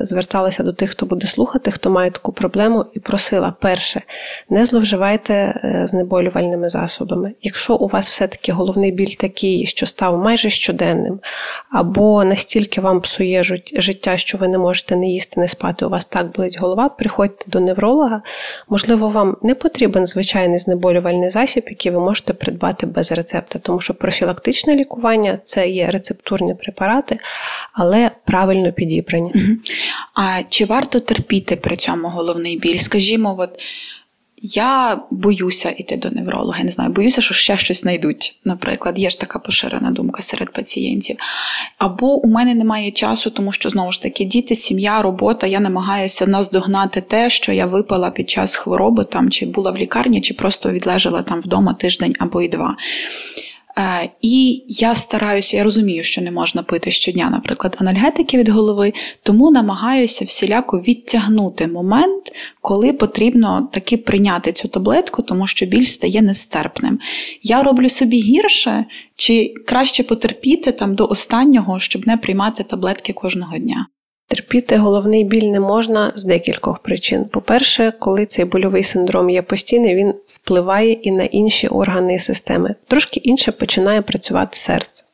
зверталася 0.00 0.62
до 0.62 0.72
тих, 0.72 0.90
хто 0.90 1.06
буде 1.06 1.26
слухати, 1.26 1.70
хто 1.70 1.90
має 1.90 2.10
таку 2.10 2.32
проблему, 2.32 2.84
і 2.94 2.98
просила: 2.98 3.54
перше, 3.60 4.02
не 4.50 4.66
зловживайте 4.66 5.34
е, 5.34 5.82
знеболювальними 5.86 6.68
засобами. 6.68 7.32
Якщо 7.42 7.74
у 7.74 7.88
вас 7.88 8.10
все-таки 8.10 8.52
головний 8.52 8.92
біль 8.92 9.14
такий, 9.14 9.66
що 9.66 9.86
став 9.86 10.18
майже 10.18 10.50
щоденним, 10.50 11.20
або 11.70 12.24
настільки 12.24 12.80
вам 12.80 13.00
псує 13.00 13.42
життя, 13.76 14.16
що 14.16 14.38
ви 14.38 14.48
не 14.48 14.58
можете 14.58 14.96
не 14.96 15.06
їсти, 15.06 15.40
не 15.40 15.48
спати, 15.48 15.86
у 15.86 15.88
вас 15.88 16.04
так 16.04 16.32
болить 16.32 16.58
голова, 16.60 16.88
приходьте 16.88 17.44
до 17.48 17.60
невролога. 17.60 18.22
Можливо, 18.68 19.08
вам 19.08 19.36
не 19.42 19.54
потрібен 19.54 20.06
звичайний 20.06 20.58
знеболювальний 20.58 21.30
засіб, 21.30 21.64
який 21.68 21.92
ви 21.92 22.00
можете 22.00 22.32
придбати 22.32 22.86
без 22.86 23.12
рецепта, 23.12 23.58
тому 23.58 23.80
що 23.80 23.94
профілактичне 23.94 24.76
лікування 24.76 25.36
це 25.36 25.68
є 25.68 25.86
рецептурні 25.86 26.54
препарати, 26.54 27.18
але 27.72 28.10
правильно 28.24 28.72
підібрані. 28.72 29.51
А 30.14 30.42
чи 30.48 30.64
варто 30.64 31.00
терпіти 31.00 31.56
при 31.56 31.76
цьому 31.76 32.08
головний 32.08 32.58
біль? 32.58 32.78
Скажімо, 32.78 33.36
от 33.38 33.50
я 34.42 35.00
боюся 35.10 35.70
йти 35.70 35.96
до 35.96 36.10
невролога, 36.10 36.64
не 36.64 36.70
знаю, 36.70 36.90
боюся, 36.90 37.20
що 37.20 37.34
ще 37.34 37.56
щось 37.56 37.80
знайдуть. 37.80 38.40
Наприклад, 38.44 38.98
є 38.98 39.10
ж 39.10 39.20
така 39.20 39.38
поширена 39.38 39.90
думка 39.90 40.22
серед 40.22 40.52
пацієнтів. 40.52 41.16
Або 41.78 42.06
у 42.06 42.28
мене 42.28 42.54
немає 42.54 42.90
часу, 42.90 43.30
тому 43.30 43.52
що 43.52 43.70
знову 43.70 43.92
ж 43.92 44.02
таки 44.02 44.24
діти, 44.24 44.54
сім'я, 44.54 45.02
робота. 45.02 45.46
Я 45.46 45.60
намагаюся 45.60 46.26
наздогнати 46.26 47.00
те, 47.00 47.30
що 47.30 47.52
я 47.52 47.66
випала 47.66 48.10
під 48.10 48.30
час 48.30 48.54
хвороби, 48.54 49.04
там 49.04 49.30
чи 49.30 49.46
була 49.46 49.70
в 49.70 49.76
лікарні, 49.76 50.20
чи 50.20 50.34
просто 50.34 50.70
відлежала 50.70 51.22
там 51.22 51.40
вдома 51.40 51.74
тиждень 51.74 52.14
або 52.18 52.42
і 52.42 52.48
два. 52.48 52.76
Е, 53.78 54.10
і 54.20 54.64
я 54.68 54.94
стараюся, 54.94 55.56
я 55.56 55.64
розумію, 55.64 56.02
що 56.02 56.22
не 56.22 56.30
можна 56.30 56.62
пити 56.62 56.90
щодня, 56.90 57.30
наприклад, 57.30 57.76
анальгетики 57.78 58.38
від 58.38 58.48
голови, 58.48 58.92
тому 59.22 59.50
намагаюся 59.50 60.24
всіляко 60.24 60.80
відтягнути 60.80 61.66
момент, 61.66 62.32
коли 62.60 62.92
потрібно 62.92 63.68
таки 63.72 63.96
прийняти 63.96 64.52
цю 64.52 64.68
таблетку, 64.68 65.22
тому 65.22 65.46
що 65.46 65.66
біль 65.66 65.84
стає 65.84 66.22
нестерпним. 66.22 66.98
Я 67.42 67.62
роблю 67.62 67.88
собі 67.88 68.20
гірше, 68.20 68.84
чи 69.16 69.54
краще 69.66 70.02
потерпіти 70.02 70.72
там 70.72 70.94
до 70.94 71.06
останнього, 71.06 71.80
щоб 71.80 72.06
не 72.06 72.16
приймати 72.16 72.64
таблетки 72.64 73.12
кожного 73.12 73.58
дня. 73.58 73.86
Терпіти 74.32 74.76
головний 74.76 75.24
біль 75.24 75.50
не 75.50 75.60
можна 75.60 76.12
з 76.14 76.24
декількох 76.24 76.78
причин. 76.78 77.24
По-перше, 77.24 77.92
коли 77.98 78.26
цей 78.26 78.44
больовий 78.44 78.82
синдром 78.82 79.30
є 79.30 79.42
постійний, 79.42 79.94
він 79.94 80.14
впливає 80.26 80.92
і 80.92 81.10
на 81.10 81.24
інші 81.24 81.68
органи 81.68 82.14
і 82.14 82.18
системи. 82.18 82.74
Трошки 82.86 83.20
інше 83.20 83.52
починає 83.52 84.02
працювати 84.02 84.56
серце, 84.56 85.04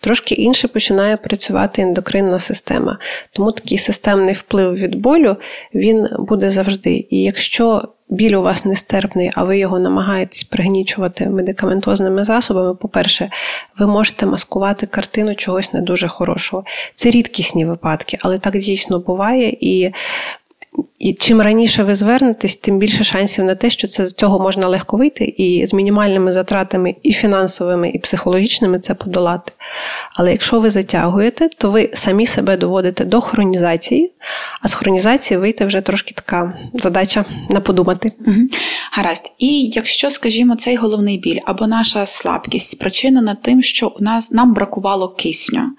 трошки 0.00 0.34
інше 0.34 0.68
починає 0.68 1.16
працювати 1.16 1.82
ендокринна 1.82 2.40
система. 2.40 2.98
Тому 3.32 3.52
такий 3.52 3.78
системний 3.78 4.34
вплив 4.34 4.74
від 4.74 4.94
болю 4.94 5.36
він 5.74 6.08
буде 6.18 6.50
завжди. 6.50 7.06
І 7.10 7.22
якщо 7.22 7.88
біль 8.08 8.34
у 8.34 8.42
вас 8.42 8.64
нестерпний, 8.64 9.30
а 9.34 9.44
ви 9.44 9.58
його 9.58 9.78
намагаєтесь 9.78 10.44
пригнічувати 10.44 11.28
медикаментозними 11.28 12.24
засобами, 12.24 12.74
по-перше, 12.74 13.30
ви 13.78 13.86
можете 13.86 14.26
маскувати 14.26 14.86
картину 14.86 15.34
чогось 15.34 15.72
не 15.72 15.80
дуже 15.80 16.08
хорошого. 16.08 16.64
Це 16.94 17.10
рідкісні 17.10 17.64
випадки, 17.64 18.18
але 18.20 18.38
так 18.38 18.58
дійсно 18.58 18.98
буває. 18.98 19.56
І 19.60 19.92
і 20.98 21.14
чим 21.14 21.40
раніше 21.40 21.82
ви 21.82 21.94
звернетесь, 21.94 22.56
тим 22.56 22.78
більше 22.78 23.04
шансів 23.04 23.44
на 23.44 23.54
те, 23.54 23.70
що 23.70 23.88
це 23.88 24.06
з 24.06 24.14
цього 24.14 24.38
можна 24.38 24.68
легко 24.68 24.96
вийти, 24.96 25.24
і 25.24 25.66
з 25.66 25.74
мінімальними 25.74 26.32
затратами 26.32 26.94
і 27.02 27.12
фінансовими, 27.12 27.90
і 27.90 27.98
психологічними 27.98 28.80
це 28.80 28.94
подолати. 28.94 29.52
Але 30.14 30.32
якщо 30.32 30.60
ви 30.60 30.70
затягуєте, 30.70 31.48
то 31.58 31.70
ви 31.70 31.90
самі 31.94 32.26
себе 32.26 32.56
доводите 32.56 33.04
до 33.04 33.20
хронізації, 33.20 34.12
а 34.62 34.68
з 34.68 34.74
хронізації 34.74 35.38
вийти 35.38 35.64
вже 35.64 35.80
трошки 35.80 36.14
така 36.14 36.58
задача 36.74 37.24
на 37.50 37.60
подумати. 37.60 38.12
Угу. 38.26 38.40
Гаразд. 38.92 39.32
І 39.38 39.64
якщо, 39.74 40.10
скажімо, 40.10 40.56
цей 40.56 40.76
головний 40.76 41.18
біль 41.18 41.40
або 41.44 41.66
наша 41.66 42.06
слабкість 42.06 42.70
спричинена 42.70 43.36
тим, 43.42 43.62
що 43.62 43.92
у 44.00 44.04
нас 44.04 44.32
нам 44.32 44.54
бракувало 44.54 45.08
кисню. 45.08 45.70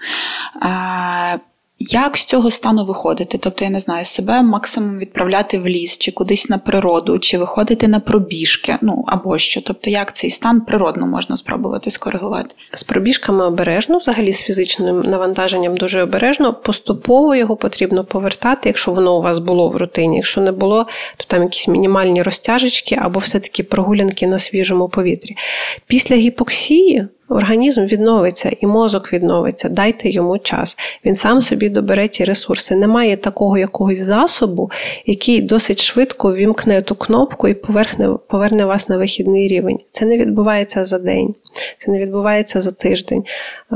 Як 1.80 2.18
з 2.18 2.26
цього 2.26 2.52
стану 2.52 2.86
виходити? 2.86 3.38
Тобто, 3.38 3.64
я 3.64 3.70
не 3.70 3.80
знаю, 3.80 4.06
себе 4.06 4.42
максимум 4.42 4.98
відправляти 4.98 5.60
в 5.60 5.68
ліс, 5.68 5.98
чи 5.98 6.12
кудись 6.12 6.50
на 6.50 6.58
природу, 6.58 7.20
чи 7.20 7.38
виходити 7.38 7.88
на 7.88 8.00
пробіжки, 8.00 8.78
ну 8.82 9.04
або 9.08 9.38
що. 9.38 9.62
Тобто, 9.62 9.90
як 9.90 10.16
цей 10.16 10.30
стан 10.30 10.62
природно 10.62 11.08
можна 11.08 11.38
спробувати 11.38 11.92
скоригувати? 11.92 12.56
З 12.74 12.84
пробіжками 12.84 13.46
обережно, 13.46 13.98
взагалі 13.98 14.34
з 14.34 14.42
фізичним 14.42 15.02
навантаженням 15.02 15.78
дуже 15.78 16.04
обережно. 16.04 16.54
Поступово 16.54 17.36
його 17.36 17.56
потрібно 17.56 18.06
повертати, 18.06 18.70
якщо 18.70 18.92
воно 18.92 19.18
у 19.18 19.22
вас 19.22 19.40
було 19.40 19.70
в 19.70 19.76
рутині. 19.76 20.16
Якщо 20.16 20.42
не 20.42 20.52
було, 20.52 20.88
то 21.18 21.26
там 21.28 21.44
якісь 21.44 21.68
мінімальні 21.68 22.24
розтяжечки 22.24 23.00
або 23.02 23.20
все-таки 23.20 23.64
прогулянки 23.64 24.28
на 24.28 24.40
свіжому 24.40 24.90
повітрі. 24.90 25.36
Після 25.88 26.16
гіпоксії. 26.16 27.08
Організм 27.30 27.86
відновиться 27.86 28.52
і 28.62 28.68
мозок 28.68 29.14
відновиться, 29.14 29.70
дайте 29.70 30.10
йому 30.10 30.38
час. 30.38 30.78
Він 31.06 31.16
сам 31.16 31.42
собі 31.42 31.70
добере 31.70 32.08
ті 32.08 32.24
ресурси. 32.24 32.76
Немає 32.76 33.18
такого 33.18 33.58
якогось 33.58 34.00
засобу, 34.00 34.72
який 35.06 35.42
досить 35.42 35.82
швидко 35.82 36.34
вімкне 36.34 36.82
ту 36.82 36.96
кнопку 36.96 37.48
і 37.48 37.54
поверне, 37.54 38.10
поверне 38.28 38.66
вас 38.66 38.90
на 38.90 38.98
вихідний 38.98 39.48
рівень. 39.48 39.80
Це 39.92 40.06
не 40.06 40.18
відбувається 40.18 40.86
за 40.86 41.00
день, 41.00 41.36
це 41.78 41.92
не 41.92 42.00
відбувається 42.00 42.62
за 42.62 42.72
тиждень. 42.72 43.24
Е, 43.72 43.76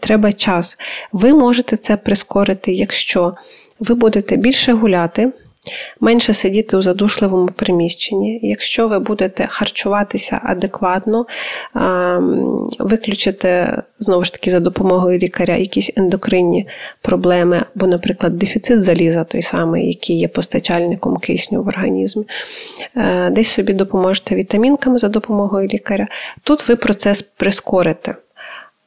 треба 0.00 0.32
час. 0.32 0.78
Ви 1.12 1.34
можете 1.34 1.76
це 1.76 1.96
прискорити, 1.96 2.72
якщо 2.72 3.34
ви 3.80 3.94
будете 3.94 4.36
більше 4.36 4.72
гуляти 4.72 5.32
менше 6.00 6.34
сидіти 6.34 6.76
у 6.76 6.82
задушливому 6.82 7.46
приміщенні. 7.46 8.40
Якщо 8.42 8.88
ви 8.88 8.98
будете 8.98 9.46
харчуватися 9.46 10.40
адекватно, 10.44 11.26
виключите 12.78 13.82
знову 13.98 14.24
ж 14.24 14.32
таки 14.32 14.50
за 14.50 14.60
допомогою 14.60 15.18
лікаря 15.18 15.56
якісь 15.56 15.90
ендокринні 15.96 16.68
проблеми, 17.02 17.62
або, 17.76 17.86
наприклад, 17.86 18.38
дефіцит 18.38 18.82
заліза, 18.82 19.24
той 19.24 19.42
самий, 19.42 19.88
який 19.88 20.18
є 20.18 20.28
постачальником 20.28 21.16
кисню 21.16 21.62
в 21.62 21.68
організмі, 21.68 22.24
е, 22.96 23.30
десь 23.30 23.48
собі 23.48 23.72
допоможете 23.72 24.34
вітамінками 24.34 24.98
за 24.98 25.08
допомогою 25.08 25.68
лікаря. 25.68 26.08
Тут 26.42 26.68
ви 26.68 26.76
процес 26.76 27.22
прискорите, 27.22 28.14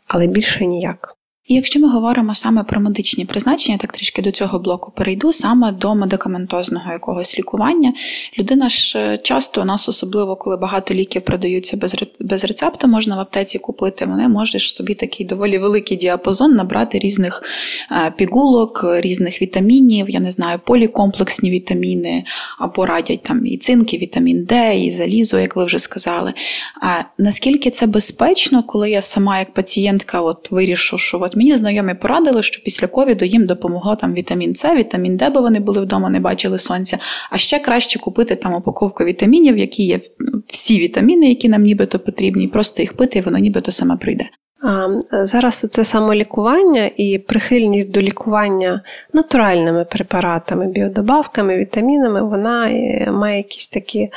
але 0.08 0.28
більше 0.28 0.66
ніяк. 0.66 1.17
І 1.48 1.56
якщо 1.56 1.80
ми 1.80 1.90
говоримо 1.90 2.36
саме 2.36 2.64
про 2.64 2.80
медичні 2.80 3.26
призначення, 3.26 3.78
так 3.78 3.94
трішки 3.94 4.22
до 4.22 4.32
цього 4.32 4.60
блоку 4.60 4.92
перейду, 4.96 5.34
саме 5.34 5.72
до 5.72 5.96
медикаментозного 5.96 6.92
якогось 6.92 7.40
лікування. 7.40 7.94
Людина 8.40 8.70
ж 8.70 9.00
е, 9.00 9.18
часто 9.18 9.62
у 9.62 9.66
нас, 9.66 9.90
особливо 9.90 10.36
коли 10.36 10.58
багато 10.58 10.94
ліків 10.94 11.22
продаються 11.22 11.78
без 11.78 11.96
без 12.20 12.44
рецепту, 12.44 12.88
можна 12.88 13.16
в 13.16 13.20
аптеці 13.20 13.60
купити. 13.60 14.06
Вони 14.06 14.28
можеш 14.28 14.76
собі 14.76 14.94
такий 14.94 15.26
доволі 15.26 15.58
великий 15.58 15.98
діапазон 15.98 16.52
набрати 16.52 17.00
різних 17.00 17.44
е, 17.92 18.14
пігулок, 18.18 18.86
різних 18.98 19.42
вітамінів, 19.42 20.10
я 20.10 20.20
не 20.20 20.32
знаю, 20.32 20.60
полікомплексні 20.66 21.50
вітаміни, 21.50 22.24
або 22.60 22.86
радять 22.86 23.24
там 23.24 23.46
і 23.46 23.58
цинк, 23.58 23.94
і 23.94 23.98
вітамін 23.98 24.46
Д, 24.46 24.80
і 24.80 24.92
залізо, 24.92 25.40
як 25.40 25.56
ви 25.56 25.66
вже 25.66 25.80
сказали. 25.80 26.34
А 26.82 26.88
наскільки 27.18 27.70
це 27.70 27.88
безпечно, 27.88 28.64
коли 28.64 28.90
я 28.90 29.02
сама 29.02 29.40
як 29.40 29.54
пацієнтка 29.54 30.22
от 30.22 30.52
вирішу, 30.52 30.98
що 30.98 31.20
от 31.22 31.37
Мені 31.38 31.56
знайомі 31.56 31.94
порадили, 31.94 32.44
що 32.44 32.64
після 32.64 32.88
ковіду 32.88 33.26
їм 33.26 33.46
допомогло 33.46 33.96
там 33.96 34.14
вітамін 34.14 34.56
С, 34.56 34.76
вітамін 34.76 35.18
Д, 35.18 35.30
бо 35.30 35.42
вони 35.42 35.60
були 35.60 35.82
вдома, 35.82 36.10
не 36.10 36.20
бачили 36.20 36.60
сонця. 36.60 36.98
А 37.30 37.38
ще 37.38 37.60
краще 37.60 38.00
купити 38.00 38.36
там 38.36 38.54
упаковку 38.54 39.04
вітамінів, 39.04 39.58
які 39.58 39.84
є 39.84 40.00
всі 40.48 40.80
вітаміни, 40.80 41.30
які 41.30 41.50
нам 41.50 41.62
нібито 41.62 42.00
потрібні, 42.00 42.48
просто 42.48 42.82
їх 42.82 42.94
пити, 42.94 43.20
і 43.20 43.22
воно 43.22 43.38
нібито 43.38 43.72
саме 43.72 43.98
прийде. 43.98 44.30
А, 44.64 44.88
Зараз 45.26 45.68
це 45.72 45.84
самолікування 45.86 46.92
і 46.98 47.18
прихильність 47.18 47.92
до 47.92 48.02
лікування 48.02 48.82
натуральними 49.14 49.86
препаратами, 49.86 50.68
біодобавками, 50.68 51.58
вітамінами, 51.58 52.30
вона 52.30 52.70
е, 52.70 53.12
має 53.12 53.38
якісь 53.38 53.68
такі 53.68 54.10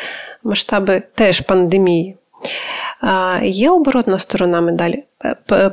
масштаби 0.45 1.03
теж 1.15 1.41
пандемії. 1.41 2.17
Є 3.43 3.71
оборотна 3.71 4.19
сторона 4.19 4.61
медалі. 4.61 5.05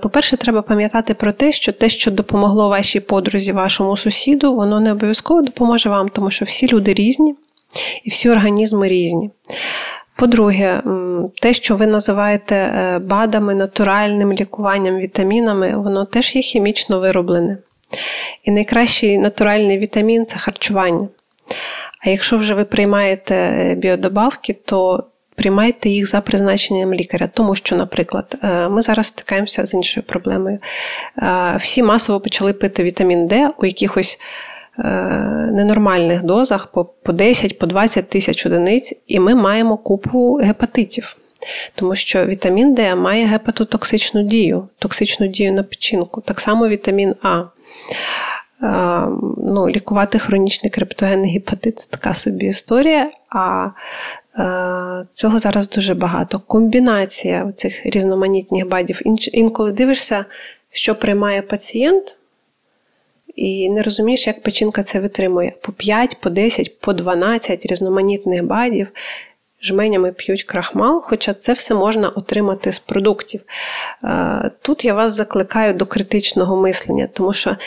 По-перше, 0.01 0.37
треба 0.37 0.61
пам'ятати 0.61 1.13
про 1.13 1.31
те, 1.31 1.51
що 1.51 1.71
те, 1.71 1.89
що 1.89 2.11
допомогло 2.11 2.69
вашій 2.69 2.99
подрузі, 2.99 3.51
вашому 3.51 3.97
сусіду, 3.97 4.55
воно 4.55 4.79
не 4.79 4.91
обов'язково 4.91 5.41
допоможе 5.41 5.89
вам, 5.89 6.09
тому 6.09 6.31
що 6.31 6.45
всі 6.45 6.67
люди 6.67 6.93
різні 6.93 7.35
і 8.03 8.09
всі 8.09 8.29
організми 8.29 8.89
різні. 8.89 9.29
По-друге, 10.15 10.81
те, 11.41 11.53
що 11.53 11.75
ви 11.75 11.87
називаєте 11.87 12.55
е, 12.55 12.99
БАДами, 12.99 13.55
натуральним 13.55 14.33
лікуванням, 14.33 14.97
вітамінами, 14.97 15.77
воно 15.77 16.05
теж 16.05 16.35
є 16.35 16.41
хімічно 16.41 16.99
вироблене. 16.99 17.57
І 18.43 18.51
найкращий 18.51 19.17
натуральний 19.17 19.77
вітамін 19.77 20.25
це 20.25 20.37
харчування. 20.37 21.07
А 22.05 22.09
якщо 22.09 22.37
вже 22.37 22.53
ви 22.53 22.65
приймаєте 22.65 23.35
е, 23.35 23.75
біодобавки, 23.75 24.53
то 24.53 25.03
приймайте 25.37 25.89
їх 25.89 26.09
за 26.09 26.21
призначенням 26.21 26.93
лікаря. 26.93 27.29
Тому 27.33 27.55
що, 27.55 27.75
наприклад, 27.75 28.37
е, 28.43 28.69
ми 28.69 28.81
зараз 28.81 29.07
стикаємося 29.07 29.65
з 29.65 29.73
іншою 29.73 30.03
проблемою. 30.03 30.59
Е, 31.17 31.57
всі 31.61 31.83
масово 31.83 32.19
почали 32.19 32.53
пити 32.53 32.83
вітамін 32.83 33.27
Д 33.27 33.49
у 33.57 33.65
якихось 33.65 34.19
е, 34.79 34.83
ненормальних 35.53 36.23
дозах 36.23 36.67
по 37.03 37.13
10 37.13 37.59
по 37.59 37.65
20 37.65 38.09
тисяч 38.09 38.45
одиниць, 38.45 38.93
і 39.07 39.19
ми 39.19 39.35
маємо 39.35 39.77
купу 39.77 40.33
гепатитів. 40.33 41.15
Тому 41.75 41.95
що 41.95 42.25
вітамін 42.25 42.73
Д 42.73 42.95
має 42.95 43.25
гепатотоксичну 43.25 44.23
дію, 44.23 44.67
токсичну 44.79 45.27
дію 45.27 45.53
на 45.53 45.63
печінку, 45.63 46.21
так 46.21 46.39
само 46.39 46.67
вітамін 46.67 47.15
А. 47.21 47.43
Ну, 49.37 49.69
Лікувати 49.69 50.19
хронічний 50.19 50.69
криптогенний 50.69 51.33
гепатит 51.33 51.79
це 51.79 51.91
така 51.91 52.13
собі 52.13 52.45
історія, 52.45 53.11
а 53.29 53.69
цього 55.13 55.39
зараз 55.39 55.69
дуже 55.69 55.93
багато. 55.93 56.39
Комбінація 56.39 57.51
цих 57.55 57.85
різноманітних 57.85 58.67
бадів. 58.67 59.01
Інколи 59.33 59.71
дивишся, 59.71 60.25
що 60.71 60.95
приймає 60.95 61.41
пацієнт, 61.41 62.17
і 63.35 63.69
не 63.69 63.81
розумієш, 63.81 64.27
як 64.27 64.41
печінка 64.41 64.83
це 64.83 64.99
витримує. 64.99 65.53
По 65.61 65.71
5, 65.71 66.17
по 66.21 66.29
10, 66.29 66.79
по 66.79 66.93
12 66.93 67.65
різноманітних 67.65 68.43
бадів. 68.43 68.87
Жменями 69.61 70.11
п'ють 70.11 70.43
крахмал, 70.43 71.01
хоча 71.01 71.33
це 71.33 71.53
все 71.53 71.75
можна 71.75 72.09
отримати 72.09 72.71
з 72.71 72.79
продуктів. 72.79 73.41
Е, 74.03 74.51
тут 74.61 74.85
я 74.85 74.93
вас 74.93 75.13
закликаю 75.13 75.73
до 75.73 75.85
критичного 75.85 76.61
мислення, 76.61 77.09
тому 77.13 77.33
що 77.33 77.57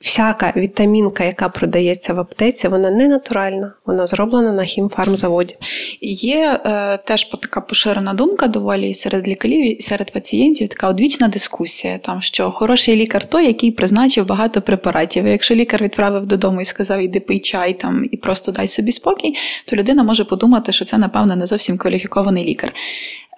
всяка 0.00 0.52
вітамінка, 0.56 1.24
яка 1.24 1.48
продається 1.48 2.14
в 2.14 2.20
аптеці, 2.20 2.68
вона 2.68 2.90
не 2.90 3.08
натуральна, 3.08 3.72
вона 3.86 4.06
зроблена 4.06 4.52
на 4.52 4.64
хімфармзаводі. 4.64 5.56
Є 6.00 6.60
е, 6.64 6.96
теж 6.96 7.24
така 7.24 7.60
поширена 7.60 8.14
думка 8.14 8.46
доволі 8.46 8.94
серед 8.94 9.28
лікарів 9.28 9.78
і 9.78 9.82
серед 9.82 10.12
пацієнтів, 10.12 10.68
така 10.68 10.88
одвічна 10.88 11.28
дискусія, 11.28 11.98
там 11.98 12.22
що 12.22 12.50
хороший 12.50 12.96
лікар 12.96 13.26
той, 13.26 13.46
який 13.46 13.70
призначив 13.70 14.26
багато 14.26 14.62
препаратів. 14.62 15.24
І 15.24 15.30
Якщо 15.30 15.54
лікар 15.54 15.82
відправив 15.82 16.26
додому 16.26 16.60
і 16.60 16.64
сказав, 16.64 17.00
іди 17.00 17.20
пий 17.20 17.40
чай 17.40 17.74
там 17.74 18.04
і 18.10 18.16
просто 18.16 18.52
дай 18.52 18.68
собі 18.68 18.92
спокій, 18.92 19.34
то 19.66 19.76
людина 19.76 20.02
може 20.02 20.24
подумати, 20.24 20.72
що 20.72 20.84
це, 20.84 20.98
напевно, 20.98 21.36
не 21.36 21.46
зовсім 21.46 21.78
кваліфікований 21.78 22.44
лікар. 22.44 22.72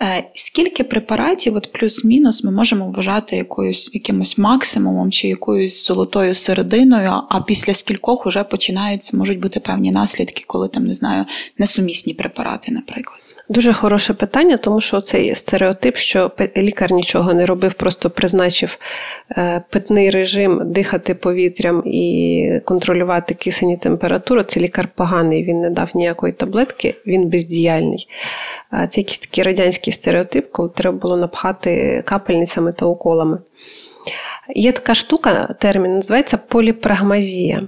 Е, 0.02 0.24
скільки 0.34 0.84
препаратів, 0.84 1.56
от 1.56 1.72
плюс-мінус, 1.72 2.44
ми 2.44 2.50
можемо 2.50 2.90
вважати 2.90 3.36
якоюсь 3.36 3.90
якимось 3.94 4.38
максимумом 4.38 5.12
чи 5.12 5.28
якоюсь 5.28 5.86
золотою 5.86 6.34
серединою, 6.34 7.12
а 7.28 7.40
після 7.40 7.74
скількох 7.74 8.26
вже 8.26 8.44
починаються, 8.44 9.16
можуть 9.16 9.40
бути 9.40 9.60
певні 9.60 9.90
наслідки, 9.90 10.44
коли 10.46 10.68
там 10.68 10.86
не 10.86 10.94
знаю, 10.94 11.24
несумісні 11.58 12.14
препарати, 12.14 12.72
наприклад. 12.72 13.20
Дуже 13.50 13.72
хороше 13.72 14.14
питання, 14.14 14.56
тому 14.56 14.80
що 14.80 15.00
цей 15.00 15.34
стереотип, 15.34 15.96
що 15.96 16.30
лікар 16.56 16.92
нічого 16.92 17.34
не 17.34 17.46
робив, 17.46 17.74
просто 17.74 18.10
призначив 18.10 18.78
е, 19.30 19.62
питний 19.70 20.10
режим, 20.10 20.60
дихати 20.64 21.14
повітрям 21.14 21.82
і 21.86 22.60
контролювати 22.64 23.34
кисень 23.34 23.70
і 23.70 23.76
температуру. 23.76 24.42
Це 24.42 24.60
лікар 24.60 24.88
поганий, 24.94 25.44
він 25.44 25.60
не 25.60 25.70
дав 25.70 25.88
ніякої 25.94 26.32
таблетки, 26.32 26.94
він 27.06 27.28
бездіяльний. 27.28 28.08
Це 28.90 29.00
якийсь 29.00 29.18
такий 29.18 29.44
радянський 29.44 29.92
стереотип, 29.92 30.50
коли 30.52 30.68
треба 30.68 30.98
було 30.98 31.16
напхати 31.16 32.02
капельницями 32.06 32.72
та 32.72 32.86
уколами. 32.86 33.38
Є 34.54 34.72
така 34.72 34.94
штука, 34.94 35.54
термін 35.58 35.94
називається 35.94 36.36
поліпрагмазія. 36.36 37.62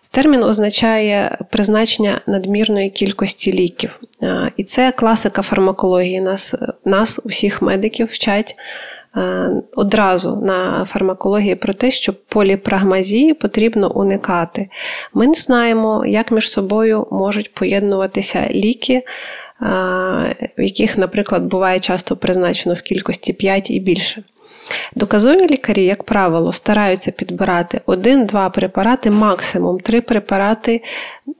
Цей 0.00 0.22
термін 0.22 0.42
означає 0.42 1.38
призначення 1.50 2.20
надмірної 2.26 2.90
кількості 2.90 3.52
ліків. 3.52 4.00
І 4.56 4.64
це 4.64 4.92
класика 4.92 5.42
фармакології. 5.42 6.20
Нас, 6.20 6.54
нас 6.84 7.20
усіх 7.24 7.62
медиків 7.62 8.06
вчать. 8.06 8.56
Одразу 9.76 10.36
на 10.36 10.84
фармакології 10.84 11.54
про 11.54 11.74
те, 11.74 11.90
що 11.90 12.12
поліпрагмазії 12.28 13.34
потрібно 13.34 13.92
уникати. 13.92 14.68
Ми 15.14 15.26
не 15.26 15.34
знаємо, 15.34 16.06
як 16.06 16.30
між 16.30 16.50
собою 16.50 17.06
можуть 17.10 17.54
поєднуватися 17.54 18.48
ліки, 18.50 19.02
в 20.58 20.62
яких, 20.62 20.98
наприклад, 20.98 21.44
буває 21.44 21.80
часто 21.80 22.16
призначено 22.16 22.74
в 22.74 22.80
кількості 22.80 23.32
5 23.32 23.70
і 23.70 23.80
більше. 23.80 24.22
Доказові 24.94 25.46
лікарі, 25.46 25.84
як 25.84 26.02
правило, 26.02 26.52
стараються 26.52 27.10
підбирати 27.10 27.80
один-два 27.86 28.50
препарати, 28.50 29.10
максимум 29.10 29.80
три 29.80 30.00
препарати, 30.00 30.82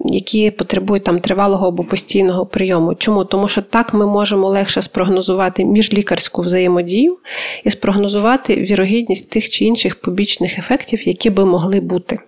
які 0.04 0.50
потребують 0.50 1.04
там 1.04 1.20
тривалого 1.20 1.68
або 1.68 1.84
постійного 1.84 2.46
прийому. 2.46 2.94
Чому? 2.94 3.24
Тому 3.24 3.48
що 3.48 3.62
так 3.62 3.94
ми 3.94 4.06
можемо 4.06 4.48
легше 4.48 4.82
спрогнозувати 4.82 5.64
міжлікарську 5.64 6.42
взаємодію 6.42 7.18
і 7.64 7.70
спрогнозувати 7.70 8.56
вірогідність 8.56 9.30
тих 9.30 9.50
чи 9.50 9.64
інших 9.64 10.00
побічних 10.00 10.58
ефектів, 10.58 11.08
які 11.08 11.30
би 11.30 11.44
могли 11.44 11.80
бути. 11.80 12.18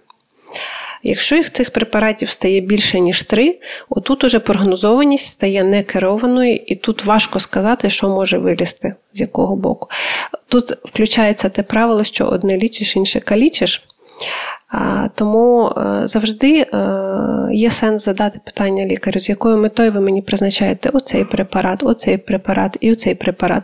Якщо 1.02 1.36
їх 1.36 1.52
цих 1.52 1.70
препаратів 1.70 2.30
стає 2.30 2.60
більше, 2.60 3.00
ніж 3.00 3.22
три, 3.22 3.58
отут 3.88 4.24
уже 4.24 4.38
прогнозованість 4.38 5.26
стає 5.26 5.64
некерованою, 5.64 6.56
і 6.66 6.76
тут 6.76 7.04
важко 7.04 7.40
сказати, 7.40 7.90
що 7.90 8.08
може 8.08 8.38
вилізти, 8.38 8.94
з 9.12 9.20
якого 9.20 9.56
боку. 9.56 9.88
Тут 10.48 10.70
включається 10.70 11.48
те 11.48 11.62
правило, 11.62 12.04
що 12.04 12.26
одне 12.26 12.58
лічиш, 12.58 12.96
інше 12.96 13.20
калічиш. 13.20 13.82
Тому 15.14 15.68
е, 15.68 16.06
завжди 16.06 16.60
е, 16.60 16.66
є 17.52 17.70
сенс 17.70 18.04
задати 18.04 18.40
питання 18.44 18.86
лікарю, 18.86 19.20
з 19.20 19.28
якою 19.28 19.58
метою 19.58 19.92
ви 19.92 20.00
мені 20.00 20.22
призначаєте 20.22 20.88
оцей 20.88 21.24
препарат, 21.24 21.82
оцей 21.82 22.16
препарат 22.16 22.76
і 22.80 22.92
оцей 22.92 23.14
препарат. 23.14 23.62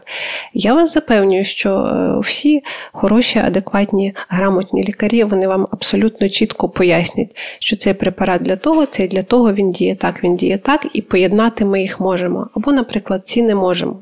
Я 0.54 0.74
вас 0.74 0.94
запевнюю, 0.94 1.44
що 1.44 1.76
е, 1.76 2.18
всі 2.20 2.62
хороші, 2.92 3.38
адекватні, 3.38 4.14
грамотні 4.28 4.84
лікарі 4.84 5.24
вони 5.24 5.48
вам 5.48 5.66
абсолютно 5.70 6.28
чітко 6.28 6.68
пояснять, 6.68 7.36
що 7.58 7.76
цей 7.76 7.94
препарат 7.94 8.42
для 8.42 8.56
того, 8.56 8.86
цей 8.86 9.08
для 9.08 9.22
того, 9.22 9.52
він 9.52 9.72
діє 9.72 9.94
так, 9.94 10.24
він 10.24 10.36
діє 10.36 10.58
так, 10.58 10.86
і 10.92 11.02
поєднати 11.02 11.64
ми 11.64 11.80
їх 11.80 12.00
можемо. 12.00 12.48
Або, 12.54 12.72
наприклад, 12.72 13.26
ці 13.26 13.42
не 13.42 13.54
можемо. 13.54 13.98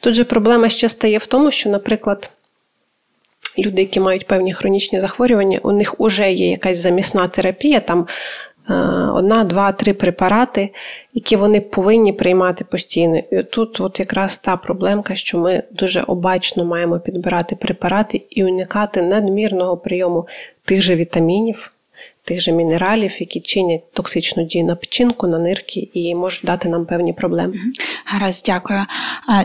Тут 0.00 0.14
же 0.14 0.24
проблема 0.24 0.68
ще 0.68 0.88
стає 0.88 1.18
в 1.18 1.26
тому, 1.26 1.50
що, 1.50 1.70
наприклад 1.70 2.30
люди, 3.58 3.80
які 3.80 4.00
мають 4.00 4.26
певні 4.26 4.52
хронічні 4.52 5.00
захворювання, 5.00 5.60
у 5.62 5.72
них 5.72 5.94
вже 5.98 6.32
є 6.32 6.50
якась 6.50 6.78
замісна 6.78 7.28
терапія, 7.28 7.80
там 7.80 8.06
одна, 9.14 9.44
два, 9.44 9.72
три 9.72 9.92
препарати, 9.92 10.70
які 11.14 11.36
вони 11.36 11.60
повинні 11.60 12.12
приймати 12.12 12.64
постійно. 12.64 13.18
І 13.18 13.42
тут 13.42 13.80
от 13.80 14.00
якраз 14.00 14.38
та 14.38 14.56
проблемка, 14.56 15.14
що 15.14 15.38
ми 15.38 15.62
дуже 15.70 16.02
обачно 16.02 16.64
маємо 16.64 17.00
підбирати 17.00 17.56
препарати 17.56 18.22
і 18.30 18.44
уникати 18.44 19.02
надмірного 19.02 19.76
прийому 19.76 20.26
тих 20.64 20.82
же 20.82 20.96
вітамінів 20.96 21.72
тих 22.30 22.40
же 22.40 22.52
мінералів, 22.52 23.12
які 23.20 23.40
чинять 23.40 23.92
токсичну 23.92 24.44
дію 24.44 24.64
на 24.64 24.76
печінку, 24.76 25.26
на 25.26 25.38
нирки 25.38 25.88
і 25.94 26.14
можуть 26.14 26.44
дати 26.44 26.68
нам 26.68 26.86
певні 26.86 27.12
проблеми. 27.12 27.54
Гаразд, 28.04 28.44
дякую. 28.46 28.84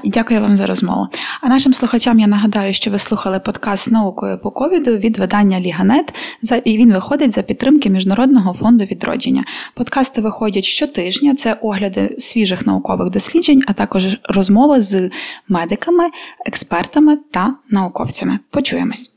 І 0.03 0.09
дякую 0.09 0.41
вам 0.41 0.55
за 0.55 0.65
розмову. 0.65 1.07
А 1.41 1.47
нашим 1.47 1.73
слухачам 1.73 2.19
я 2.19 2.27
нагадаю, 2.27 2.73
що 2.73 2.91
ви 2.91 2.99
слухали 2.99 3.39
подкаст 3.39 3.91
наукою 3.91 4.39
по 4.39 4.51
ковіду 4.51 4.97
від 4.97 5.17
видання 5.17 5.59
Ліганет. 5.59 6.13
і 6.63 6.77
він 6.77 6.93
виходить 6.93 7.31
за 7.31 7.41
підтримки 7.41 7.89
Міжнародного 7.89 8.53
фонду 8.53 8.83
відродження. 8.83 9.43
Подкасти 9.73 10.21
виходять 10.21 10.65
щотижня. 10.65 11.36
Це 11.36 11.53
огляди 11.61 12.15
свіжих 12.19 12.65
наукових 12.65 13.09
досліджень, 13.09 13.63
а 13.67 13.73
також 13.73 14.17
розмови 14.23 14.81
з 14.81 15.09
медиками, 15.47 16.03
експертами 16.45 17.17
та 17.31 17.55
науковцями. 17.69 18.39
Почуємось. 18.49 19.14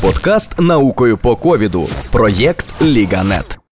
Подкаст 0.00 0.60
наукою 0.60 1.18
по 1.18 1.36
ковіду. 1.36 1.88
Проєкт 2.10 2.82
Ліганет. 2.82 3.63